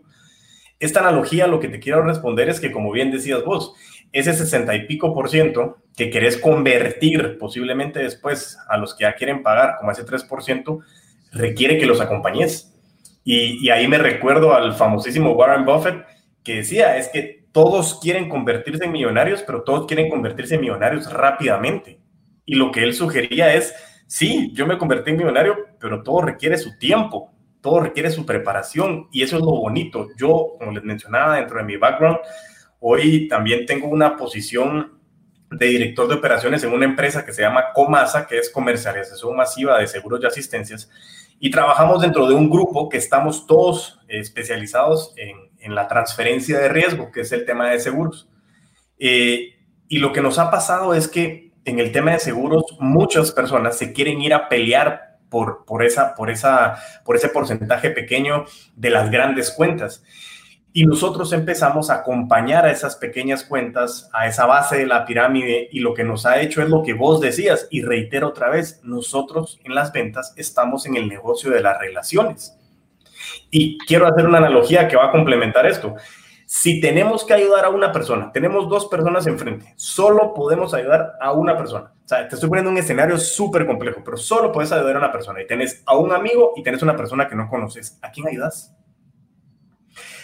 Esta 0.80 1.00
analogía 1.02 1.48
lo 1.48 1.60
que 1.60 1.70
te 1.70 1.80
quiero 1.80 2.04
responder 2.04 2.50
es 2.50 2.60
que, 2.60 2.72
como 2.72 2.92
bien 2.92 3.12
decías 3.12 3.44
vos, 3.44 3.74
ese 4.12 4.34
60 4.34 4.74
y 4.76 4.88
pico 4.88 5.14
por 5.14 5.30
ciento 5.30 5.78
que 5.96 6.10
querés 6.10 6.38
convertir 6.38 7.38
posiblemente 7.40 8.00
después 8.00 8.58
a 8.70 8.78
los 8.78 8.96
que 8.96 9.04
ya 9.04 9.16
quieren 9.16 9.44
pagar, 9.44 9.76
como 9.80 9.92
ese 9.92 10.04
3 10.04 10.24
por 10.24 10.44
ciento, 10.44 10.80
requiere 11.32 11.78
que 11.78 11.86
los 11.86 12.02
acompañes. 12.02 12.74
Y, 13.24 13.64
y 13.66 13.70
ahí 13.70 13.88
me 13.88 13.98
recuerdo 13.98 14.54
al 14.54 14.74
famosísimo 14.74 15.34
Warren 15.34 15.66
Buffett 15.66 16.06
que 16.44 16.56
decía, 16.56 16.98
es 16.98 17.10
que 17.10 17.47
todos 17.58 18.00
quieren 18.00 18.30
convertirse 18.30 18.86
en 18.86 18.92
millonarios, 18.92 19.42
pero 19.42 19.64
todos 19.64 19.88
quieren 19.88 20.12
convertirse 20.12 20.54
en 20.54 20.62
millonarios 20.62 21.12
rápidamente. 21.12 22.00
Y 22.46 22.54
lo 22.54 22.72
que 22.72 22.84
él 22.84 22.94
sugería 22.94 23.52
es, 23.56 23.74
sí, 24.06 24.52
yo 24.54 24.68
me 24.68 24.78
convertí 24.78 25.10
en 25.10 25.18
millonario, 25.18 25.56
pero 25.80 26.04
todo 26.04 26.22
requiere 26.22 26.60
su 26.60 26.78
tiempo, 26.78 27.32
todo 27.60 27.80
requiere 27.80 28.12
su 28.12 28.28
preparación 28.28 29.08
y 29.12 29.24
eso 29.24 29.38
es 29.38 29.42
lo 29.42 29.54
bonito. 29.54 30.10
Yo, 30.20 30.50
como 30.60 30.72
les 30.72 30.84
mencionaba, 30.84 31.38
dentro 31.38 31.58
de 31.58 31.64
mi 31.64 31.78
background, 31.78 32.20
hoy 32.80 33.28
también 33.28 33.66
tengo 33.66 33.88
una 33.88 34.16
posición 34.16 35.00
de 35.50 35.66
director 35.66 36.08
de 36.08 36.14
operaciones 36.14 36.64
en 36.64 36.72
una 36.72 36.86
empresa 36.86 37.26
que 37.26 37.34
se 37.34 37.42
llama 37.42 37.74
Comasa, 37.74 38.28
que 38.28 38.38
es 38.38 38.52
comercialización 38.52 39.36
masiva 39.36 39.80
de 39.80 39.88
seguros 39.88 40.20
y 40.22 40.28
asistencias, 40.28 40.92
y 41.40 41.50
trabajamos 41.50 42.04
dentro 42.04 42.28
de 42.28 42.36
un 42.36 42.52
grupo 42.52 42.88
que 42.88 42.98
estamos 42.98 43.48
todos 43.48 44.00
especializados 44.08 45.16
en, 45.18 45.47
en, 45.68 45.76
la 45.76 45.88
transferencia 45.88 46.60
de 46.60 46.70
riesgo, 46.70 47.12
que 47.12 47.22
es 47.22 47.32
el 47.32 47.46
tema 47.46 47.70
de 47.70 47.80
seguros. 47.80 48.30
Eh, 49.00 49.56
y 49.88 50.00
lo 50.00 50.14
que 50.14 50.22
nos 50.22 50.40
ha 50.40 50.50
pasado 50.50 50.94
es 50.94 51.08
que 51.08 51.52
en 51.66 51.80
el 51.80 51.92
tema 51.92 52.12
de 52.12 52.20
seguros 52.20 52.64
muchas 52.80 53.32
personas 53.32 53.78
se 53.78 53.94
quieren 53.94 54.22
ir 54.22 54.34
a 54.34 54.50
pelear 54.50 55.18
por, 55.30 55.66
por, 55.66 55.84
esa, 55.84 56.16
por, 56.16 56.30
esa, 56.30 56.78
por 57.04 57.16
ese 57.16 57.30
porcentaje 57.30 57.92
pequeño 57.92 58.46
de 58.76 58.90
las 58.90 59.12
grandes 59.12 59.52
cuentas. 59.52 60.04
Y 60.74 60.86
nosotros 60.86 61.34
empezamos 61.34 61.90
a 61.90 61.96
acompañar 61.96 62.66
a 62.66 62.72
esas 62.72 62.96
pequeñas 62.98 63.44
cuentas, 63.44 64.10
a 64.14 64.28
esa 64.28 64.46
base 64.46 64.78
de 64.78 64.86
la 64.86 65.06
pirámide, 65.06 65.68
y 65.72 65.80
lo 65.80 65.94
que 65.94 66.04
nos 66.04 66.26
ha 66.26 66.40
hecho 66.40 66.62
es 66.62 66.70
lo 66.70 66.84
que 66.84 66.94
vos 66.94 67.20
decías, 67.20 67.68
y 67.72 67.82
reitero 67.82 68.28
otra 68.28 68.50
vez, 68.50 68.80
nosotros 68.84 69.60
en 69.64 69.74
las 69.74 69.92
ventas 69.92 70.34
estamos 70.38 70.86
en 70.86 70.96
el 70.96 71.08
negocio 71.08 71.50
de 71.50 71.62
las 71.62 71.80
relaciones. 71.80 72.58
Y 73.50 73.78
quiero 73.80 74.08
hacer 74.08 74.26
una 74.26 74.40
analogía 74.40 74.88
que 74.88 74.96
va 74.96 75.08
a 75.08 75.12
complementar 75.12 75.66
esto. 75.66 75.96
Si 76.46 76.80
tenemos 76.80 77.26
que 77.26 77.34
ayudar 77.34 77.66
a 77.66 77.70
una 77.70 77.92
persona, 77.92 78.32
tenemos 78.32 78.70
dos 78.70 78.86
personas 78.86 79.28
enfrente, 79.28 79.74
solo 79.76 80.34
podemos 80.34 80.74
ayudar 80.74 81.14
a 81.20 81.34
una 81.34 81.58
persona. 81.58 81.92
O 82.06 82.08
sea, 82.08 82.26
te 82.26 82.36
estoy 82.36 82.48
poniendo 82.48 82.72
un 82.72 82.78
escenario 82.78 83.18
súper 83.18 83.66
complejo, 83.66 84.02
pero 84.04 84.16
solo 84.16 84.50
puedes 84.54 84.72
ayudar 84.72 84.96
a 84.96 85.00
una 85.00 85.12
persona. 85.12 85.42
Y 85.42 85.48
tenés 85.48 85.84
a 85.86 85.98
un 85.98 86.14
amigo 86.14 86.54
y 86.56 86.64
tenés 86.64 86.82
una 86.82 86.96
persona 86.96 87.28
que 87.28 87.36
no 87.36 87.50
conoces. 87.50 88.00
¿A 88.02 88.12
quién 88.12 88.30
ayudas? 88.30 88.74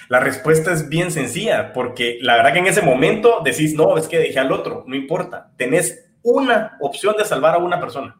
La 0.07 0.21
respuesta 0.21 0.71
es 0.71 0.87
bien 0.87 1.11
sencilla, 1.11 1.73
porque 1.73 2.19
la 2.21 2.37
verdad 2.37 2.53
que 2.53 2.59
en 2.59 2.67
ese 2.67 2.81
momento 2.81 3.41
decís, 3.43 3.73
no, 3.73 3.97
es 3.97 4.07
que 4.07 4.19
dejé 4.19 4.39
al 4.39 4.51
otro, 4.53 4.85
no 4.87 4.95
importa. 4.95 5.51
Tenés 5.57 6.05
una 6.21 6.77
opción 6.79 7.15
de 7.17 7.25
salvar 7.25 7.55
a 7.55 7.57
una 7.57 7.79
persona. 7.81 8.17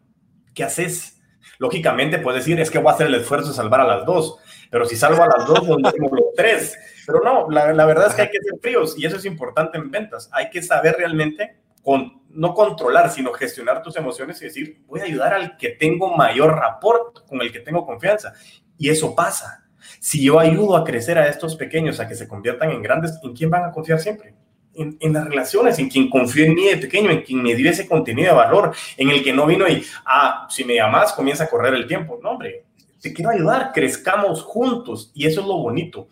¿Qué 0.54 0.66
haces? 0.66 1.22
Lógicamente 1.58 2.20
puedes 2.20 2.44
decir, 2.44 2.60
es 2.60 2.70
que 2.70 2.80
voy 2.80 2.92
a 2.92 2.96
hacer 2.96 3.08
el 3.08 3.16
esfuerzo 3.16 3.50
de 3.50 3.56
salvar 3.56 3.80
a 3.80 3.88
las 3.88 4.06
dos, 4.06 4.40
pero 4.74 4.88
si 4.88 4.96
salvo 4.96 5.22
a 5.22 5.28
las 5.28 5.46
dos, 5.46 5.68
no 5.68 5.92
tengo 5.92 6.16
los 6.16 6.34
tres. 6.36 6.76
Pero 7.06 7.22
no, 7.24 7.48
la, 7.48 7.72
la, 7.74 7.86
verdad 7.86 8.08
es 8.08 8.16
que 8.16 8.24
hay 8.24 8.30
que 8.32 8.40
ser 8.42 8.60
fríos 8.60 8.96
y 8.98 9.06
eso 9.06 9.18
es 9.18 9.26
importante 9.26 9.78
en 9.78 9.92
ventas. 9.92 10.32
Hay 10.34 10.50
que 10.50 10.64
saber 10.64 10.96
realmente, 10.98 11.58
con, 11.84 12.24
no 12.30 12.56
controlar, 12.56 13.12
sino 13.12 13.32
gestionar 13.34 13.84
tus 13.84 13.96
emociones 13.98 14.42
y 14.42 14.46
decir, 14.46 14.82
voy 14.88 15.02
a 15.02 15.04
ayudar 15.04 15.36
al 15.36 15.58
que 15.58 15.70
tengo 15.70 16.18
mayor 16.18 16.56
rapport, 16.56 17.24
con 17.28 17.40
el 17.44 17.52
que 17.52 17.60
tengo 17.60 17.86
confianza. 17.86 18.34
Y 18.76 18.90
eso 18.90 19.14
pasa 19.14 19.64
si 20.00 20.24
yo 20.24 20.40
ayudo 20.40 20.76
a 20.76 20.84
crecer 20.84 21.20
a 21.20 21.28
estos 21.28 21.56
pequeños, 21.56 22.00
a 22.00 22.08
que 22.08 22.16
se 22.16 22.28
conviertan 22.28 22.72
en 22.72 22.82
grandes, 22.82 23.20
¿en 23.22 23.36
quién 23.36 23.52
van 23.52 23.66
a 23.66 23.72
confiar 23.72 24.00
siempre? 24.00 24.34
En, 24.74 24.98
en, 25.02 25.14
las 25.14 25.26
relaciones, 25.26 25.78
en 25.78 25.88
quien 25.88 26.10
confió 26.10 26.46
en 26.46 26.56
mí 26.56 26.66
de 26.66 26.78
pequeño, 26.78 27.12
en 27.12 27.22
quien 27.22 27.44
me 27.44 27.54
dio 27.54 27.70
ese 27.70 27.88
contenido 27.88 28.30
de 28.30 28.38
valor, 28.38 28.74
en 28.98 29.12
el 29.12 29.24
que 29.24 29.34
no 29.34 29.46
vino 29.46 29.68
y, 29.68 29.86
ah, 30.08 30.48
si 30.50 30.66
me 30.66 30.74
llamas, 30.74 31.14
comienza 31.14 31.44
a 31.44 31.48
correr 31.48 31.76
el 31.76 31.86
tiempo. 31.86 32.20
No, 32.24 32.32
hombre, 32.32 32.66
te 33.04 33.14
quiero 33.14 33.32
ayudar, 33.32 33.72
crezcamos 33.74 34.42
juntos. 34.44 35.12
Y 35.14 35.28
eso 35.28 35.42
es 35.42 35.48
lo 35.48 35.58
bonito, 35.58 36.08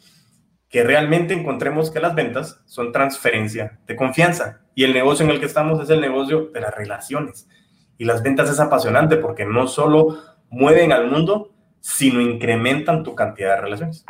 que 0.67 0.84
realmente 0.84 1.34
encontremos 1.34 1.89
que 1.89 2.01
las 2.01 2.13
ventas 2.13 2.62
son 2.65 2.91
transferencia 2.91 3.80
de 3.88 3.95
confianza. 3.95 4.60
Y 4.75 4.84
el 4.84 4.93
negocio 4.93 5.23
en 5.23 5.32
el 5.32 5.39
que 5.39 5.45
estamos 5.45 5.82
es 5.82 5.89
el 5.89 6.01
negocio 6.01 6.49
de 6.54 6.60
las 6.60 6.75
relaciones. 6.75 7.47
Y 7.97 8.04
las 8.04 8.21
ventas 8.21 8.49
es 8.49 8.60
apasionante 8.60 9.15
porque 9.15 9.45
no 9.45 9.67
solo 9.67 10.17
mueven 10.49 10.91
al 10.91 11.10
mundo, 11.10 11.54
sino 11.80 12.19
incrementan 12.19 13.04
tu 13.04 13.15
cantidad 13.15 13.56
de 13.56 13.62
relaciones. 13.62 14.06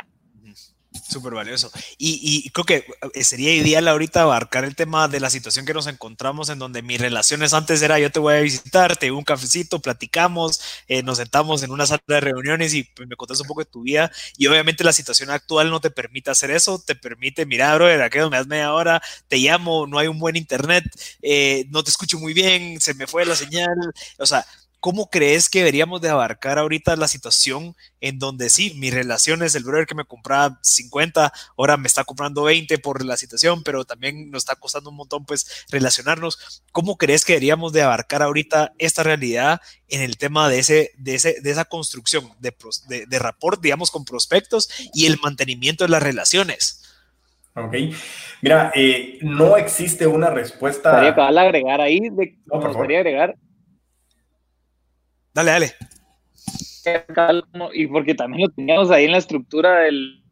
Súper 1.12 1.34
valioso. 1.34 1.70
Y, 1.98 2.48
creo 2.50 2.64
que 2.64 2.86
eh, 3.14 3.24
sería 3.24 3.54
ideal 3.54 3.86
ahorita 3.86 4.22
abarcar 4.22 4.64
el 4.64 4.74
tema 4.74 5.08
de 5.08 5.20
la 5.20 5.28
situación 5.28 5.66
que 5.66 5.74
nos 5.74 5.86
encontramos 5.86 6.48
en 6.48 6.58
donde 6.58 6.80
mis 6.80 6.98
relaciones 6.98 7.52
antes 7.52 7.82
era 7.82 7.98
yo 7.98 8.10
te 8.10 8.18
voy 8.18 8.34
a 8.34 8.40
visitar, 8.40 8.96
te 8.96 9.08
doy 9.08 9.16
un 9.16 9.24
cafecito, 9.24 9.80
platicamos, 9.80 10.60
eh, 10.88 11.02
nos 11.02 11.18
sentamos 11.18 11.62
en 11.62 11.70
una 11.70 11.84
sala 11.84 12.02
de 12.06 12.20
reuniones 12.20 12.72
y 12.72 12.84
pues, 12.84 13.06
me 13.06 13.16
contas 13.16 13.40
un 13.40 13.46
poco 13.46 13.60
de 13.60 13.66
tu 13.66 13.82
vida. 13.82 14.10
Y 14.38 14.46
obviamente 14.46 14.84
la 14.84 14.92
situación 14.94 15.30
actual 15.30 15.68
no 15.70 15.80
te 15.80 15.90
permite 15.90 16.30
hacer 16.30 16.50
eso, 16.50 16.78
te 16.78 16.94
permite, 16.94 17.44
mira, 17.44 17.74
bro, 17.74 17.86
aquí 18.02 18.18
me 18.18 18.36
das 18.38 18.46
media 18.46 18.72
hora, 18.72 19.02
te 19.28 19.36
llamo, 19.36 19.86
no 19.86 19.98
hay 19.98 20.08
un 20.08 20.18
buen 20.18 20.36
internet, 20.36 20.84
eh, 21.20 21.66
no 21.68 21.84
te 21.84 21.90
escucho 21.90 22.18
muy 22.18 22.32
bien, 22.32 22.80
se 22.80 22.94
me 22.94 23.06
fue 23.06 23.26
la 23.26 23.36
señal. 23.36 23.76
O 24.18 24.24
sea, 24.26 24.46
¿cómo 24.82 25.08
crees 25.08 25.48
que 25.48 25.60
deberíamos 25.60 26.00
de 26.00 26.08
abarcar 26.08 26.58
ahorita 26.58 26.96
la 26.96 27.06
situación 27.06 27.76
en 28.00 28.18
donde 28.18 28.50
sí, 28.50 28.74
mi 28.78 28.90
relación 28.90 29.44
es 29.44 29.54
el 29.54 29.62
brother 29.62 29.86
que 29.86 29.94
me 29.94 30.04
compraba 30.04 30.58
50, 30.60 31.32
ahora 31.56 31.76
me 31.76 31.86
está 31.86 32.02
comprando 32.02 32.42
20 32.42 32.78
por 32.78 33.04
la 33.04 33.16
situación, 33.16 33.62
pero 33.62 33.84
también 33.84 34.32
nos 34.32 34.42
está 34.42 34.56
costando 34.56 34.90
un 34.90 34.96
montón 34.96 35.24
pues 35.24 35.64
relacionarnos? 35.70 36.64
¿Cómo 36.72 36.98
crees 36.98 37.24
que 37.24 37.34
deberíamos 37.34 37.72
de 37.72 37.82
abarcar 37.82 38.24
ahorita 38.24 38.72
esta 38.76 39.04
realidad 39.04 39.60
en 39.86 40.02
el 40.02 40.18
tema 40.18 40.48
de, 40.48 40.58
ese, 40.58 40.90
de, 40.96 41.14
ese, 41.14 41.40
de 41.40 41.50
esa 41.52 41.64
construcción 41.64 42.32
de, 42.40 42.52
de, 42.88 43.06
de 43.06 43.18
rapport, 43.20 43.62
digamos, 43.62 43.92
con 43.92 44.04
prospectos 44.04 44.68
y 44.92 45.06
el 45.06 45.16
mantenimiento 45.22 45.84
de 45.84 45.90
las 45.90 46.02
relaciones? 46.02 46.82
Ok. 47.54 47.74
Mira, 48.40 48.72
eh, 48.74 49.20
no 49.22 49.56
existe 49.56 50.08
una 50.08 50.30
respuesta. 50.30 50.90
Podría 50.90 51.10
acabar 51.10 51.34
de 51.34 51.40
agregar 51.40 51.80
ahí, 51.80 52.00
de, 52.00 52.36
no, 52.46 52.58
por 52.58 52.92
agregar 52.92 53.36
Dale, 55.34 55.50
dale. 55.50 55.72
Y 57.74 57.86
porque 57.86 58.14
también 58.14 58.48
lo 58.48 58.54
teníamos 58.54 58.90
ahí 58.90 59.04
en 59.04 59.12
la 59.12 59.18
estructura 59.18 59.80
del, 59.80 60.22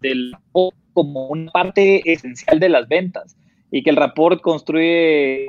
del, 0.00 0.32
como 0.92 1.28
una 1.28 1.50
parte 1.52 2.02
esencial 2.10 2.58
de 2.60 2.68
las 2.68 2.88
ventas 2.88 3.36
y 3.70 3.82
que 3.82 3.90
el 3.90 3.96
rapport 3.96 4.40
construye 4.40 5.46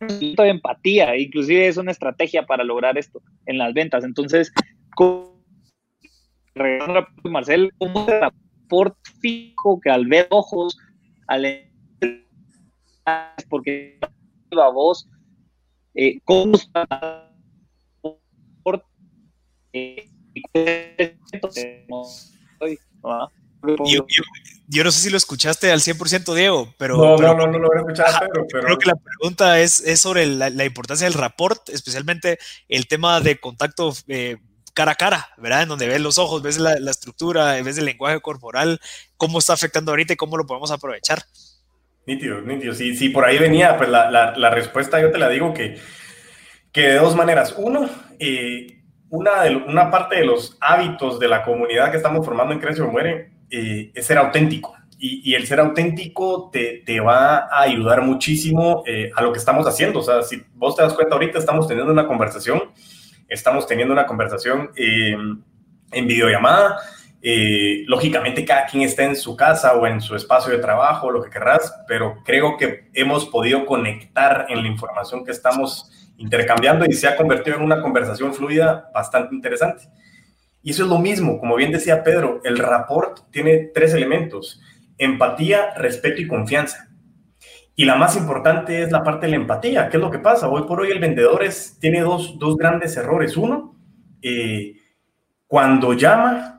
de 0.00 0.48
empatía, 0.48 1.16
inclusive 1.16 1.66
es 1.68 1.76
una 1.76 1.90
estrategia 1.90 2.46
para 2.46 2.64
lograr 2.64 2.96
esto 2.98 3.22
en 3.46 3.58
las 3.58 3.74
ventas. 3.74 4.04
Entonces, 4.04 4.52
Marcel, 7.24 7.72
como 7.78 8.04
un 8.04 8.08
rapport 8.08 8.96
fijo 9.20 9.80
que 9.80 9.90
al 9.90 10.06
ver 10.06 10.26
ojos, 10.30 10.78
al 11.26 11.70
porque 13.48 13.98
a 14.52 14.68
vos 14.68 15.08
eh, 15.94 16.18
cómo 16.24 16.58
yo, 24.68 24.84
no 24.84 24.92
sé 24.92 25.00
si 25.00 25.10
lo 25.10 25.16
escuchaste 25.16 25.70
al 25.70 25.80
100%, 25.80 26.34
Diego, 26.34 26.74
pero... 26.78 26.96
No, 26.96 27.16
no, 27.16 27.34
no, 27.34 27.46
no 27.46 27.58
lo 27.58 27.80
escuchado, 27.80 28.18
pero, 28.32 28.64
Creo 28.64 28.78
que 28.78 28.88
la 28.88 28.96
pregunta 28.96 29.60
es, 29.60 29.80
es 29.80 30.00
sobre 30.00 30.26
la, 30.26 30.64
importancia 30.64 31.06
del 31.06 31.14
rapport, 31.14 31.68
especialmente 31.68 32.38
el 32.68 32.86
tema 32.86 33.20
de 33.20 33.38
contacto 33.38 33.92
eh, 34.08 34.38
cara 34.74 34.92
a 34.92 34.96
cara, 34.96 35.28
¿verdad? 35.38 35.62
En 35.62 35.68
donde 35.68 35.86
ves 35.86 36.00
los 36.00 36.18
ojos, 36.18 36.42
ves 36.42 36.58
la, 36.58 36.78
la, 36.78 36.90
estructura, 36.90 37.60
ves 37.62 37.78
el 37.78 37.84
lenguaje 37.84 38.20
corporal, 38.20 38.80
cómo 39.16 39.38
está 39.38 39.52
afectando 39.52 39.92
ahorita 39.92 40.14
y 40.14 40.16
cómo 40.16 40.36
lo 40.36 40.46
podemos 40.46 40.70
aprovechar. 40.70 41.24
Nítido, 42.06 42.40
nítido. 42.42 42.74
Si, 42.74 42.94
si 42.96 43.08
por 43.08 43.24
ahí 43.24 43.38
venía, 43.38 43.76
pues 43.76 43.88
la, 43.88 44.10
la, 44.10 44.36
la, 44.36 44.50
respuesta 44.50 45.00
yo 45.00 45.10
te 45.10 45.18
la 45.18 45.30
digo 45.30 45.54
que, 45.54 45.78
que 46.70 46.88
de 46.88 46.96
dos 46.96 47.16
maneras. 47.16 47.54
Uno, 47.56 47.88
eh, 48.18 48.82
una, 49.08 49.42
de, 49.42 49.56
una 49.56 49.90
parte 49.90 50.16
de 50.16 50.26
los 50.26 50.58
hábitos 50.60 51.18
de 51.18 51.28
la 51.28 51.42
comunidad 51.42 51.90
que 51.90 51.96
estamos 51.96 52.24
formando 52.24 52.52
en 52.52 52.60
Crece 52.60 52.82
o 52.82 52.90
Muere 52.90 53.30
eh, 53.50 53.90
es 53.94 54.06
ser 54.06 54.18
auténtico. 54.18 54.74
Y, 54.98 55.30
y, 55.30 55.34
el 55.34 55.46
ser 55.46 55.60
auténtico 55.60 56.50
te, 56.52 56.82
te 56.84 57.00
va 57.00 57.48
a 57.50 57.62
ayudar 57.62 58.02
muchísimo 58.02 58.82
eh, 58.86 59.10
a 59.14 59.22
lo 59.22 59.32
que 59.32 59.38
estamos 59.38 59.66
haciendo. 59.66 60.00
O 60.00 60.02
sea, 60.02 60.22
si 60.22 60.42
vos 60.54 60.76
te 60.76 60.82
das 60.82 60.92
cuenta, 60.92 61.14
ahorita 61.14 61.38
estamos 61.38 61.66
teniendo 61.66 61.92
una 61.92 62.06
conversación, 62.06 62.70
estamos 63.28 63.66
teniendo 63.66 63.92
una 63.92 64.06
conversación 64.06 64.70
en 64.76 66.06
videollamada 66.06 66.78
eh, 67.26 67.84
lógicamente 67.86 68.44
cada 68.44 68.66
quien 68.66 68.82
está 68.82 69.02
en 69.02 69.16
su 69.16 69.34
casa 69.34 69.72
o 69.72 69.86
en 69.86 70.02
su 70.02 70.14
espacio 70.14 70.52
de 70.52 70.58
trabajo, 70.58 71.10
lo 71.10 71.22
que 71.22 71.30
querrás, 71.30 71.74
pero 71.88 72.18
creo 72.22 72.58
que 72.58 72.90
hemos 72.92 73.24
podido 73.24 73.64
conectar 73.64 74.44
en 74.50 74.60
la 74.60 74.68
información 74.68 75.24
que 75.24 75.30
estamos 75.30 75.90
intercambiando 76.18 76.84
y 76.84 76.92
se 76.92 77.08
ha 77.08 77.16
convertido 77.16 77.56
en 77.56 77.62
una 77.62 77.80
conversación 77.80 78.34
fluida 78.34 78.90
bastante 78.92 79.34
interesante. 79.34 79.84
Y 80.62 80.72
eso 80.72 80.82
es 80.82 80.90
lo 80.90 80.98
mismo, 80.98 81.40
como 81.40 81.56
bien 81.56 81.72
decía 81.72 82.02
Pedro, 82.04 82.42
el 82.44 82.58
rapport 82.58 83.30
tiene 83.30 83.70
tres 83.72 83.94
elementos, 83.94 84.60
empatía, 84.98 85.72
respeto 85.78 86.20
y 86.20 86.28
confianza. 86.28 86.90
Y 87.74 87.86
la 87.86 87.96
más 87.96 88.18
importante 88.18 88.82
es 88.82 88.92
la 88.92 89.02
parte 89.02 89.24
de 89.24 89.30
la 89.30 89.36
empatía. 89.36 89.88
¿Qué 89.88 89.96
es 89.96 90.02
lo 90.02 90.10
que 90.10 90.18
pasa? 90.18 90.50
Hoy 90.50 90.64
por 90.64 90.82
hoy 90.82 90.90
el 90.90 91.00
vendedor 91.00 91.42
tiene 91.80 92.02
dos, 92.02 92.38
dos 92.38 92.58
grandes 92.58 92.98
errores. 92.98 93.34
Uno, 93.38 93.76
eh, 94.20 94.74
cuando 95.46 95.94
llama, 95.94 96.53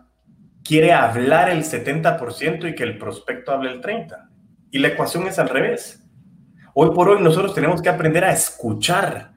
quiere 0.66 0.92
hablar 0.92 1.50
el 1.50 1.64
70% 1.64 2.70
y 2.70 2.76
que 2.76 2.84
el 2.84 2.98
prospecto 2.98 3.52
hable 3.52 3.72
el 3.72 3.82
30%. 3.82 4.30
Y 4.72 4.80
la 4.80 4.90
ecuación 4.90 5.28
es 5.28 5.40
al 5.40 5.48
revés. 5.48 6.04
Hoy 6.74 6.94
por 6.94 7.08
hoy 7.08 7.22
nosotros 7.22 7.54
tenemos 7.54 7.82
que 7.82 7.88
aprender 7.88 8.26
a 8.26 8.34
escuchar. 8.34 9.32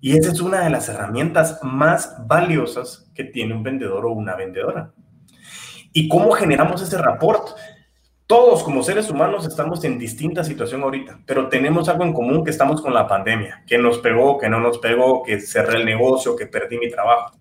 Y 0.00 0.16
esa 0.16 0.30
es 0.30 0.40
una 0.40 0.60
de 0.60 0.70
las 0.70 0.88
herramientas 0.88 1.58
más 1.62 2.14
valiosas 2.28 3.10
que 3.14 3.24
tiene 3.24 3.54
un 3.54 3.64
vendedor 3.64 4.06
o 4.06 4.12
una 4.12 4.36
vendedora. 4.36 4.92
¿Y 5.92 6.08
cómo 6.08 6.30
generamos 6.32 6.82
ese 6.82 6.98
rapport? 6.98 7.48
Todos 8.26 8.62
como 8.62 8.82
seres 8.82 9.08
humanos 9.08 9.46
estamos 9.46 9.82
en 9.84 9.98
distinta 9.98 10.44
situación 10.44 10.82
ahorita, 10.82 11.20
pero 11.26 11.48
tenemos 11.48 11.88
algo 11.88 12.04
en 12.04 12.12
común 12.12 12.44
que 12.44 12.50
estamos 12.50 12.82
con 12.82 12.92
la 12.92 13.06
pandemia, 13.06 13.62
que 13.66 13.78
nos 13.78 13.98
pegó, 13.98 14.36
que 14.36 14.48
no 14.48 14.60
nos 14.60 14.78
pegó, 14.78 15.22
que 15.22 15.40
cerré 15.40 15.78
el 15.78 15.86
negocio, 15.86 16.36
que 16.36 16.46
perdí 16.46 16.76
mi 16.78 16.90
trabajo. 16.90 17.36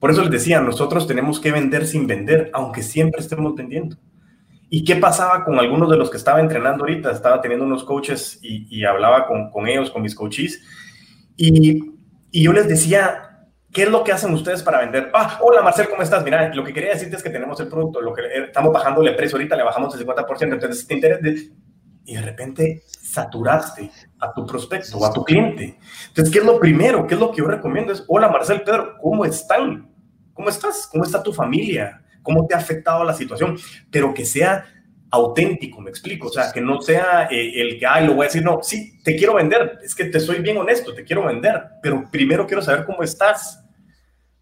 Por 0.00 0.10
eso 0.10 0.22
les 0.22 0.30
decía, 0.30 0.60
nosotros 0.60 1.06
tenemos 1.06 1.38
que 1.38 1.52
vender 1.52 1.86
sin 1.86 2.06
vender, 2.08 2.50
aunque 2.52 2.82
siempre 2.82 3.20
estemos 3.20 3.54
vendiendo. 3.54 3.96
¿Y 4.68 4.84
qué 4.84 4.96
pasaba 4.96 5.44
con 5.44 5.58
algunos 5.58 5.90
de 5.90 5.96
los 5.96 6.10
que 6.10 6.16
estaba 6.16 6.40
entrenando 6.40 6.84
ahorita? 6.84 7.12
Estaba 7.12 7.40
teniendo 7.40 7.66
unos 7.66 7.84
coaches 7.84 8.38
y, 8.42 8.84
hablaba 8.84 9.26
con, 9.26 9.50
con, 9.50 9.68
ellos, 9.68 9.90
con 9.90 10.02
mis 10.02 10.14
coaches, 10.14 10.62
y, 11.36 11.92
y 12.30 12.42
yo 12.42 12.52
les 12.52 12.66
decía, 12.66 13.30
¿Qué 13.72 13.84
es 13.84 13.88
lo 13.88 14.02
que 14.02 14.12
hacen 14.12 14.34
ustedes 14.34 14.64
para 14.64 14.80
vender? 14.80 15.10
Ah, 15.14 15.38
hola 15.40 15.62
Marcel, 15.62 15.88
¿cómo 15.88 16.02
estás? 16.02 16.24
Mira, 16.24 16.52
lo 16.52 16.64
que 16.64 16.72
quería 16.72 16.90
decirte 16.90 17.16
es 17.16 17.22
que 17.22 17.30
tenemos 17.30 17.60
el 17.60 17.68
producto, 17.68 18.00
lo 18.00 18.12
que 18.12 18.22
eh, 18.22 18.44
estamos 18.46 18.72
bajando 18.72 19.02
el 19.02 19.14
precio 19.14 19.36
ahorita, 19.36 19.54
le 19.54 19.62
bajamos 19.62 19.94
el 19.94 20.04
50%, 20.04 20.52
entonces 20.52 20.86
te 20.86 20.94
interesa. 20.94 21.20
Y 22.04 22.14
de 22.16 22.22
repente 22.22 22.82
saturaste 22.88 23.88
a 24.18 24.32
tu 24.32 24.44
prospecto 24.44 24.98
o 24.98 25.06
a 25.06 25.12
tu 25.12 25.22
cliente. 25.24 25.78
Entonces, 26.08 26.32
¿qué 26.32 26.40
es 26.40 26.44
lo 26.44 26.58
primero? 26.58 27.06
¿Qué 27.06 27.14
es 27.14 27.20
lo 27.20 27.30
que 27.30 27.38
yo 27.38 27.46
recomiendo? 27.46 27.92
Es, 27.92 28.02
hola 28.08 28.28
Marcel, 28.28 28.62
Pedro, 28.62 28.96
¿cómo 29.00 29.24
están? 29.24 29.88
¿Cómo 30.40 30.48
estás? 30.48 30.88
¿Cómo 30.90 31.04
está 31.04 31.22
tu 31.22 31.34
familia? 31.34 32.00
¿Cómo 32.22 32.46
te 32.46 32.54
ha 32.54 32.56
afectado 32.56 33.04
la 33.04 33.12
situación? 33.12 33.58
Pero 33.90 34.14
que 34.14 34.24
sea 34.24 34.64
auténtico, 35.10 35.82
me 35.82 35.90
explico, 35.90 36.28
o 36.28 36.32
sea, 36.32 36.50
que 36.50 36.62
no 36.62 36.80
sea 36.80 37.28
eh, 37.30 37.60
el 37.60 37.78
que, 37.78 37.86
ay, 37.86 38.06
lo 38.06 38.14
voy 38.14 38.24
a 38.24 38.28
decir, 38.28 38.42
no, 38.42 38.60
sí, 38.62 39.02
te 39.04 39.16
quiero 39.16 39.34
vender, 39.34 39.80
es 39.84 39.94
que 39.94 40.06
te 40.06 40.18
soy 40.18 40.38
bien 40.38 40.56
honesto, 40.56 40.94
te 40.94 41.04
quiero 41.04 41.26
vender, 41.26 41.62
pero 41.82 42.08
primero 42.10 42.46
quiero 42.46 42.62
saber 42.62 42.86
cómo 42.86 43.02
estás, 43.02 43.62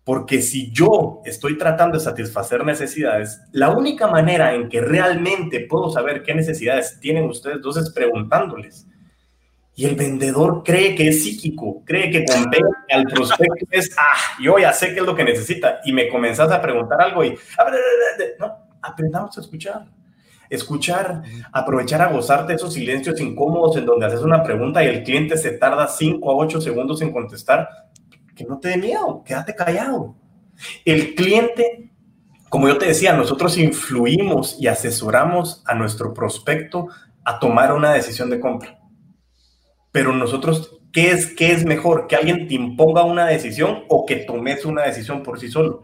porque 0.05 0.41
si 0.41 0.71
yo 0.71 1.21
estoy 1.25 1.59
tratando 1.59 1.99
de 1.99 2.05
satisfacer 2.05 2.65
necesidades, 2.65 3.41
la 3.51 3.71
única 3.71 4.07
manera 4.07 4.55
en 4.55 4.69
que 4.69 4.81
realmente 4.81 5.67
puedo 5.69 5.91
saber 5.91 6.23
qué 6.23 6.33
necesidades 6.33 7.01
tienen 7.01 7.25
ustedes 7.25 7.61
dos 7.61 7.77
es 7.77 7.91
preguntándoles. 7.91 8.87
Y 9.79 9.87
el 9.87 9.95
vendedor 9.95 10.65
cree 10.65 10.97
que 10.97 11.07
es 11.07 11.23
psíquico, 11.23 11.85
cree 11.85 12.11
que 12.11 12.25
con 12.25 12.51
al 12.91 13.05
prospecto 13.05 13.65
es, 13.71 13.95
ah, 13.97 14.17
yo 14.43 14.59
ya 14.59 14.73
sé 14.73 14.93
qué 14.93 14.99
es 14.99 15.07
lo 15.07 15.15
que 15.15 15.23
necesita, 15.23 15.79
y 15.85 15.93
me 15.93 16.09
comenzás 16.09 16.51
a 16.51 16.61
preguntar 16.61 17.01
algo 17.01 17.25
y, 17.25 17.39
no, 18.41 18.57
aprendamos 18.83 19.39
a 19.39 19.41
escuchar 19.41 19.87
escuchar, 20.51 21.23
aprovechar 21.53 22.03
a 22.03 22.11
gozarte 22.11 22.55
esos 22.55 22.75
silencios 22.75 23.21
incómodos 23.21 23.77
en 23.77 23.87
donde 23.87 24.07
haces 24.07 24.23
una 24.23 24.43
pregunta 24.43 24.83
y 24.83 24.89
el 24.89 25.05
cliente 25.05 25.37
se 25.37 25.53
tarda 25.53 25.87
5 25.87 26.29
a 26.29 26.35
8 26.35 26.61
segundos 26.61 27.01
en 27.03 27.13
contestar, 27.13 27.69
que 28.35 28.45
no 28.45 28.59
te 28.59 28.71
dé 28.71 28.79
miedo, 28.79 29.23
quédate 29.25 29.55
callado. 29.55 30.17
El 30.85 31.15
cliente, 31.15 31.93
como 32.49 32.67
yo 32.67 32.79
te 32.79 32.87
decía, 32.87 33.13
nosotros 33.13 33.57
influimos 33.59 34.57
y 34.59 34.67
asesoramos 34.67 35.63
a 35.67 35.77
nuestro 35.77 36.13
prospecto 36.13 36.89
a 37.23 37.39
tomar 37.39 37.73
una 37.73 37.93
decisión 37.93 38.29
de 38.29 38.41
compra. 38.41 38.78
Pero 39.99 40.13
nosotros, 40.13 40.79
¿qué 40.93 41.11
es, 41.11 41.35
qué 41.35 41.51
es 41.51 41.65
mejor? 41.65 42.07
¿Que 42.07 42.15
alguien 42.15 42.47
te 42.47 42.55
imponga 42.55 43.03
una 43.03 43.27
decisión 43.27 43.83
o 43.89 44.07
que 44.07 44.15
tomes 44.15 44.65
una 44.65 44.83
decisión 44.83 45.25
por 45.25 45.41
sí 45.41 45.49
solo? 45.49 45.83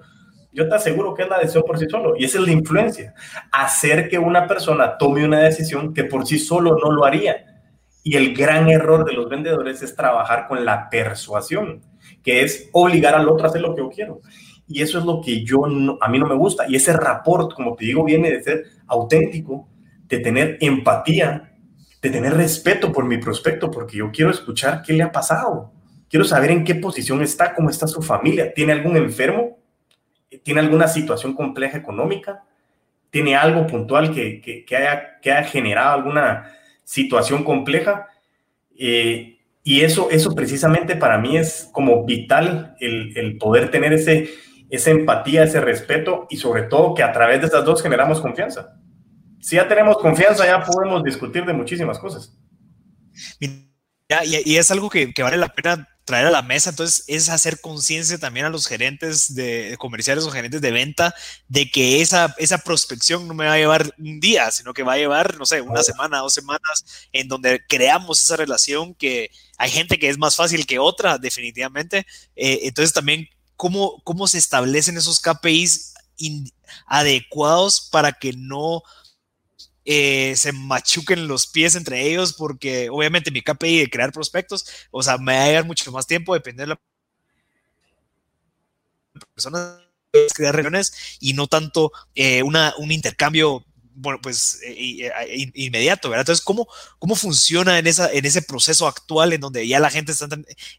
yo 0.52 0.68
te 0.68 0.76
aseguro 0.76 1.14
que 1.14 1.24
es 1.24 1.28
la 1.28 1.40
decisión 1.40 1.64
por 1.66 1.80
sí 1.80 1.86
solo. 1.90 2.14
Y 2.16 2.24
esa 2.24 2.38
es 2.38 2.46
la 2.46 2.52
influencia. 2.52 3.12
Hacer 3.50 4.08
que 4.08 4.20
una 4.20 4.46
persona 4.46 4.96
tome 4.98 5.24
una 5.24 5.40
decisión 5.40 5.92
que 5.92 6.04
por 6.04 6.24
sí 6.28 6.38
solo 6.38 6.78
no 6.78 6.92
lo 6.92 7.04
haría. 7.04 7.60
Y 8.04 8.14
el 8.14 8.36
gran 8.36 8.70
error 8.70 9.04
de 9.04 9.14
los 9.14 9.28
vendedores 9.28 9.82
es 9.82 9.96
trabajar 9.96 10.46
con 10.46 10.64
la 10.64 10.88
persuasión, 10.88 11.82
que 12.22 12.42
es 12.42 12.70
obligar 12.70 13.16
al 13.16 13.28
otro 13.28 13.46
a 13.46 13.48
hacer 13.48 13.62
lo 13.62 13.74
que 13.74 13.80
yo 13.80 13.90
quiero. 13.90 14.20
Y 14.68 14.80
eso 14.80 15.00
es 15.00 15.04
lo 15.04 15.20
que 15.22 15.44
yo 15.44 15.64
a 16.00 16.08
mí 16.08 16.18
no 16.20 16.28
me 16.28 16.36
gusta. 16.36 16.66
Y 16.68 16.76
ese 16.76 16.92
rapport, 16.92 17.52
como 17.52 17.74
te 17.74 17.86
digo, 17.86 18.04
viene 18.04 18.30
de 18.30 18.44
ser 18.44 18.62
auténtico, 18.86 19.68
de 20.06 20.20
tener 20.20 20.56
empatía, 20.60 21.53
de 22.04 22.10
tener 22.10 22.34
respeto 22.34 22.92
por 22.92 23.06
mi 23.06 23.16
prospecto, 23.16 23.70
porque 23.70 23.96
yo 23.96 24.10
quiero 24.12 24.30
escuchar 24.30 24.82
qué 24.82 24.92
le 24.92 25.02
ha 25.02 25.10
pasado. 25.10 25.72
Quiero 26.08 26.24
saber 26.24 26.50
en 26.50 26.62
qué 26.62 26.74
posición 26.74 27.22
está, 27.22 27.54
cómo 27.54 27.70
está 27.70 27.86
su 27.86 28.02
familia. 28.02 28.52
¿Tiene 28.52 28.72
algún 28.72 28.96
enfermo? 28.96 29.58
tiene 30.42 30.60
alguna 30.60 30.88
situación 30.88 31.34
compleja 31.34 31.78
económica, 31.78 32.44
tiene 33.10 33.36
algo 33.36 33.66
puntual 33.66 34.12
que, 34.12 34.40
que, 34.40 34.76
haya, 34.76 35.20
que 35.20 35.32
haya 35.32 35.46
generado 35.46 35.94
alguna 35.94 36.52
situación 36.82 37.44
compleja. 37.44 38.08
Eh, 38.76 39.38
y 39.62 39.80
eso, 39.82 40.08
eso 40.10 40.34
precisamente 40.34 40.96
para 40.96 41.18
mí 41.18 41.36
es 41.36 41.70
como 41.72 42.04
vital 42.04 42.76
el, 42.80 43.16
el, 43.16 43.38
poder 43.38 43.70
tener 43.70 43.92
ese, 43.92 44.28
esa 44.68 44.90
empatía, 44.90 45.44
ese 45.44 45.60
respeto 45.60 46.26
y 46.28 46.36
sobre 46.36 46.62
todo 46.62 46.94
que 46.94 47.02
a 47.02 47.12
través 47.12 47.40
de 47.40 47.46
estas 47.46 47.64
dos 47.64 47.82
generamos 47.82 48.20
confianza. 48.20 48.76
Si 49.44 49.56
ya 49.56 49.68
tenemos 49.68 49.98
confianza, 49.98 50.46
ya 50.46 50.64
podemos 50.64 51.04
discutir 51.04 51.44
de 51.44 51.52
muchísimas 51.52 51.98
cosas. 51.98 52.32
Y, 53.38 54.56
es 54.56 54.70
algo 54.70 54.88
que, 54.88 55.12
que 55.12 55.22
vale 55.22 55.36
la 55.36 55.52
pena 55.52 55.86
traer 56.06 56.28
a 56.28 56.30
la 56.30 56.40
mesa, 56.40 56.70
entonces 56.70 57.04
es 57.08 57.28
hacer 57.28 57.60
conciencia 57.60 58.16
también 58.16 58.46
a 58.46 58.48
los 58.48 58.66
gerentes 58.66 59.34
de 59.34 59.76
comerciales 59.78 60.24
o 60.24 60.30
gerentes 60.30 60.62
de 60.62 60.70
venta 60.70 61.14
de 61.46 61.70
que 61.70 62.00
esa, 62.00 62.34
esa 62.38 62.56
prospección 62.56 63.28
no 63.28 63.34
me 63.34 63.44
va 63.44 63.52
a 63.52 63.58
llevar 63.58 63.94
un 63.98 64.18
día, 64.18 64.50
sino 64.50 64.72
que 64.72 64.82
va 64.82 64.94
a 64.94 64.98
llevar, 64.98 65.36
no 65.38 65.44
sé, 65.44 65.60
una 65.60 65.82
semana, 65.82 66.20
dos 66.20 66.32
semanas, 66.32 67.06
en 67.12 67.28
donde 67.28 67.60
creamos 67.68 68.22
esa 68.22 68.36
relación 68.36 68.94
que 68.94 69.30
hay 69.58 69.70
gente 69.70 69.98
que 69.98 70.08
es 70.08 70.16
más 70.16 70.36
fácil 70.36 70.64
que 70.64 70.78
otra, 70.78 71.18
definitivamente. 71.18 72.06
Eh, 72.34 72.60
entonces 72.62 72.94
también, 72.94 73.28
¿cómo, 73.56 74.00
¿cómo 74.04 74.26
se 74.26 74.38
establecen 74.38 74.96
esos 74.96 75.20
KPIs 75.20 75.92
adecuados 76.86 77.90
para 77.92 78.12
que 78.12 78.32
no 78.32 78.82
eh, 79.84 80.34
se 80.36 80.52
machuquen 80.52 81.28
los 81.28 81.46
pies 81.46 81.74
entre 81.74 82.02
ellos, 82.08 82.32
porque 82.32 82.88
obviamente 82.90 83.30
mi 83.30 83.42
KPI 83.42 83.80
de 83.80 83.90
crear 83.90 84.12
prospectos, 84.12 84.66
o 84.90 85.02
sea, 85.02 85.18
me 85.18 85.36
va 85.36 85.44
a 85.44 85.46
llevar 85.48 85.66
mucho 85.66 85.90
más 85.92 86.06
tiempo, 86.06 86.34
depende 86.34 86.62
de 86.62 86.68
la 86.68 86.80
persona 89.34 89.80
crear 90.34 90.54
reuniones 90.54 91.16
y 91.20 91.32
no 91.34 91.46
tanto 91.46 91.92
eh, 92.14 92.42
una, 92.42 92.74
un 92.78 92.92
intercambio 92.92 93.64
bueno, 93.96 94.20
pues 94.20 94.58
eh, 94.64 95.52
inmediato, 95.54 96.08
¿verdad? 96.10 96.22
Entonces, 96.22 96.44
¿cómo, 96.44 96.66
cómo 96.98 97.14
funciona 97.14 97.78
en, 97.78 97.86
esa, 97.86 98.10
en 98.12 98.24
ese 98.24 98.42
proceso 98.42 98.88
actual 98.88 99.32
en 99.32 99.40
donde 99.40 99.66
ya 99.68 99.78
la 99.78 99.90
gente 99.90 100.12
está, 100.12 100.28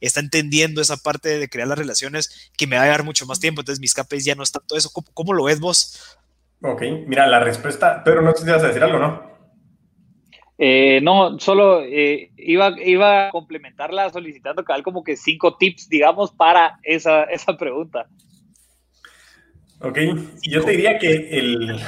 está 0.01 0.19
entendiendo 0.19 0.81
esa 0.81 0.97
parte 0.97 1.39
de 1.39 1.49
crear 1.49 1.67
las 1.67 1.77
relaciones 1.77 2.51
que 2.57 2.67
me 2.67 2.75
va 2.75 2.83
a 2.83 2.85
llevar 2.85 3.03
mucho 3.03 3.25
más 3.25 3.39
tiempo? 3.39 3.61
Entonces, 3.61 3.79
mis 3.79 3.93
KPIs 3.93 4.25
ya 4.25 4.35
no 4.35 4.43
es 4.43 4.51
tanto 4.51 4.75
eso. 4.75 4.89
¿Cómo, 4.91 5.07
cómo 5.13 5.33
lo 5.33 5.45
ves 5.45 5.59
vos? 5.59 5.97
Ok, 6.61 6.81
mira, 7.07 7.27
la 7.27 7.39
respuesta, 7.39 8.01
pero 8.03 8.21
no 8.21 8.31
sé 8.33 8.45
si 8.45 8.51
vas 8.51 8.63
a 8.63 8.67
decir 8.67 8.83
algo, 8.83 8.99
¿no? 8.99 9.35
Eh, 10.57 11.01
no, 11.01 11.37
solo 11.39 11.83
eh, 11.83 12.31
iba, 12.37 12.73
iba 12.81 13.27
a 13.27 13.31
complementarla 13.31 14.09
solicitando 14.09 14.63
que 14.63 14.83
como 14.83 15.03
que 15.03 15.17
cinco 15.17 15.57
tips, 15.57 15.89
digamos, 15.89 16.31
para 16.31 16.79
esa, 16.83 17.23
esa 17.25 17.57
pregunta. 17.57 18.07
Ok, 19.81 19.99
yo 20.43 20.63
te 20.63 20.71
diría 20.71 20.97
que 20.97 21.29
el, 21.37 21.71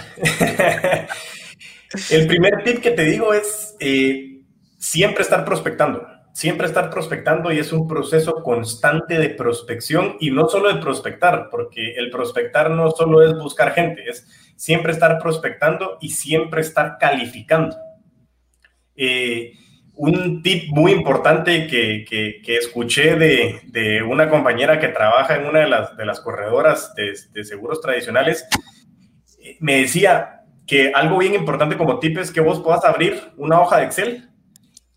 el 2.11 2.27
primer 2.27 2.63
tip 2.65 2.79
que 2.81 2.91
te 2.91 3.05
digo 3.05 3.33
es 3.33 3.77
eh, 3.79 4.41
siempre 4.77 5.23
estar 5.23 5.45
prospectando 5.45 6.05
siempre 6.37 6.67
estar 6.67 6.91
prospectando 6.91 7.51
y 7.51 7.57
es 7.57 7.73
un 7.73 7.87
proceso 7.87 8.43
constante 8.43 9.17
de 9.17 9.31
prospección 9.31 10.17
y 10.19 10.29
no 10.29 10.47
solo 10.47 10.71
de 10.71 10.79
prospectar, 10.79 11.47
porque 11.49 11.95
el 11.95 12.11
prospectar 12.11 12.69
no 12.69 12.91
solo 12.91 13.23
es 13.23 13.33
buscar 13.39 13.73
gente, 13.73 14.03
es 14.07 14.46
siempre 14.57 14.91
estar 14.91 15.17
prospectando 15.19 15.97
y 16.01 16.09
siempre 16.09 16.59
estar 16.59 16.97
calificando. 16.99 17.77
Eh, 18.95 19.53
un 19.95 20.43
tip 20.43 20.69
muy 20.69 20.91
importante 20.91 21.67
que, 21.67 22.05
que, 22.07 22.57
escuché 22.57 23.15
de, 23.15 23.61
de, 23.65 24.03
una 24.03 24.29
compañera 24.29 24.79
que 24.79 24.89
trabaja 24.89 25.35
en 25.35 25.45
una 25.45 25.59
de 25.59 25.69
las, 25.69 25.95
de 25.95 26.05
las 26.05 26.19
corredoras 26.19 26.93
de, 26.95 27.13
de 27.31 27.43
seguros 27.43 27.81
tradicionales, 27.81 28.45
eh, 29.41 29.57
me 29.59 29.77
decía 29.77 30.41
que 30.67 30.91
algo 30.93 31.17
bien 31.17 31.33
importante 31.33 31.77
como 31.77 31.99
tip 31.99 32.17
es 32.17 32.31
que 32.31 32.41
vos 32.41 32.61
puedas 32.61 32.83
abrir 32.83 33.31
una 33.37 33.61
hoja 33.61 33.77
de 33.77 33.85
Excel 33.85 34.26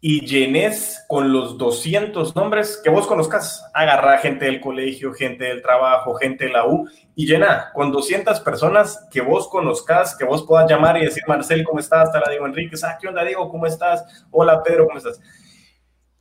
y 0.03 0.25
llenes 0.25 1.05
con 1.09 1.31
los 1.31 1.59
200 1.59 2.35
nombres 2.35 2.81
que 2.83 2.89
vos 2.89 3.07
conozcas. 3.07 3.63
Agarra 3.75 4.19
gente 4.19 4.47
del 4.47 4.61
colegio, 4.61 5.13
gente 5.13 5.45
del 5.45 5.61
trabajo, 5.61 6.15
gente 6.15 6.47
de 6.47 6.53
la 6.53 6.67
U 6.67 6.89
y 7.15 7.27
llena 7.27 7.71
con 7.75 7.93
200 7.93 8.41
personas 8.41 9.07
que 9.11 9.21
vos 9.21 9.49
conozcas, 9.49 10.17
que 10.17 10.25
vos 10.25 10.45
puedas 10.47 10.71
llamar 10.71 10.97
y 10.97 11.05
decir, 11.05 11.23
Marcel, 11.29 11.65
¿cómo 11.65 11.81
estás? 11.81 12.11
Te 12.11 12.19
la 12.19 12.31
digo 12.31 12.47
Enrique, 12.47 12.77
ah, 12.83 12.97
¿qué 12.99 13.09
onda 13.09 13.25
Diego? 13.25 13.51
¿Cómo 13.51 13.67
estás? 13.67 14.27
Hola 14.31 14.63
Pedro, 14.63 14.87
¿cómo 14.87 14.97
estás? 14.97 15.21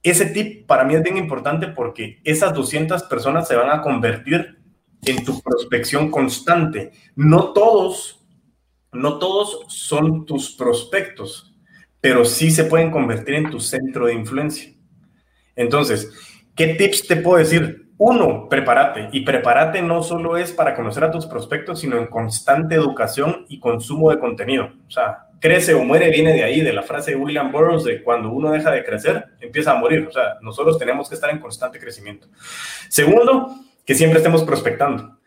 Ese 0.03 0.25
tip 0.25 0.67
para 0.67 0.83
mí 0.83 0.95
es 0.95 1.03
bien 1.03 1.17
importante 1.17 1.67
porque 1.67 2.19
esas 2.25 2.53
200 2.53 3.03
personas 3.03 3.47
se 3.47 3.55
van 3.55 3.69
a 3.69 3.81
convertir 3.81 4.59
en 5.05 5.23
tu 5.23 5.41
prospección 5.41 6.11
constante. 6.11 6.91
No 7.15 7.53
todos, 7.53 8.25
no 8.91 9.19
todos 9.19 9.65
son 9.69 10.25
tus 10.25 10.51
prospectos 10.51 11.48
pero 12.01 12.25
sí 12.25 12.51
se 12.51 12.65
pueden 12.65 12.91
convertir 12.91 13.35
en 13.35 13.49
tu 13.49 13.59
centro 13.59 14.07
de 14.07 14.13
influencia. 14.13 14.73
Entonces, 15.55 16.11
¿qué 16.55 16.75
tips 16.75 17.07
te 17.07 17.17
puedo 17.17 17.37
decir? 17.37 17.89
Uno, 17.97 18.47
prepárate. 18.49 19.09
Y 19.11 19.21
prepárate 19.21 19.81
no 19.81 20.01
solo 20.03 20.37
es 20.37 20.53
para 20.53 20.73
conocer 20.73 21.03
a 21.03 21.11
tus 21.11 21.25
prospectos, 21.25 21.81
sino 21.81 21.97
en 21.97 22.07
constante 22.07 22.75
educación 22.75 23.45
y 23.49 23.59
consumo 23.59 24.09
de 24.09 24.19
contenido. 24.19 24.71
O 24.87 24.91
sea, 24.91 25.27
crece 25.41 25.73
o 25.73 25.83
muere 25.83 26.09
viene 26.09 26.33
de 26.33 26.43
ahí, 26.43 26.61
de 26.61 26.71
la 26.71 26.83
frase 26.83 27.11
de 27.11 27.17
William 27.17 27.51
Burroughs 27.51 27.83
de 27.83 28.01
cuando 28.01 28.31
uno 28.31 28.51
deja 28.51 28.71
de 28.71 28.85
crecer, 28.85 29.25
empieza 29.41 29.71
a 29.71 29.75
morir. 29.75 30.07
O 30.07 30.11
sea, 30.11 30.37
nosotros 30.41 30.77
tenemos 30.79 31.09
que 31.09 31.15
estar 31.15 31.29
en 31.29 31.39
constante 31.39 31.79
crecimiento. 31.79 32.27
Segundo, 32.87 33.53
que 33.85 33.95
siempre 33.95 34.19
estemos 34.19 34.43
prospectando. 34.43 35.17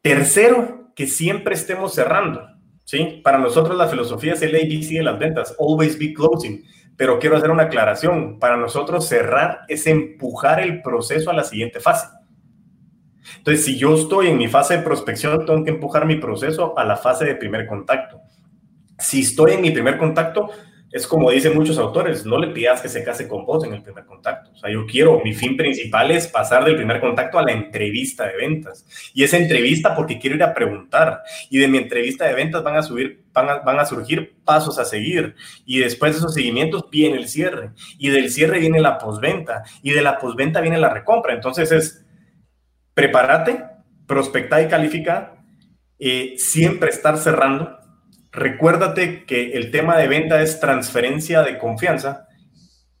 Tercero, 0.00 0.90
que 0.94 1.06
siempre 1.06 1.54
estemos 1.54 1.94
cerrando. 1.94 2.46
¿Sí? 2.84 3.20
Para 3.22 3.38
nosotros 3.38 3.76
la 3.76 3.88
filosofía 3.88 4.34
es 4.34 4.42
el 4.42 4.54
ABC 4.54 4.90
de 4.98 5.02
las 5.02 5.18
ventas, 5.18 5.56
always 5.58 5.98
be 5.98 6.12
closing. 6.12 6.64
Pero 6.96 7.18
quiero 7.18 7.36
hacer 7.36 7.50
una 7.50 7.64
aclaración. 7.64 8.38
Para 8.38 8.56
nosotros 8.56 9.08
cerrar 9.08 9.60
es 9.68 9.86
empujar 9.86 10.60
el 10.60 10.82
proceso 10.82 11.30
a 11.30 11.34
la 11.34 11.44
siguiente 11.44 11.80
fase. 11.80 12.06
Entonces, 13.38 13.64
si 13.64 13.78
yo 13.78 13.94
estoy 13.94 14.28
en 14.28 14.38
mi 14.38 14.48
fase 14.48 14.76
de 14.76 14.82
prospección, 14.82 15.46
tengo 15.46 15.64
que 15.64 15.70
empujar 15.70 16.06
mi 16.06 16.16
proceso 16.16 16.78
a 16.78 16.84
la 16.84 16.96
fase 16.96 17.24
de 17.24 17.34
primer 17.34 17.66
contacto. 17.66 18.20
Si 18.98 19.20
estoy 19.22 19.52
en 19.52 19.62
mi 19.62 19.70
primer 19.70 19.98
contacto, 19.98 20.50
es 20.92 21.06
como 21.06 21.30
dicen 21.30 21.54
muchos 21.54 21.78
autores, 21.78 22.26
no 22.26 22.38
le 22.38 22.48
pidas 22.48 22.82
que 22.82 22.88
se 22.88 23.02
case 23.02 23.26
con 23.26 23.46
vos 23.46 23.64
en 23.64 23.72
el 23.72 23.82
primer 23.82 24.04
contacto. 24.04 24.50
O 24.52 24.56
sea, 24.56 24.70
yo 24.70 24.84
quiero, 24.86 25.22
mi 25.24 25.32
fin 25.32 25.56
principal 25.56 26.10
es 26.10 26.26
pasar 26.26 26.66
del 26.66 26.76
primer 26.76 27.00
contacto 27.00 27.38
a 27.38 27.42
la 27.42 27.52
entrevista 27.52 28.26
de 28.26 28.36
ventas. 28.36 28.84
Y 29.14 29.24
esa 29.24 29.38
entrevista 29.38 29.96
porque 29.96 30.18
quiero 30.18 30.36
ir 30.36 30.42
a 30.42 30.52
preguntar. 30.52 31.22
Y 31.48 31.58
de 31.58 31.66
mi 31.66 31.78
entrevista 31.78 32.26
de 32.26 32.34
ventas 32.34 32.62
van 32.62 32.76
a, 32.76 32.82
subir, 32.82 33.24
van 33.32 33.48
a, 33.48 33.58
van 33.60 33.80
a 33.80 33.86
surgir 33.86 34.34
pasos 34.44 34.78
a 34.78 34.84
seguir. 34.84 35.34
Y 35.64 35.78
después 35.78 36.12
de 36.12 36.18
esos 36.18 36.34
seguimientos 36.34 36.90
viene 36.90 37.16
el 37.16 37.26
cierre. 37.26 37.70
Y 37.98 38.10
del 38.10 38.30
cierre 38.30 38.58
viene 38.58 38.78
la 38.78 38.98
posventa. 38.98 39.62
Y 39.82 39.92
de 39.92 40.02
la 40.02 40.18
posventa 40.18 40.60
viene 40.60 40.76
la 40.76 40.90
recompra. 40.90 41.32
Entonces 41.32 41.72
es, 41.72 42.04
prepárate, 42.92 43.64
prospecta 44.06 44.60
y 44.60 44.68
califica. 44.68 45.42
Eh, 45.98 46.34
siempre 46.36 46.90
estar 46.90 47.16
cerrando 47.16 47.81
recuérdate 48.32 49.24
que 49.26 49.52
el 49.52 49.70
tema 49.70 49.98
de 49.98 50.08
venta 50.08 50.40
es 50.42 50.58
transferencia 50.58 51.42
de 51.42 51.58
confianza 51.58 52.26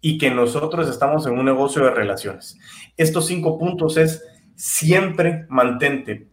y 0.00 0.18
que 0.18 0.30
nosotros 0.30 0.88
estamos 0.88 1.26
en 1.26 1.38
un 1.38 1.46
negocio 1.46 1.84
de 1.84 1.90
relaciones. 1.90 2.58
Estos 2.96 3.26
cinco 3.26 3.58
puntos 3.58 3.96
es 3.96 4.24
siempre 4.54 5.46
mantente 5.48 6.28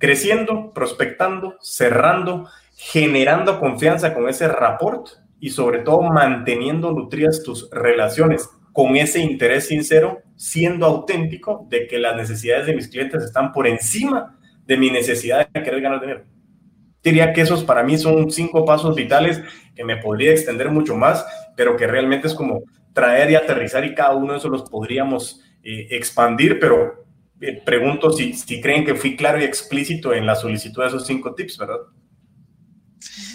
creciendo, 0.00 0.72
prospectando, 0.72 1.56
cerrando, 1.60 2.48
generando 2.74 3.60
confianza 3.60 4.14
con 4.14 4.28
ese 4.28 4.48
rapport 4.48 5.08
y 5.40 5.50
sobre 5.50 5.80
todo 5.80 6.02
manteniendo 6.02 6.92
nutridas 6.92 7.42
tus 7.42 7.68
relaciones 7.70 8.48
con 8.72 8.96
ese 8.96 9.18
interés 9.18 9.66
sincero, 9.66 10.22
siendo 10.36 10.86
auténtico 10.86 11.66
de 11.68 11.88
que 11.88 11.98
las 11.98 12.16
necesidades 12.16 12.66
de 12.66 12.76
mis 12.76 12.88
clientes 12.88 13.24
están 13.24 13.52
por 13.52 13.66
encima 13.66 14.38
de 14.64 14.76
mi 14.76 14.90
necesidad 14.90 15.48
de 15.48 15.62
querer 15.62 15.80
ganar 15.80 16.00
dinero 16.00 16.37
diría 17.02 17.32
que 17.32 17.42
esos 17.42 17.64
para 17.64 17.82
mí 17.82 17.96
son 17.98 18.30
cinco 18.30 18.64
pasos 18.64 18.94
vitales 18.94 19.40
que 19.74 19.84
me 19.84 19.96
podría 19.96 20.32
extender 20.32 20.70
mucho 20.70 20.96
más, 20.96 21.24
pero 21.56 21.76
que 21.76 21.86
realmente 21.86 22.26
es 22.26 22.34
como 22.34 22.62
traer 22.92 23.30
y 23.30 23.36
aterrizar 23.36 23.84
y 23.84 23.94
cada 23.94 24.14
uno 24.14 24.32
de 24.32 24.38
esos 24.38 24.50
los 24.50 24.68
podríamos 24.68 25.40
eh, 25.62 25.88
expandir, 25.90 26.58
pero 26.58 27.04
eh, 27.40 27.62
pregunto 27.64 28.10
si, 28.10 28.32
si 28.32 28.60
creen 28.60 28.84
que 28.84 28.94
fui 28.94 29.16
claro 29.16 29.40
y 29.40 29.44
explícito 29.44 30.12
en 30.12 30.26
la 30.26 30.34
solicitud 30.34 30.82
de 30.82 30.88
esos 30.88 31.06
cinco 31.06 31.34
tips, 31.34 31.58
¿verdad? 31.58 31.78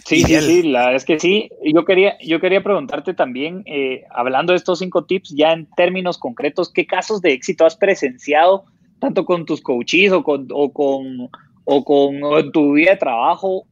Sí, 0.06 0.22
sí, 0.22 0.36
sí, 0.42 0.64
la 0.64 0.80
verdad 0.80 0.96
es 0.96 1.06
que 1.06 1.20
sí. 1.20 1.50
Yo 1.64 1.86
quería, 1.86 2.18
yo 2.20 2.42
quería 2.42 2.62
preguntarte 2.62 3.14
también, 3.14 3.64
eh, 3.66 4.04
hablando 4.10 4.52
de 4.52 4.58
estos 4.58 4.80
cinco 4.80 5.06
tips, 5.06 5.34
ya 5.36 5.54
en 5.54 5.66
términos 5.78 6.18
concretos, 6.18 6.72
¿qué 6.72 6.86
casos 6.86 7.22
de 7.22 7.32
éxito 7.32 7.66
has 7.66 7.78
presenciado, 7.78 8.66
tanto 9.00 9.24
con 9.24 9.46
tus 9.46 9.62
coaches 9.62 10.12
o 10.12 10.24
con, 10.24 10.48
o 10.52 10.74
con, 10.74 11.30
o 11.66 11.84
con 11.84 12.52
tu 12.52 12.74
vida 12.74 12.92
de 12.92 12.98
trabajo 12.98 13.66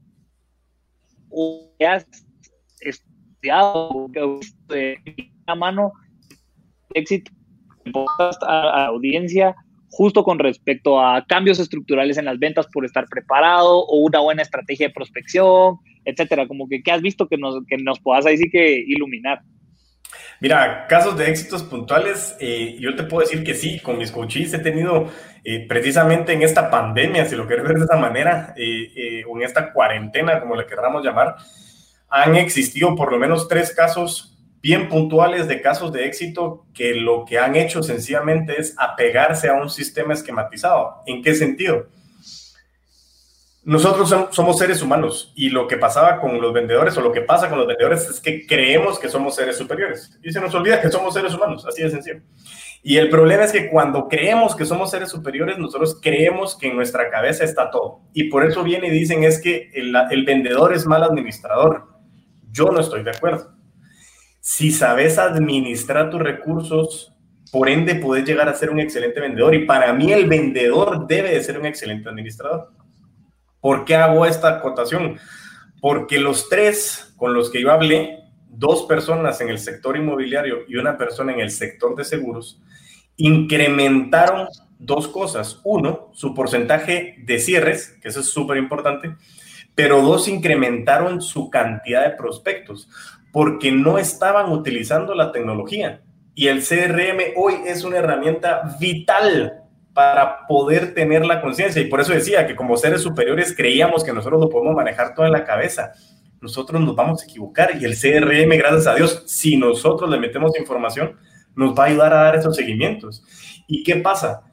o 1.29 1.71
has 1.85 2.05
estudiado 2.79 4.07
de 4.67 4.97
la 5.47 5.55
mano 5.55 5.91
éxito 6.93 7.31
a 8.41 8.65
la 8.65 8.85
audiencia 8.87 9.55
justo 9.89 10.23
con 10.23 10.39
respecto 10.39 10.99
a 10.99 11.25
cambios 11.25 11.59
estructurales 11.59 12.17
en 12.17 12.25
las 12.25 12.39
ventas 12.39 12.65
por 12.67 12.85
estar 12.85 13.05
preparado 13.05 13.85
o 13.85 13.97
una 13.97 14.19
buena 14.21 14.41
estrategia 14.41 14.87
de 14.87 14.93
prospección, 14.93 15.77
etcétera, 16.05 16.47
como 16.47 16.67
que 16.67 16.81
¿qué 16.81 16.91
has 16.91 17.01
visto 17.01 17.27
que 17.27 17.37
nos, 17.37 17.55
que 17.67 17.77
nos 17.77 17.99
puedas 17.99 18.25
ahí 18.25 18.37
sí 18.37 18.49
que 18.49 18.79
iluminar? 18.87 19.41
Mira, 20.39 20.87
casos 20.87 21.17
de 21.17 21.29
éxitos 21.29 21.63
puntuales, 21.63 22.35
eh, 22.39 22.77
yo 22.79 22.95
te 22.95 23.03
puedo 23.03 23.27
decir 23.27 23.43
que 23.43 23.53
sí, 23.53 23.79
con 23.79 23.97
mis 23.97 24.11
coaches 24.11 24.53
he 24.53 24.59
tenido 24.59 25.07
eh, 25.43 25.65
precisamente 25.67 26.33
en 26.33 26.43
esta 26.43 26.69
pandemia, 26.69 27.25
si 27.25 27.35
lo 27.35 27.47
quieres 27.47 27.65
ver 27.65 27.77
de 27.77 27.85
esa 27.85 27.97
manera, 27.97 28.53
eh, 28.55 29.23
o 29.27 29.37
en 29.37 29.43
esta 29.43 29.73
cuarentena, 29.73 30.39
como 30.39 30.55
le 30.55 30.65
queramos 30.65 31.03
llamar, 31.03 31.35
han 32.09 32.35
existido 32.35 32.95
por 32.95 33.11
lo 33.11 33.17
menos 33.17 33.47
tres 33.47 33.73
casos 33.73 34.31
bien 34.61 34.89
puntuales 34.89 35.47
de 35.47 35.61
casos 35.61 35.91
de 35.91 36.05
éxito 36.05 36.65
que 36.73 36.93
lo 36.93 37.25
que 37.25 37.39
han 37.39 37.55
hecho 37.55 37.81
sencillamente 37.81 38.59
es 38.59 38.75
apegarse 38.77 39.49
a 39.49 39.53
un 39.53 39.69
sistema 39.69 40.13
esquematizado. 40.13 41.01
¿En 41.07 41.23
qué 41.23 41.33
sentido? 41.33 41.87
Nosotros 43.63 44.13
somos 44.31 44.57
seres 44.57 44.81
humanos 44.81 45.31
y 45.35 45.49
lo 45.49 45.67
que 45.67 45.77
pasaba 45.77 46.19
con 46.19 46.41
los 46.41 46.51
vendedores 46.51 46.97
o 46.97 47.01
lo 47.01 47.11
que 47.11 47.21
pasa 47.21 47.47
con 47.47 47.59
los 47.59 47.67
vendedores 47.67 48.07
es 48.09 48.19
que 48.19 48.45
creemos 48.45 48.97
que 48.97 49.07
somos 49.07 49.35
seres 49.35 49.57
superiores 49.57 50.17
y 50.23 50.31
se 50.31 50.41
nos 50.41 50.53
olvida 50.53 50.81
que 50.81 50.89
somos 50.89 51.13
seres 51.13 51.33
humanos, 51.33 51.65
así 51.67 51.83
de 51.83 51.91
sencillo. 51.91 52.21
Y 52.83 52.97
el 52.97 53.09
problema 53.09 53.43
es 53.43 53.51
que 53.51 53.69
cuando 53.69 54.07
creemos 54.07 54.55
que 54.55 54.65
somos 54.65 54.89
seres 54.89 55.09
superiores, 55.09 55.57
nosotros 55.59 55.99
creemos 56.01 56.57
que 56.57 56.67
en 56.67 56.75
nuestra 56.75 57.11
cabeza 57.11 57.43
está 57.43 57.69
todo. 57.69 58.01
Y 58.13 58.23
por 58.25 58.43
eso 58.43 58.63
viene 58.63 58.87
y 58.87 58.91
dicen 58.91 59.23
es 59.23 59.39
que 59.39 59.69
el, 59.73 60.25
vendedor 60.25 60.73
es 60.73 60.87
mal 60.87 61.03
administrador. 61.03 61.89
Yo 62.51 62.65
no 62.65 62.79
estoy 62.79 63.03
de 63.03 63.11
acuerdo. 63.11 63.53
Si 64.39 64.71
sabes 64.71 65.19
administrar 65.19 66.09
tus 66.09 66.21
recursos, 66.21 67.13
por 67.51 67.69
ende 67.69 67.95
puedes 67.95 68.25
llegar 68.25 68.49
a 68.49 68.55
ser 68.55 68.71
un 68.71 68.79
excelente 68.79 69.19
vendedor. 69.19 69.53
Y 69.53 69.65
para 69.65 69.93
mí 69.93 70.11
el 70.11 70.27
vendedor 70.27 71.05
debe 71.05 71.29
de 71.29 71.43
ser 71.43 71.59
un 71.59 71.67
excelente 71.67 72.09
administrador. 72.09 72.71
¿Por 73.59 73.85
qué 73.85 73.95
hago 73.95 74.25
esta 74.25 74.57
acotación? 74.57 75.19
Porque 75.79 76.17
los 76.17 76.49
tres 76.49 77.13
con 77.15 77.35
los 77.35 77.51
que 77.51 77.61
yo 77.61 77.71
hablé, 77.71 78.20
dos 78.51 78.83
personas 78.83 79.41
en 79.41 79.49
el 79.49 79.59
sector 79.59 79.97
inmobiliario 79.97 80.59
y 80.67 80.75
una 80.75 80.97
persona 80.97 81.33
en 81.33 81.39
el 81.39 81.51
sector 81.51 81.95
de 81.95 82.03
seguros, 82.03 82.61
incrementaron 83.17 84.47
dos 84.77 85.07
cosas. 85.07 85.59
Uno, 85.63 86.09
su 86.13 86.33
porcentaje 86.33 87.15
de 87.25 87.39
cierres, 87.39 87.97
que 88.01 88.09
eso 88.09 88.19
es 88.19 88.27
súper 88.27 88.57
importante, 88.57 89.15
pero 89.73 90.01
dos, 90.01 90.27
incrementaron 90.27 91.21
su 91.21 91.49
cantidad 91.49 92.03
de 92.03 92.15
prospectos 92.15 92.89
porque 93.31 93.71
no 93.71 93.97
estaban 93.97 94.51
utilizando 94.51 95.15
la 95.15 95.31
tecnología. 95.31 96.01
Y 96.35 96.47
el 96.47 96.63
CRM 96.63 97.33
hoy 97.37 97.55
es 97.65 97.83
una 97.83 97.97
herramienta 97.97 98.75
vital 98.79 99.61
para 99.93 100.47
poder 100.47 100.93
tener 100.93 101.25
la 101.25 101.41
conciencia. 101.41 101.81
Y 101.81 101.85
por 101.85 102.01
eso 102.01 102.13
decía 102.13 102.47
que 102.47 102.55
como 102.55 102.77
seres 102.77 103.01
superiores 103.01 103.55
creíamos 103.55 104.03
que 104.03 104.13
nosotros 104.13 104.41
lo 104.41 104.49
podemos 104.49 104.75
manejar 104.75 105.13
todo 105.13 105.25
en 105.25 105.33
la 105.33 105.43
cabeza. 105.43 105.93
Nosotros 106.41 106.81
nos 106.81 106.95
vamos 106.95 107.21
a 107.21 107.25
equivocar 107.25 107.71
y 107.79 107.85
el 107.85 107.95
CRM, 107.95 108.57
gracias 108.57 108.87
a 108.87 108.95
Dios, 108.95 109.23
si 109.27 109.57
nosotros 109.57 110.09
le 110.09 110.19
metemos 110.19 110.57
información, 110.59 111.17
nos 111.55 111.77
va 111.77 111.83
a 111.83 111.87
ayudar 111.87 112.13
a 112.13 112.23
dar 112.23 112.35
esos 112.35 112.55
seguimientos. 112.55 113.23
¿Y 113.67 113.83
qué 113.83 113.97
pasa? 113.97 114.43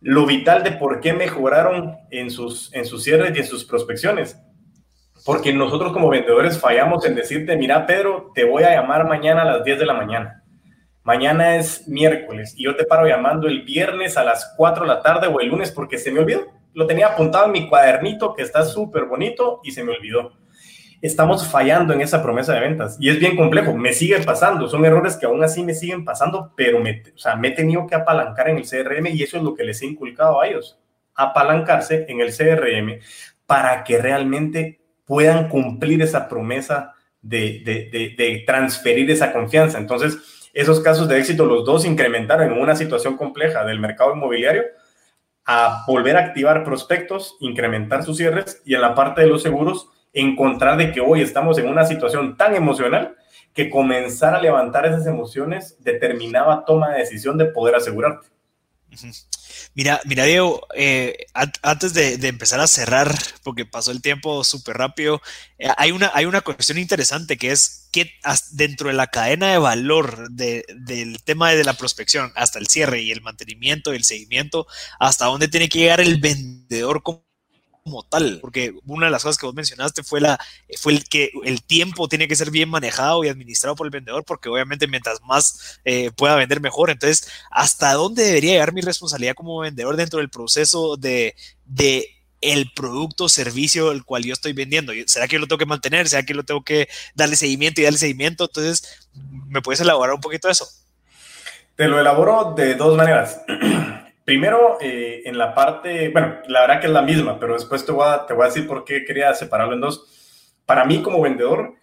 Lo 0.00 0.26
vital 0.26 0.62
de 0.62 0.72
por 0.72 1.00
qué 1.00 1.12
mejoraron 1.12 1.96
en 2.10 2.30
sus, 2.30 2.72
en 2.74 2.84
sus 2.84 3.02
cierres 3.02 3.34
y 3.34 3.40
en 3.40 3.46
sus 3.46 3.64
prospecciones. 3.64 4.38
Porque 5.24 5.52
nosotros 5.52 5.92
como 5.92 6.08
vendedores 6.08 6.58
fallamos 6.60 7.04
en 7.06 7.14
decirte, 7.14 7.56
mira 7.56 7.86
Pedro, 7.86 8.30
te 8.34 8.44
voy 8.44 8.64
a 8.64 8.74
llamar 8.74 9.08
mañana 9.08 9.42
a 9.42 9.44
las 9.44 9.64
10 9.64 9.78
de 9.78 9.86
la 9.86 9.94
mañana 9.94 10.42
mañana 11.04 11.56
es 11.56 11.88
miércoles 11.88 12.54
y 12.56 12.64
yo 12.64 12.76
te 12.76 12.84
paro 12.84 13.06
llamando 13.06 13.48
el 13.48 13.62
viernes 13.62 14.16
a 14.16 14.24
las 14.24 14.54
4 14.56 14.84
de 14.84 14.88
la 14.88 15.02
tarde 15.02 15.26
o 15.26 15.40
el 15.40 15.48
lunes 15.48 15.70
porque 15.70 15.98
se 15.98 16.10
me 16.10 16.20
olvidó. 16.20 16.46
Lo 16.74 16.86
tenía 16.86 17.08
apuntado 17.08 17.46
en 17.46 17.52
mi 17.52 17.68
cuadernito 17.68 18.34
que 18.34 18.42
está 18.42 18.64
súper 18.64 19.04
bonito 19.04 19.60
y 19.64 19.72
se 19.72 19.84
me 19.84 19.92
olvidó. 19.92 20.32
Estamos 21.02 21.48
fallando 21.48 21.92
en 21.92 22.00
esa 22.00 22.22
promesa 22.22 22.54
de 22.54 22.60
ventas. 22.60 22.96
Y 23.00 23.10
es 23.10 23.18
bien 23.18 23.36
complejo, 23.36 23.74
me 23.74 23.92
sigue 23.92 24.20
pasando, 24.20 24.68
son 24.68 24.84
errores 24.84 25.16
que 25.16 25.26
aún 25.26 25.42
así 25.42 25.64
me 25.64 25.74
siguen 25.74 26.04
pasando, 26.04 26.52
pero 26.56 26.78
me, 26.78 27.02
o 27.14 27.18
sea, 27.18 27.34
me 27.34 27.48
he 27.48 27.50
tenido 27.50 27.86
que 27.88 27.96
apalancar 27.96 28.48
en 28.48 28.58
el 28.58 28.68
CRM 28.68 29.08
y 29.08 29.22
eso 29.24 29.36
es 29.36 29.42
lo 29.42 29.54
que 29.54 29.64
les 29.64 29.82
he 29.82 29.86
inculcado 29.86 30.40
a 30.40 30.46
ellos, 30.46 30.78
apalancarse 31.14 32.06
en 32.08 32.20
el 32.20 32.34
CRM 32.34 33.00
para 33.46 33.82
que 33.82 33.98
realmente 33.98 34.80
puedan 35.04 35.48
cumplir 35.48 36.00
esa 36.02 36.28
promesa 36.28 36.94
de, 37.20 37.62
de, 37.64 38.14
de, 38.16 38.44
transferir 38.46 39.10
esa 39.10 39.32
confianza. 39.32 39.78
Entonces, 39.78 40.48
esos 40.54 40.80
casos 40.80 41.08
de 41.08 41.18
éxito, 41.18 41.46
los 41.46 41.64
dos 41.64 41.84
incrementaron 41.84 42.52
en 42.52 42.60
una 42.60 42.76
situación 42.76 43.16
compleja 43.16 43.64
del 43.64 43.80
mercado 43.80 44.14
inmobiliario 44.14 44.64
a 45.44 45.84
volver 45.86 46.16
a 46.16 46.20
activar 46.20 46.62
prospectos, 46.62 47.36
incrementar 47.40 48.04
sus 48.04 48.16
cierres 48.16 48.62
y 48.64 48.74
en 48.74 48.80
la 48.80 48.94
parte 48.94 49.22
de 49.22 49.26
los 49.26 49.42
seguros, 49.42 49.88
encontrar 50.12 50.76
de 50.76 50.92
que 50.92 51.00
hoy 51.00 51.22
estamos 51.22 51.58
en 51.58 51.68
una 51.68 51.86
situación 51.86 52.36
tan 52.36 52.54
emocional 52.54 53.16
que 53.54 53.70
comenzar 53.70 54.34
a 54.34 54.40
levantar 54.40 54.86
esas 54.86 55.06
emociones 55.06 55.76
determinaba 55.80 56.64
toma 56.64 56.92
de 56.92 57.00
decisión 57.00 57.36
de 57.38 57.46
poder 57.46 57.74
asegurarte. 57.74 58.28
Mira, 59.74 60.00
mira 60.04 60.24
Diego, 60.24 60.66
eh, 60.74 61.26
antes 61.62 61.94
de, 61.94 62.14
empezar 62.28 62.60
a 62.60 62.66
cerrar, 62.66 63.14
porque 63.42 63.64
pasó 63.64 63.90
el 63.90 64.02
tiempo 64.02 64.44
súper 64.44 64.76
rápido, 64.76 65.22
eh, 65.58 65.68
hay, 65.76 65.92
una, 65.92 66.10
hay 66.14 66.26
una 66.26 66.42
cuestión 66.42 66.78
interesante 66.78 67.38
que 67.38 67.52
es 67.52 67.88
que 67.90 68.10
dentro 68.52 68.88
de 68.88 68.94
la 68.94 69.08
cadena 69.08 69.52
de 69.52 69.58
valor 69.58 70.30
del 70.30 71.22
tema 71.24 71.50
de 71.50 71.64
la 71.64 71.74
prospección 71.74 72.32
hasta 72.36 72.58
el 72.58 72.68
cierre 72.68 73.00
y 73.00 73.12
el 73.12 73.22
mantenimiento 73.22 73.92
y 73.92 73.96
el 73.96 74.04
seguimiento, 74.04 74.66
hasta 74.98 75.26
dónde 75.26 75.48
tiene 75.48 75.68
que 75.68 75.78
llegar 75.78 76.00
el 76.00 76.18
vendedor 76.18 77.02
como 77.02 77.24
como 77.82 78.04
tal, 78.04 78.38
porque 78.40 78.74
una 78.86 79.06
de 79.06 79.12
las 79.12 79.22
cosas 79.22 79.38
que 79.38 79.46
vos 79.46 79.54
mencionaste 79.54 80.02
fue, 80.02 80.20
la, 80.20 80.38
fue 80.78 80.92
el 80.92 81.04
que 81.04 81.30
el 81.44 81.62
tiempo 81.62 82.08
tiene 82.08 82.28
que 82.28 82.36
ser 82.36 82.50
bien 82.50 82.68
manejado 82.68 83.24
y 83.24 83.28
administrado 83.28 83.74
por 83.74 83.86
el 83.86 83.90
vendedor, 83.90 84.24
porque 84.24 84.48
obviamente 84.48 84.86
mientras 84.86 85.20
más 85.22 85.80
eh, 85.84 86.10
pueda 86.12 86.36
vender 86.36 86.60
mejor, 86.60 86.90
entonces, 86.90 87.28
¿hasta 87.50 87.92
dónde 87.94 88.24
debería 88.24 88.52
llegar 88.52 88.72
mi 88.72 88.82
responsabilidad 88.82 89.34
como 89.34 89.58
vendedor 89.58 89.96
dentro 89.96 90.20
del 90.20 90.30
proceso 90.30 90.96
de, 90.96 91.34
de 91.64 92.06
el 92.40 92.72
producto 92.72 93.24
o 93.24 93.28
servicio 93.28 93.90
el 93.90 94.04
cual 94.04 94.24
yo 94.24 94.32
estoy 94.32 94.52
vendiendo? 94.52 94.92
¿Será 95.06 95.26
que 95.26 95.34
yo 95.34 95.40
lo 95.40 95.48
tengo 95.48 95.58
que 95.58 95.66
mantener? 95.66 96.08
¿Será 96.08 96.22
que 96.22 96.34
lo 96.34 96.44
tengo 96.44 96.62
que 96.62 96.88
darle 97.14 97.36
seguimiento 97.36 97.80
y 97.80 97.84
darle 97.84 97.98
seguimiento? 97.98 98.44
Entonces, 98.44 99.08
¿me 99.48 99.60
puedes 99.60 99.80
elaborar 99.80 100.14
un 100.14 100.20
poquito 100.20 100.48
eso? 100.48 100.68
Te 101.74 101.88
lo 101.88 101.98
elaboro 101.98 102.54
de 102.56 102.74
dos 102.74 102.96
maneras. 102.96 103.40
Primero, 104.32 104.78
eh, 104.80 105.20
en 105.26 105.36
la 105.36 105.54
parte, 105.54 106.08
bueno, 106.08 106.38
la 106.46 106.62
verdad 106.62 106.80
que 106.80 106.86
es 106.86 106.92
la 106.94 107.02
misma, 107.02 107.38
pero 107.38 107.52
después 107.52 107.84
te 107.84 107.92
voy, 107.92 108.08
a, 108.08 108.24
te 108.24 108.32
voy 108.32 108.44
a 108.44 108.46
decir 108.46 108.66
por 108.66 108.82
qué 108.82 109.04
quería 109.04 109.34
separarlo 109.34 109.74
en 109.74 109.82
dos. 109.82 110.56
Para 110.64 110.86
mí 110.86 111.02
como 111.02 111.20
vendedor, 111.20 111.74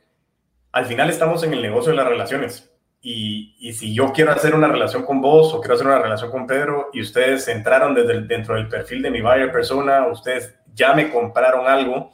al 0.71 0.87
final 0.87 1.11
estamos 1.11 1.43
en 1.43 1.53
el 1.53 1.61
negocio 1.61 1.91
de 1.91 1.97
las 1.97 2.07
relaciones. 2.07 2.73
Y, 3.03 3.55
y, 3.59 3.73
si 3.73 3.93
yo 3.93 4.11
quiero 4.13 4.31
hacer 4.31 4.55
una 4.55 4.67
relación 4.67 5.05
con 5.05 5.21
vos 5.21 5.53
o 5.53 5.59
quiero 5.59 5.75
hacer 5.75 5.85
una 5.85 5.99
relación 5.99 6.31
con 6.31 6.47
Pedro 6.47 6.89
y 6.91 7.01
ustedes 7.01 7.47
entraron 7.49 7.93
desde 7.93 8.19
dentro 8.21 8.55
del 8.55 8.67
perfil 8.67 9.03
de 9.03 9.11
mi 9.11 9.21
buyer 9.21 9.51
persona, 9.51 10.07
ustedes 10.07 10.55
ya 10.73 10.95
me 10.95 11.11
compraron 11.11 11.67
algo, 11.67 12.09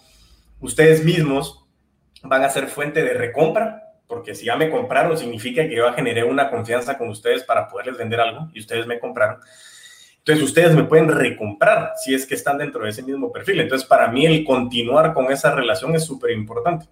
ustedes 0.60 1.02
mismos 1.06 1.66
van 2.24 2.44
a 2.44 2.50
ser 2.50 2.68
fuente 2.68 3.06
de 3.06 3.14
recompra, 3.14 3.84
porque 4.06 4.36
si 4.36 4.48
ya 4.48 4.58
me 4.58 4.70
compraron 4.70 5.18
significa 5.18 5.66
que 5.66 5.78
yo 5.78 5.94
generé 5.94 6.26
una 6.26 6.50
confianza 6.50 6.98
con 6.98 7.08
ustedes 7.08 7.46
para 7.46 7.70
poderles 7.70 7.98
vender 7.98 8.20
algo 8.20 8.50
y 8.54 8.60
ustedes 8.60 8.86
me 8.86 9.00
compraron. 9.00 9.40
Entonces 10.26 10.44
ustedes 10.44 10.76
me 10.76 10.86
pueden 10.86 11.08
recomprar 11.08 11.92
si 12.04 12.16
es 12.16 12.26
que 12.26 12.34
están 12.34 12.58
dentro 12.58 12.84
de 12.84 12.90
ese 12.90 13.04
mismo 13.04 13.32
perfil. 13.32 13.62
Entonces 13.62 13.88
para 13.88 14.08
mí 14.08 14.26
el 14.26 14.44
continuar 14.44 15.14
con 15.14 15.32
esa 15.32 15.54
relación 15.54 15.94
es 15.94 16.04
súper 16.04 16.32
importante. 16.32 16.88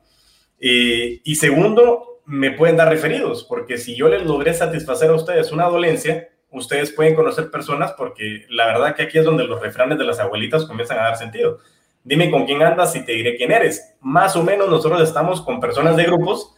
Eh, 0.60 1.20
y 1.24 1.34
segundo, 1.34 2.22
me 2.26 2.52
pueden 2.52 2.78
dar 2.78 2.90
referidos, 2.90 3.44
porque 3.44 3.80
si 3.80 3.96
yo 3.96 4.08
les 4.08 4.24
logré 4.24 4.54
satisfacer 4.54 5.10
a 5.10 5.16
ustedes 5.16 5.52
una 5.52 5.66
dolencia, 5.66 6.30
ustedes 6.52 6.92
pueden 6.92 7.16
conocer 7.16 7.50
personas, 7.50 7.94
porque 7.94 8.46
la 8.50 8.68
verdad 8.68 8.96
que 8.96 9.02
aquí 9.02 9.18
es 9.18 9.26
donde 9.26 9.46
los 9.46 9.60
refranes 9.60 9.98
de 9.98 10.06
las 10.06 10.20
abuelitas 10.20 10.66
comienzan 10.66 11.00
a 11.00 11.06
dar 11.06 11.18
sentido. 11.18 11.58
Dime 12.04 12.30
con 12.30 12.46
quién 12.46 12.62
andas 12.62 12.96
y 12.96 13.04
te 13.04 13.14
diré 13.14 13.36
quién 13.36 13.52
eres. 13.52 13.96
Más 14.00 14.36
o 14.36 14.44
menos 14.44 14.70
nosotros 14.70 15.02
estamos 15.02 15.42
con 15.42 15.60
personas 15.60 15.98
de 15.98 16.04
grupos 16.04 16.54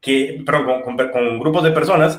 que, 0.00 0.42
perdón, 0.44 0.82
con, 0.82 0.96
con 0.96 1.38
grupos 1.38 1.62
de 1.62 1.70
personas 1.70 2.18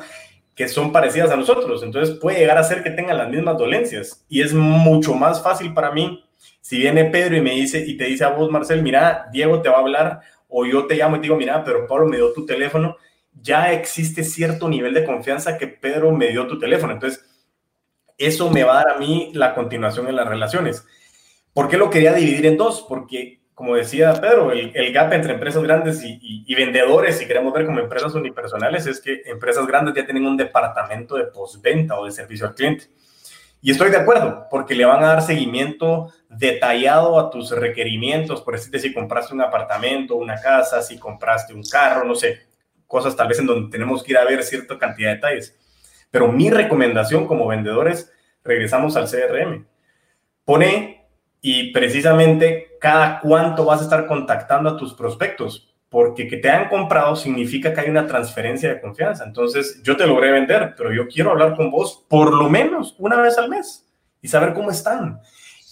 que 0.60 0.68
son 0.68 0.92
parecidas 0.92 1.30
a 1.30 1.36
nosotros. 1.36 1.82
Entonces 1.82 2.18
puede 2.18 2.40
llegar 2.40 2.58
a 2.58 2.62
ser 2.62 2.82
que 2.82 2.90
tengan 2.90 3.16
las 3.16 3.30
mismas 3.30 3.56
dolencias. 3.56 4.26
Y 4.28 4.42
es 4.42 4.52
mucho 4.52 5.14
más 5.14 5.42
fácil 5.42 5.72
para 5.72 5.90
mí 5.90 6.22
si 6.60 6.76
viene 6.76 7.06
Pedro 7.06 7.34
y 7.34 7.40
me 7.40 7.52
dice 7.52 7.82
y 7.86 7.96
te 7.96 8.04
dice 8.04 8.24
a 8.24 8.28
vos, 8.28 8.50
Marcel, 8.50 8.82
mira, 8.82 9.26
Diego 9.32 9.62
te 9.62 9.70
va 9.70 9.76
a 9.76 9.80
hablar, 9.80 10.20
o 10.48 10.66
yo 10.66 10.86
te 10.86 10.96
llamo 10.96 11.16
y 11.16 11.20
te 11.20 11.22
digo, 11.22 11.36
mira, 11.36 11.64
pero 11.64 11.86
Pablo 11.86 12.08
me 12.08 12.18
dio 12.18 12.34
tu 12.34 12.44
teléfono, 12.44 12.98
ya 13.32 13.72
existe 13.72 14.22
cierto 14.22 14.68
nivel 14.68 14.92
de 14.92 15.06
confianza 15.06 15.56
que 15.56 15.66
Pedro 15.66 16.12
me 16.12 16.28
dio 16.28 16.46
tu 16.46 16.58
teléfono. 16.58 16.92
Entonces, 16.92 17.24
eso 18.18 18.50
me 18.50 18.62
va 18.62 18.72
a 18.72 18.84
dar 18.84 18.96
a 18.96 18.98
mí 18.98 19.30
la 19.32 19.54
continuación 19.54 20.08
en 20.08 20.16
las 20.16 20.28
relaciones. 20.28 20.84
¿Por 21.54 21.70
qué 21.70 21.78
lo 21.78 21.88
quería 21.88 22.12
dividir 22.12 22.44
en 22.44 22.58
dos? 22.58 22.84
Porque 22.86 23.39
como 23.60 23.76
decía 23.76 24.14
Pedro, 24.14 24.52
el, 24.52 24.90
gap 24.90 25.12
entre 25.12 25.34
empresas 25.34 25.62
grandes 25.62 26.00
y, 26.02 26.54
vendedores, 26.54 27.18
si 27.18 27.26
queremos 27.26 27.52
ver 27.52 27.66
como 27.66 27.78
empresas 27.78 28.14
unipersonales, 28.14 28.86
es 28.86 29.02
que 29.02 29.20
empresas 29.26 29.66
grandes 29.66 29.92
ya 29.94 30.06
tienen 30.06 30.24
un 30.24 30.38
departamento 30.38 31.16
de 31.16 31.24
postventa 31.24 32.00
o 32.00 32.06
de 32.06 32.10
servicio 32.10 32.46
al 32.46 32.54
cliente. 32.54 32.86
Y 33.60 33.70
estoy 33.70 33.90
de 33.90 33.98
acuerdo, 33.98 34.46
porque 34.50 34.74
le 34.74 34.86
van 34.86 35.04
a 35.04 35.08
dar 35.08 35.20
seguimiento 35.20 36.10
detallado 36.30 37.20
a 37.20 37.28
tus 37.28 37.50
requerimientos, 37.50 38.40
por 38.40 38.54
decirte 38.54 38.78
si 38.78 38.94
compraste 38.94 39.34
un 39.34 39.42
apartamento, 39.42 40.16
una 40.16 40.40
casa, 40.40 40.80
si 40.80 40.98
compraste 40.98 41.52
un 41.52 41.62
carro, 41.62 42.06
no 42.06 42.14
sé, 42.14 42.38
cosas 42.86 43.14
tal 43.14 43.28
vez 43.28 43.40
en 43.40 43.46
donde 43.46 43.70
tenemos 43.70 44.02
que 44.02 44.12
ir 44.12 44.16
a 44.16 44.24
ver 44.24 44.42
cierta 44.42 44.78
cantidad 44.78 45.10
de 45.10 45.16
detalles. 45.16 45.54
Pero 46.10 46.32
mi 46.32 46.48
recomendación 46.48 47.26
como 47.26 47.46
vendedores, 47.46 48.10
regresamos 48.42 48.96
al 48.96 49.04
CRM. 49.06 49.66
Pone 50.46 50.99
y 51.40 51.72
precisamente 51.72 52.76
cada 52.80 53.20
cuánto 53.20 53.64
vas 53.64 53.80
a 53.80 53.84
estar 53.84 54.06
contactando 54.06 54.70
a 54.70 54.76
tus 54.76 54.94
prospectos, 54.94 55.74
porque 55.88 56.28
que 56.28 56.36
te 56.36 56.50
han 56.50 56.68
comprado 56.68 57.16
significa 57.16 57.74
que 57.74 57.80
hay 57.80 57.90
una 57.90 58.06
transferencia 58.06 58.68
de 58.68 58.80
confianza. 58.80 59.24
Entonces, 59.24 59.82
yo 59.82 59.96
te 59.96 60.06
logré 60.06 60.30
vender, 60.30 60.74
pero 60.76 60.92
yo 60.92 61.08
quiero 61.08 61.30
hablar 61.30 61.56
con 61.56 61.70
vos 61.70 62.04
por 62.08 62.32
lo 62.32 62.48
menos 62.48 62.94
una 62.98 63.20
vez 63.20 63.36
al 63.38 63.48
mes 63.48 63.86
y 64.22 64.28
saber 64.28 64.54
cómo 64.54 64.70
están. 64.70 65.20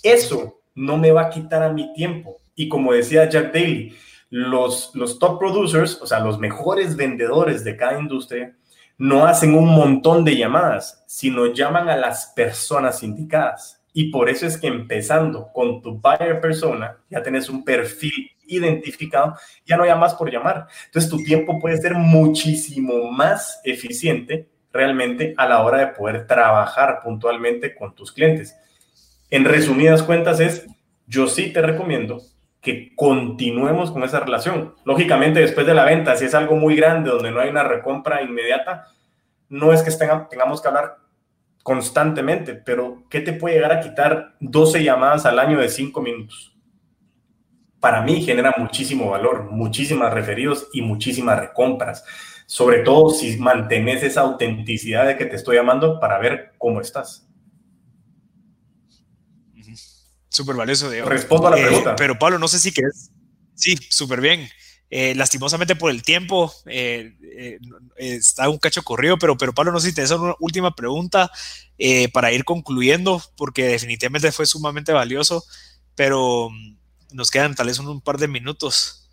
Eso 0.02 0.60
no 0.74 0.96
me 0.96 1.12
va 1.12 1.22
a 1.22 1.30
quitar 1.30 1.62
a 1.62 1.72
mi 1.72 1.92
tiempo. 1.92 2.36
Y 2.54 2.68
como 2.68 2.92
decía 2.92 3.28
Jack 3.28 3.52
Daly, 3.52 3.96
los, 4.30 4.90
los 4.94 5.18
top 5.18 5.38
producers, 5.38 6.00
o 6.02 6.06
sea, 6.06 6.20
los 6.20 6.38
mejores 6.38 6.96
vendedores 6.96 7.62
de 7.64 7.76
cada 7.76 7.98
industria, 8.00 8.56
no 8.96 9.24
hacen 9.24 9.54
un 9.54 9.68
montón 9.68 10.24
de 10.24 10.36
llamadas, 10.36 11.04
sino 11.06 11.46
llaman 11.46 11.88
a 11.88 11.96
las 11.96 12.32
personas 12.34 13.02
indicadas. 13.04 13.77
Y 13.98 14.12
por 14.12 14.30
eso 14.30 14.46
es 14.46 14.56
que 14.56 14.68
empezando 14.68 15.50
con 15.52 15.82
tu 15.82 15.98
buyer 15.98 16.40
persona, 16.40 16.98
ya 17.10 17.20
tienes 17.20 17.48
un 17.48 17.64
perfil 17.64 18.30
identificado, 18.46 19.34
ya 19.66 19.76
no 19.76 19.84
llamas 19.84 20.14
por 20.14 20.30
llamar. 20.30 20.68
Entonces 20.84 21.10
tu 21.10 21.20
tiempo 21.24 21.58
puede 21.58 21.78
ser 21.78 21.94
muchísimo 21.94 23.10
más 23.10 23.60
eficiente 23.64 24.46
realmente 24.72 25.34
a 25.36 25.48
la 25.48 25.64
hora 25.64 25.78
de 25.78 25.86
poder 25.88 26.28
trabajar 26.28 27.00
puntualmente 27.02 27.74
con 27.74 27.92
tus 27.92 28.12
clientes. 28.12 28.56
En 29.30 29.44
resumidas 29.44 30.04
cuentas 30.04 30.38
es, 30.38 30.64
yo 31.08 31.26
sí 31.26 31.52
te 31.52 31.60
recomiendo 31.60 32.22
que 32.60 32.94
continuemos 32.94 33.90
con 33.90 34.04
esa 34.04 34.20
relación. 34.20 34.76
Lógicamente, 34.84 35.40
después 35.40 35.66
de 35.66 35.74
la 35.74 35.84
venta, 35.84 36.14
si 36.14 36.26
es 36.26 36.36
algo 36.36 36.54
muy 36.54 36.76
grande 36.76 37.10
donde 37.10 37.32
no 37.32 37.40
hay 37.40 37.48
una 37.48 37.64
recompra 37.64 38.22
inmediata, 38.22 38.86
no 39.48 39.72
es 39.72 39.82
que 39.82 39.90
tengamos 39.90 40.62
que 40.62 40.68
hablar 40.68 41.07
constantemente, 41.62 42.54
pero 42.54 43.04
¿qué 43.10 43.20
te 43.20 43.32
puede 43.32 43.56
llegar 43.56 43.72
a 43.72 43.80
quitar 43.80 44.36
12 44.40 44.82
llamadas 44.82 45.26
al 45.26 45.38
año 45.38 45.58
de 45.58 45.68
5 45.68 46.00
minutos? 46.00 46.56
Para 47.80 48.02
mí 48.02 48.22
genera 48.22 48.54
muchísimo 48.56 49.10
valor, 49.10 49.50
muchísimas 49.50 50.12
referidos 50.12 50.68
y 50.72 50.82
muchísimas 50.82 51.38
recompras, 51.38 52.04
sobre 52.46 52.80
todo 52.80 53.10
si 53.10 53.36
mantienes 53.38 54.02
esa 54.02 54.22
autenticidad 54.22 55.06
de 55.06 55.16
que 55.16 55.26
te 55.26 55.36
estoy 55.36 55.56
llamando 55.56 56.00
para 56.00 56.18
ver 56.18 56.52
cómo 56.58 56.80
estás. 56.80 57.28
Súper 60.28 60.54
valioso, 60.54 60.88
Diego. 60.90 61.08
Respondo 61.08 61.48
a 61.48 61.50
la 61.50 61.58
eh, 61.58 61.66
pregunta. 61.66 61.96
Pero 61.96 62.18
Pablo, 62.18 62.38
no 62.38 62.46
sé 62.46 62.58
si 62.58 62.72
quieres. 62.72 63.10
Sí, 63.54 63.76
súper 63.90 64.20
bien. 64.20 64.48
Eh, 64.90 65.14
lastimosamente 65.14 65.76
por 65.76 65.90
el 65.90 66.02
tiempo, 66.02 66.50
eh, 66.64 67.14
eh, 67.22 67.58
está 67.98 68.48
un 68.48 68.56
cacho 68.56 68.82
corrido, 68.82 69.18
pero, 69.18 69.36
pero 69.36 69.52
Pablo, 69.52 69.70
no 69.70 69.80
sé 69.80 69.88
si 69.88 69.94
te 69.94 70.00
hacer 70.02 70.16
una 70.16 70.34
última 70.40 70.74
pregunta 70.74 71.30
para 72.12 72.32
ir 72.32 72.44
concluyendo, 72.44 73.22
porque 73.36 73.64
definitivamente 73.64 74.32
fue 74.32 74.46
sumamente 74.46 74.92
valioso, 74.92 75.44
pero 75.94 76.50
mm, 76.50 76.76
nos 77.12 77.30
quedan 77.30 77.54
tal 77.54 77.66
vez 77.66 77.78
un, 77.78 78.00
par 78.00 78.18
de 78.18 78.28
minutos. 78.28 79.07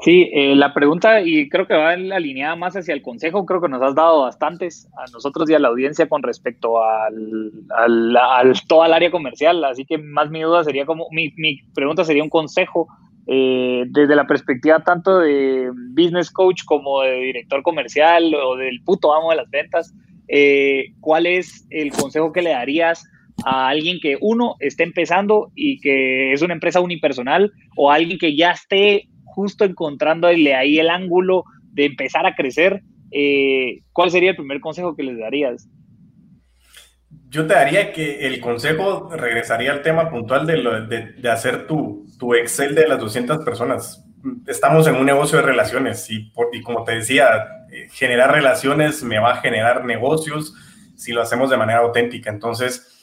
Sí, 0.00 0.28
eh, 0.32 0.54
la 0.54 0.74
pregunta, 0.74 1.22
y 1.22 1.48
creo 1.48 1.66
que 1.66 1.74
va 1.74 1.92
alineada 1.92 2.54
más 2.54 2.76
hacia 2.76 2.92
el 2.92 3.00
consejo, 3.00 3.46
creo 3.46 3.62
que 3.62 3.68
nos 3.68 3.80
has 3.80 3.94
dado 3.94 4.22
bastantes 4.22 4.88
a 4.98 5.10
nosotros 5.10 5.48
y 5.48 5.54
a 5.54 5.58
la 5.58 5.68
audiencia 5.68 6.06
con 6.06 6.22
respecto 6.22 6.82
al, 6.82 7.50
al, 7.74 8.52
toda 8.68 8.86
el 8.86 8.92
área 8.92 9.10
comercial, 9.10 9.64
así 9.64 9.86
que 9.86 9.96
más 9.96 10.30
mi 10.30 10.42
duda 10.42 10.64
sería 10.64 10.84
como, 10.84 11.06
mi, 11.12 11.32
mi 11.36 11.62
pregunta 11.74 12.04
sería 12.04 12.22
un 12.22 12.28
consejo 12.28 12.88
eh, 13.26 13.84
desde 13.88 14.14
la 14.14 14.26
perspectiva 14.26 14.84
tanto 14.84 15.18
de 15.18 15.70
business 15.94 16.30
coach 16.30 16.62
como 16.64 17.00
de 17.00 17.14
director 17.22 17.62
comercial 17.62 18.34
o 18.34 18.56
del 18.56 18.82
puto 18.84 19.14
amo 19.14 19.30
de 19.30 19.36
las 19.36 19.50
ventas, 19.50 19.94
eh, 20.28 20.92
¿cuál 21.00 21.26
es 21.26 21.66
el 21.70 21.90
consejo 21.90 22.32
que 22.32 22.42
le 22.42 22.50
darías 22.50 23.08
a 23.44 23.68
alguien 23.68 23.98
que 24.00 24.18
uno 24.20 24.56
esté 24.60 24.84
empezando 24.84 25.50
y 25.54 25.80
que 25.80 26.32
es 26.32 26.42
una 26.42 26.54
empresa 26.54 26.80
unipersonal 26.80 27.52
o 27.76 27.90
alguien 27.90 28.18
que 28.18 28.36
ya 28.36 28.50
esté 28.50 29.08
justo 29.36 29.66
encontrándole 29.66 30.54
ahí 30.54 30.78
el 30.78 30.88
ángulo 30.88 31.44
de 31.74 31.84
empezar 31.84 32.26
a 32.26 32.34
crecer, 32.34 32.80
eh, 33.10 33.82
¿cuál 33.92 34.10
sería 34.10 34.30
el 34.30 34.36
primer 34.36 34.60
consejo 34.60 34.96
que 34.96 35.02
les 35.02 35.18
darías? 35.18 35.68
Yo 37.28 37.46
te 37.46 37.52
daría 37.52 37.92
que 37.92 38.26
el 38.26 38.40
consejo 38.40 39.10
regresaría 39.14 39.72
al 39.72 39.82
tema 39.82 40.08
puntual 40.08 40.46
de, 40.46 41.12
de, 41.18 41.28
hacer 41.30 41.66
tu, 41.66 42.06
tu, 42.18 42.34
Excel 42.34 42.74
de 42.74 42.88
las 42.88 42.98
200 42.98 43.44
personas. 43.44 44.02
Estamos 44.46 44.86
en 44.86 44.94
un 44.94 45.04
negocio 45.04 45.36
de 45.36 45.44
relaciones 45.44 46.08
y, 46.10 46.32
y 46.52 46.62
como 46.62 46.82
te 46.84 46.94
decía, 46.94 47.66
eh, 47.70 47.88
generar 47.92 48.32
relaciones 48.32 49.02
me 49.02 49.18
va 49.18 49.34
a 49.34 49.40
generar 49.42 49.84
negocios 49.84 50.54
si 50.96 51.12
lo 51.12 51.20
hacemos 51.20 51.50
de 51.50 51.58
manera 51.58 51.80
auténtica. 51.80 52.30
Entonces, 52.30 52.95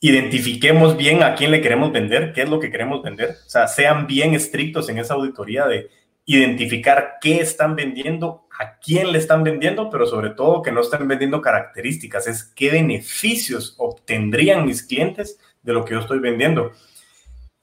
identifiquemos 0.00 0.96
bien 0.96 1.22
a 1.22 1.34
quién 1.34 1.50
le 1.50 1.60
queremos 1.60 1.92
vender, 1.92 2.32
qué 2.32 2.42
es 2.42 2.48
lo 2.48 2.60
que 2.60 2.70
queremos 2.70 3.02
vender. 3.02 3.36
O 3.46 3.48
sea, 3.48 3.68
sean 3.68 4.06
bien 4.06 4.34
estrictos 4.34 4.88
en 4.88 4.98
esa 4.98 5.14
auditoría 5.14 5.66
de 5.66 5.88
identificar 6.26 7.14
qué 7.20 7.40
están 7.40 7.76
vendiendo, 7.76 8.46
a 8.58 8.78
quién 8.78 9.12
le 9.12 9.18
están 9.18 9.44
vendiendo, 9.44 9.90
pero 9.90 10.06
sobre 10.06 10.30
todo 10.30 10.62
que 10.62 10.72
no 10.72 10.80
estén 10.80 11.06
vendiendo 11.06 11.42
características, 11.42 12.26
es 12.26 12.44
qué 12.44 12.70
beneficios 12.70 13.74
obtendrían 13.78 14.64
mis 14.64 14.82
clientes 14.82 15.38
de 15.62 15.72
lo 15.72 15.84
que 15.84 15.94
yo 15.94 16.00
estoy 16.00 16.18
vendiendo. 16.18 16.72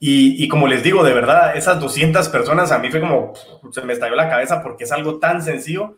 Y, 0.04 0.48
como 0.48 0.66
les 0.66 0.82
digo, 0.82 1.04
de 1.04 1.12
verdad, 1.12 1.56
esas 1.56 1.78
200 1.78 2.28
personas 2.30 2.72
a 2.72 2.80
mí 2.80 2.90
fue 2.90 2.98
como, 2.98 3.34
se 3.70 3.82
me 3.82 3.92
estalló 3.92 4.16
la 4.16 4.28
cabeza 4.28 4.60
porque 4.60 4.82
es 4.82 4.90
algo 4.90 5.20
tan 5.20 5.42
sencillo, 5.42 5.96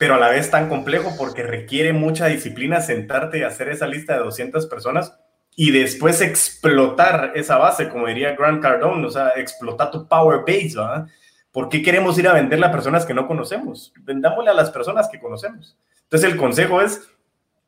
pero 0.00 0.14
a 0.14 0.18
la 0.18 0.30
vez 0.30 0.50
tan 0.50 0.70
complejo 0.70 1.14
porque 1.18 1.42
requiere 1.42 1.92
mucha 1.92 2.24
disciplina 2.24 2.80
sentarte 2.80 3.36
y 3.36 3.42
hacer 3.42 3.68
esa 3.68 3.86
lista 3.86 4.14
de 4.14 4.20
200 4.20 4.64
personas 4.64 5.14
y 5.54 5.72
después 5.72 6.22
explotar 6.22 7.32
esa 7.34 7.58
base, 7.58 7.90
como 7.90 8.06
diría 8.06 8.34
Grant 8.34 8.62
Cardone, 8.62 9.06
o 9.06 9.10
sea, 9.10 9.32
explotar 9.36 9.90
tu 9.90 10.08
power 10.08 10.38
base, 10.38 10.72
¿verdad? 10.74 11.06
¿Por 11.52 11.68
qué 11.68 11.82
queremos 11.82 12.18
ir 12.18 12.26
a 12.28 12.32
venderle 12.32 12.64
a 12.64 12.72
personas 12.72 13.04
que 13.04 13.12
no 13.12 13.26
conocemos? 13.26 13.92
Vendámosle 14.00 14.48
a 14.48 14.54
las 14.54 14.70
personas 14.70 15.06
que 15.06 15.20
conocemos. 15.20 15.76
Entonces 16.04 16.32
el 16.32 16.38
consejo 16.38 16.80
es, 16.80 17.06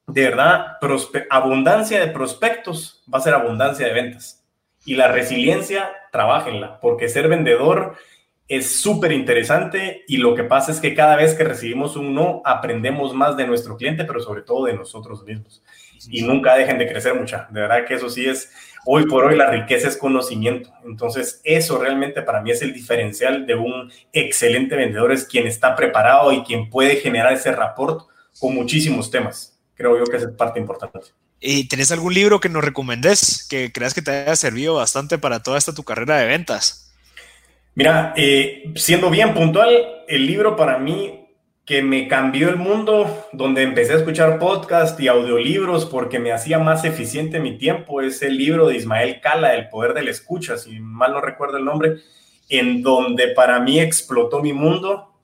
de 0.07 0.23
verdad, 0.23 0.79
abundancia 1.29 2.01
de 2.01 2.13
prospectos 2.13 3.05
va 3.13 3.19
a 3.19 3.23
ser 3.23 3.35
abundancia 3.35 3.87
de 3.87 3.93
ventas. 3.93 4.43
Y 4.87 4.95
la 4.95 5.09
resiliencia, 5.09 5.91
trabajenla, 6.11 6.81
porque 6.81 7.11
ser 7.11 7.29
vendedor 7.29 7.95
es 8.57 8.83
súper 8.83 9.13
interesante 9.13 10.05
y 10.07 10.19
lo 10.19 10.35
que 10.35 10.45
pasa 10.45 10.73
es 10.73 10.79
que 10.79 10.95
cada 10.95 11.17
vez 11.17 11.35
que 11.35 11.43
recibimos 11.43 11.97
un 11.97 12.15
no, 12.15 12.43
aprendemos 12.45 13.15
más 13.15 13.35
de 13.35 13.47
nuestro 13.47 13.79
cliente, 13.79 14.05
pero 14.05 14.21
sobre 14.21 14.43
todo 14.43 14.67
de 14.67 14.75
nosotros 14.75 15.25
mismos. 15.25 15.63
Y 16.11 16.21
nunca 16.21 16.55
dejen 16.55 16.77
de 16.77 16.87
crecer 16.87 17.15
mucha. 17.15 17.49
De 17.51 17.63
verdad 17.63 17.87
que 17.87 17.95
eso 17.95 18.11
sí 18.11 18.27
es, 18.27 18.53
hoy 18.85 19.07
por 19.07 19.25
hoy 19.25 19.37
la 19.37 19.51
riqueza 19.51 19.89
es 19.89 19.97
conocimiento. 19.97 20.71
Entonces, 20.85 21.41
eso 21.45 21.79
realmente 21.79 22.21
para 22.21 22.43
mí 22.43 22.51
es 22.51 22.61
el 22.61 22.75
diferencial 22.75 23.47
de 23.47 23.55
un 23.55 23.91
excelente 24.13 24.77
vendedor, 24.77 25.13
es 25.13 25.25
quien 25.25 25.47
está 25.47 25.75
preparado 25.75 26.31
y 26.31 26.43
quien 26.43 26.69
puede 26.69 26.97
generar 26.97 27.33
ese 27.33 27.53
rapport 27.53 28.07
con 28.39 28.55
muchísimos 28.55 29.11
temas. 29.11 29.59
Creo 29.75 29.97
yo 29.97 30.05
que 30.05 30.19
es 30.19 30.27
parte 30.27 30.61
importante. 30.61 31.01
¿Y 31.41 31.69
tenés 31.69 31.91
algún 31.91 32.13
libro 32.13 32.39
que 32.39 32.51
nos 32.51 32.63
recomendés 32.63 33.47
que 33.49 33.73
creas 33.73 33.95
que 33.95 34.03
te 34.03 34.11
haya 34.11 34.37
servido 34.37 34.75
bastante 34.75 35.17
para 35.17 35.43
toda 35.43 35.57
esta 35.57 35.73
tu 35.73 35.85
carrera 35.85 36.19
de 36.19 36.27
ventas? 36.27 36.92
Mira, 37.75 38.13
eh, 38.17 38.71
siendo 38.75 39.09
bien 39.09 39.33
puntual, 39.33 39.71
el 40.07 40.27
libro 40.27 40.57
para 40.57 40.77
mí 40.77 41.23
que 41.65 41.81
me 41.81 42.07
cambió 42.07 42.51
el 42.51 42.57
mundo, 42.57 43.29
donde 43.33 43.63
empecé 43.63 43.95
a 43.95 43.97
escuchar 43.97 44.39
podcast 44.39 45.01
y 45.01 45.09
audiolibros 45.09 45.87
porque 45.87 46.19
me 46.19 46.33
hacía 46.33 46.59
más 46.59 46.85
eficiente 46.85 47.41
mi 47.41 47.57
tiempo, 47.57 48.03
es 48.03 48.21
el 48.21 48.37
libro 48.37 48.67
de 48.67 48.77
Ismael 48.77 49.23
Cala, 49.23 49.55
El 49.55 49.71
Poder 49.71 49.95
de 49.95 50.03
la 50.03 50.11
Escucha, 50.11 50.59
si 50.59 50.81
mal 50.81 51.13
no 51.13 51.23
recuerdo 51.23 51.57
el 51.57 51.65
nombre, 51.65 51.97
en 52.51 52.83
donde 52.83 53.29
para 53.29 53.59
mí 53.61 53.81
explotó 53.81 54.43
mi 54.43 54.53
mundo. 54.53 55.19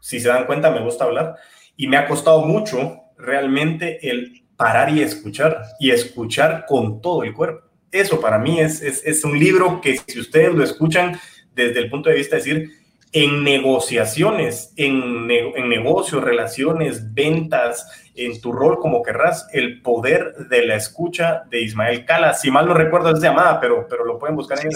Si 0.00 0.20
se 0.20 0.28
dan 0.28 0.46
cuenta, 0.46 0.70
me 0.70 0.84
gusta 0.84 1.04
hablar 1.04 1.34
y 1.76 1.88
me 1.88 1.96
ha 1.96 2.06
costado 2.06 2.42
mucho 2.42 3.00
realmente 3.16 4.08
el 4.08 4.44
parar 4.56 4.90
y 4.90 5.02
escuchar 5.02 5.62
y 5.80 5.90
escuchar 5.90 6.64
con 6.68 7.00
todo 7.00 7.24
el 7.24 7.34
cuerpo. 7.34 7.66
Eso 7.90 8.20
para 8.20 8.38
mí 8.38 8.60
es, 8.60 8.82
es, 8.82 9.04
es 9.04 9.24
un 9.24 9.36
libro 9.36 9.80
que 9.80 9.98
si 10.06 10.20
ustedes 10.20 10.54
lo 10.54 10.62
escuchan, 10.62 11.18
desde 11.66 11.80
el 11.80 11.90
punto 11.90 12.08
de 12.08 12.16
vista 12.16 12.36
de 12.36 12.42
decir, 12.42 12.70
en 13.12 13.42
negociaciones, 13.42 14.72
en, 14.76 15.30
en, 15.30 15.68
negocios, 15.68 16.22
relaciones, 16.22 17.14
ventas, 17.14 17.90
en 18.14 18.40
tu 18.40 18.52
rol 18.52 18.78
como 18.78 19.02
querrás, 19.02 19.48
el 19.52 19.80
poder 19.82 20.34
de 20.50 20.66
la 20.66 20.76
escucha 20.76 21.44
de 21.50 21.62
Ismael 21.62 22.04
Cala. 22.04 22.34
Si 22.34 22.50
mal 22.50 22.66
no 22.66 22.74
recuerdo 22.74 23.10
es 23.10 23.20
llamada, 23.20 23.60
pero, 23.60 23.86
pero 23.88 24.04
lo 24.04 24.18
pueden 24.18 24.36
buscar 24.36 24.58
en 24.60 24.68
el 24.68 24.74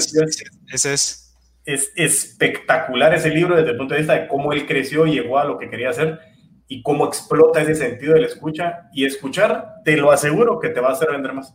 Ese 0.72 0.95
es. 0.95 1.18
Es 1.64 1.93
espectacular 1.95 3.14
ese 3.14 3.30
libro 3.30 3.55
desde 3.55 3.70
el 3.70 3.76
punto 3.76 3.95
de 3.95 4.01
vista 4.01 4.14
de 4.14 4.26
cómo 4.26 4.53
él 4.53 4.66
creció 4.66 5.07
y 5.07 5.12
llegó 5.12 5.39
a 5.39 5.45
lo 5.45 5.59
que 5.59 5.70
quería 5.70 5.91
hacer 5.91 6.18
y 6.66 6.83
cómo 6.83 7.07
explota 7.07 7.62
ese 7.62 7.76
sentido 7.76 8.14
de 8.14 8.20
la 8.22 8.26
escucha. 8.26 8.89
Y 8.93 9.05
escuchar, 9.05 9.74
te 9.85 9.97
lo 9.97 10.11
aseguro 10.11 10.59
que 10.59 10.70
te 10.70 10.80
va 10.80 10.89
a 10.89 10.93
hacer 10.93 11.11
vender 11.11 11.35
más. 11.35 11.55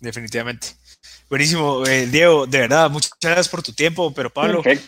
Definitivamente. 0.00 0.68
Buenísimo, 1.28 1.86
eh, 1.86 2.06
Diego, 2.06 2.46
de 2.46 2.58
verdad, 2.58 2.90
muchas 2.90 3.12
gracias 3.20 3.48
por 3.48 3.62
tu 3.62 3.72
tiempo, 3.72 4.12
pero 4.12 4.30
Pablo, 4.30 4.62
eh, 4.64 4.80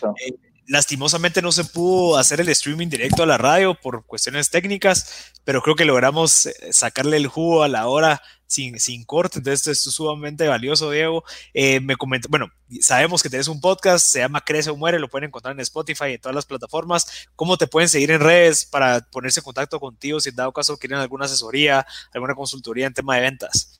lastimosamente 0.66 1.42
no 1.42 1.52
se 1.52 1.64
pudo 1.64 2.16
hacer 2.16 2.40
el 2.40 2.48
streaming 2.48 2.88
directo 2.88 3.22
a 3.22 3.26
la 3.26 3.38
radio 3.38 3.74
por 3.74 4.06
cuestiones 4.06 4.50
técnicas, 4.50 5.32
pero 5.44 5.62
creo 5.62 5.76
que 5.76 5.84
logramos 5.84 6.46
eh, 6.46 6.72
sacarle 6.72 7.18
el 7.18 7.26
jugo 7.26 7.62
a 7.62 7.68
la 7.68 7.86
hora 7.86 8.22
sin, 8.46 8.80
sin 8.80 9.04
corte, 9.04 9.38
entonces 9.38 9.66
esto 9.66 9.88
es 9.90 9.94
sumamente 9.94 10.48
valioso, 10.48 10.90
Diego. 10.90 11.24
me 11.54 11.96
comenta, 11.96 12.28
bueno, 12.30 12.50
sabemos 12.80 13.22
que 13.22 13.30
tienes 13.30 13.48
un 13.48 13.60
podcast, 13.60 14.06
se 14.06 14.20
llama 14.20 14.40
Crece 14.40 14.70
o 14.70 14.76
Muere, 14.76 14.98
lo 14.98 15.08
pueden 15.08 15.28
encontrar 15.28 15.54
en 15.54 15.60
Spotify 15.60 16.06
y 16.08 16.14
en 16.14 16.20
todas 16.20 16.34
las 16.34 16.46
plataformas. 16.46 17.28
¿Cómo 17.36 17.56
te 17.56 17.66
pueden 17.66 17.88
seguir 17.88 18.10
en 18.10 18.20
redes 18.20 18.64
para 18.64 19.00
ponerse 19.10 19.40
en 19.40 19.44
contacto 19.44 19.78
contigo 19.78 20.20
si 20.20 20.30
en 20.30 20.36
dado 20.36 20.52
caso 20.52 20.78
quieren 20.78 20.98
alguna 20.98 21.26
asesoría, 21.26 21.86
alguna 22.12 22.34
consultoría 22.34 22.86
en 22.86 22.94
tema 22.94 23.16
de 23.16 23.22
ventas? 23.22 23.78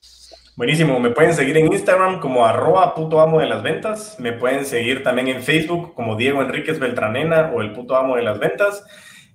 Buenísimo, 0.55 0.99
me 0.99 1.09
pueden 1.09 1.33
seguir 1.33 1.57
en 1.57 1.73
Instagram 1.73 2.19
como 2.19 2.45
arroba 2.45 2.93
puto 2.93 3.19
amo 3.19 3.39
de 3.39 3.47
las 3.47 3.63
ventas, 3.63 4.17
me 4.19 4.33
pueden 4.33 4.65
seguir 4.65 5.01
también 5.01 5.27
en 5.27 5.41
Facebook 5.41 5.95
como 5.95 6.15
Diego 6.15 6.43
Enríquez 6.43 6.77
Beltranena 6.77 7.51
o 7.55 7.61
el 7.63 7.73
puto 7.73 7.95
amo 7.95 8.17
de 8.17 8.21
las 8.21 8.37
ventas, 8.37 8.83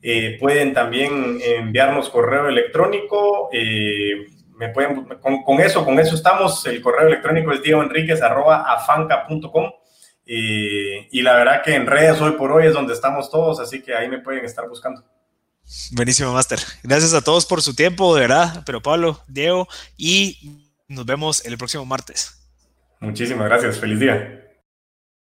eh, 0.00 0.36
pueden 0.38 0.74
también 0.74 1.40
enviarnos 1.42 2.08
correo 2.08 2.48
electrónico, 2.48 3.48
eh, 3.52 4.28
me 4.56 4.68
pueden, 4.68 5.06
con, 5.44 5.60
eso, 5.60 5.84
con 5.84 5.98
eso 5.98 6.14
estamos, 6.14 6.64
el 6.66 6.80
correo 6.80 7.08
electrónico 7.08 7.50
es 7.50 7.62
Diego 7.62 7.82
Enríquez 7.82 8.22
arroba 8.22 8.72
afanca.com 8.72 9.72
eh, 10.24 11.08
y 11.10 11.22
la 11.22 11.34
verdad 11.34 11.62
que 11.64 11.74
en 11.74 11.86
redes 11.86 12.20
hoy 12.20 12.32
por 12.32 12.52
hoy 12.52 12.68
es 12.68 12.74
donde 12.74 12.94
estamos 12.94 13.28
todos, 13.28 13.58
así 13.58 13.82
que 13.82 13.92
ahí 13.92 14.08
me 14.08 14.20
pueden 14.20 14.44
estar 14.44 14.68
buscando. 14.68 15.02
Buenísimo, 15.90 16.32
Master. 16.32 16.60
Gracias 16.84 17.12
a 17.12 17.22
todos 17.22 17.44
por 17.44 17.60
su 17.60 17.74
tiempo, 17.74 18.14
de 18.14 18.22
verdad. 18.22 18.62
Pero 18.64 18.80
Pablo, 18.80 19.20
Diego 19.26 19.68
y 19.96 20.67
nos 20.88 21.04
vemos 21.04 21.44
el 21.44 21.58
próximo 21.58 21.84
martes. 21.84 22.34
Muchísimas 23.00 23.46
gracias. 23.46 23.78
Feliz 23.78 24.00
día. 24.00 24.47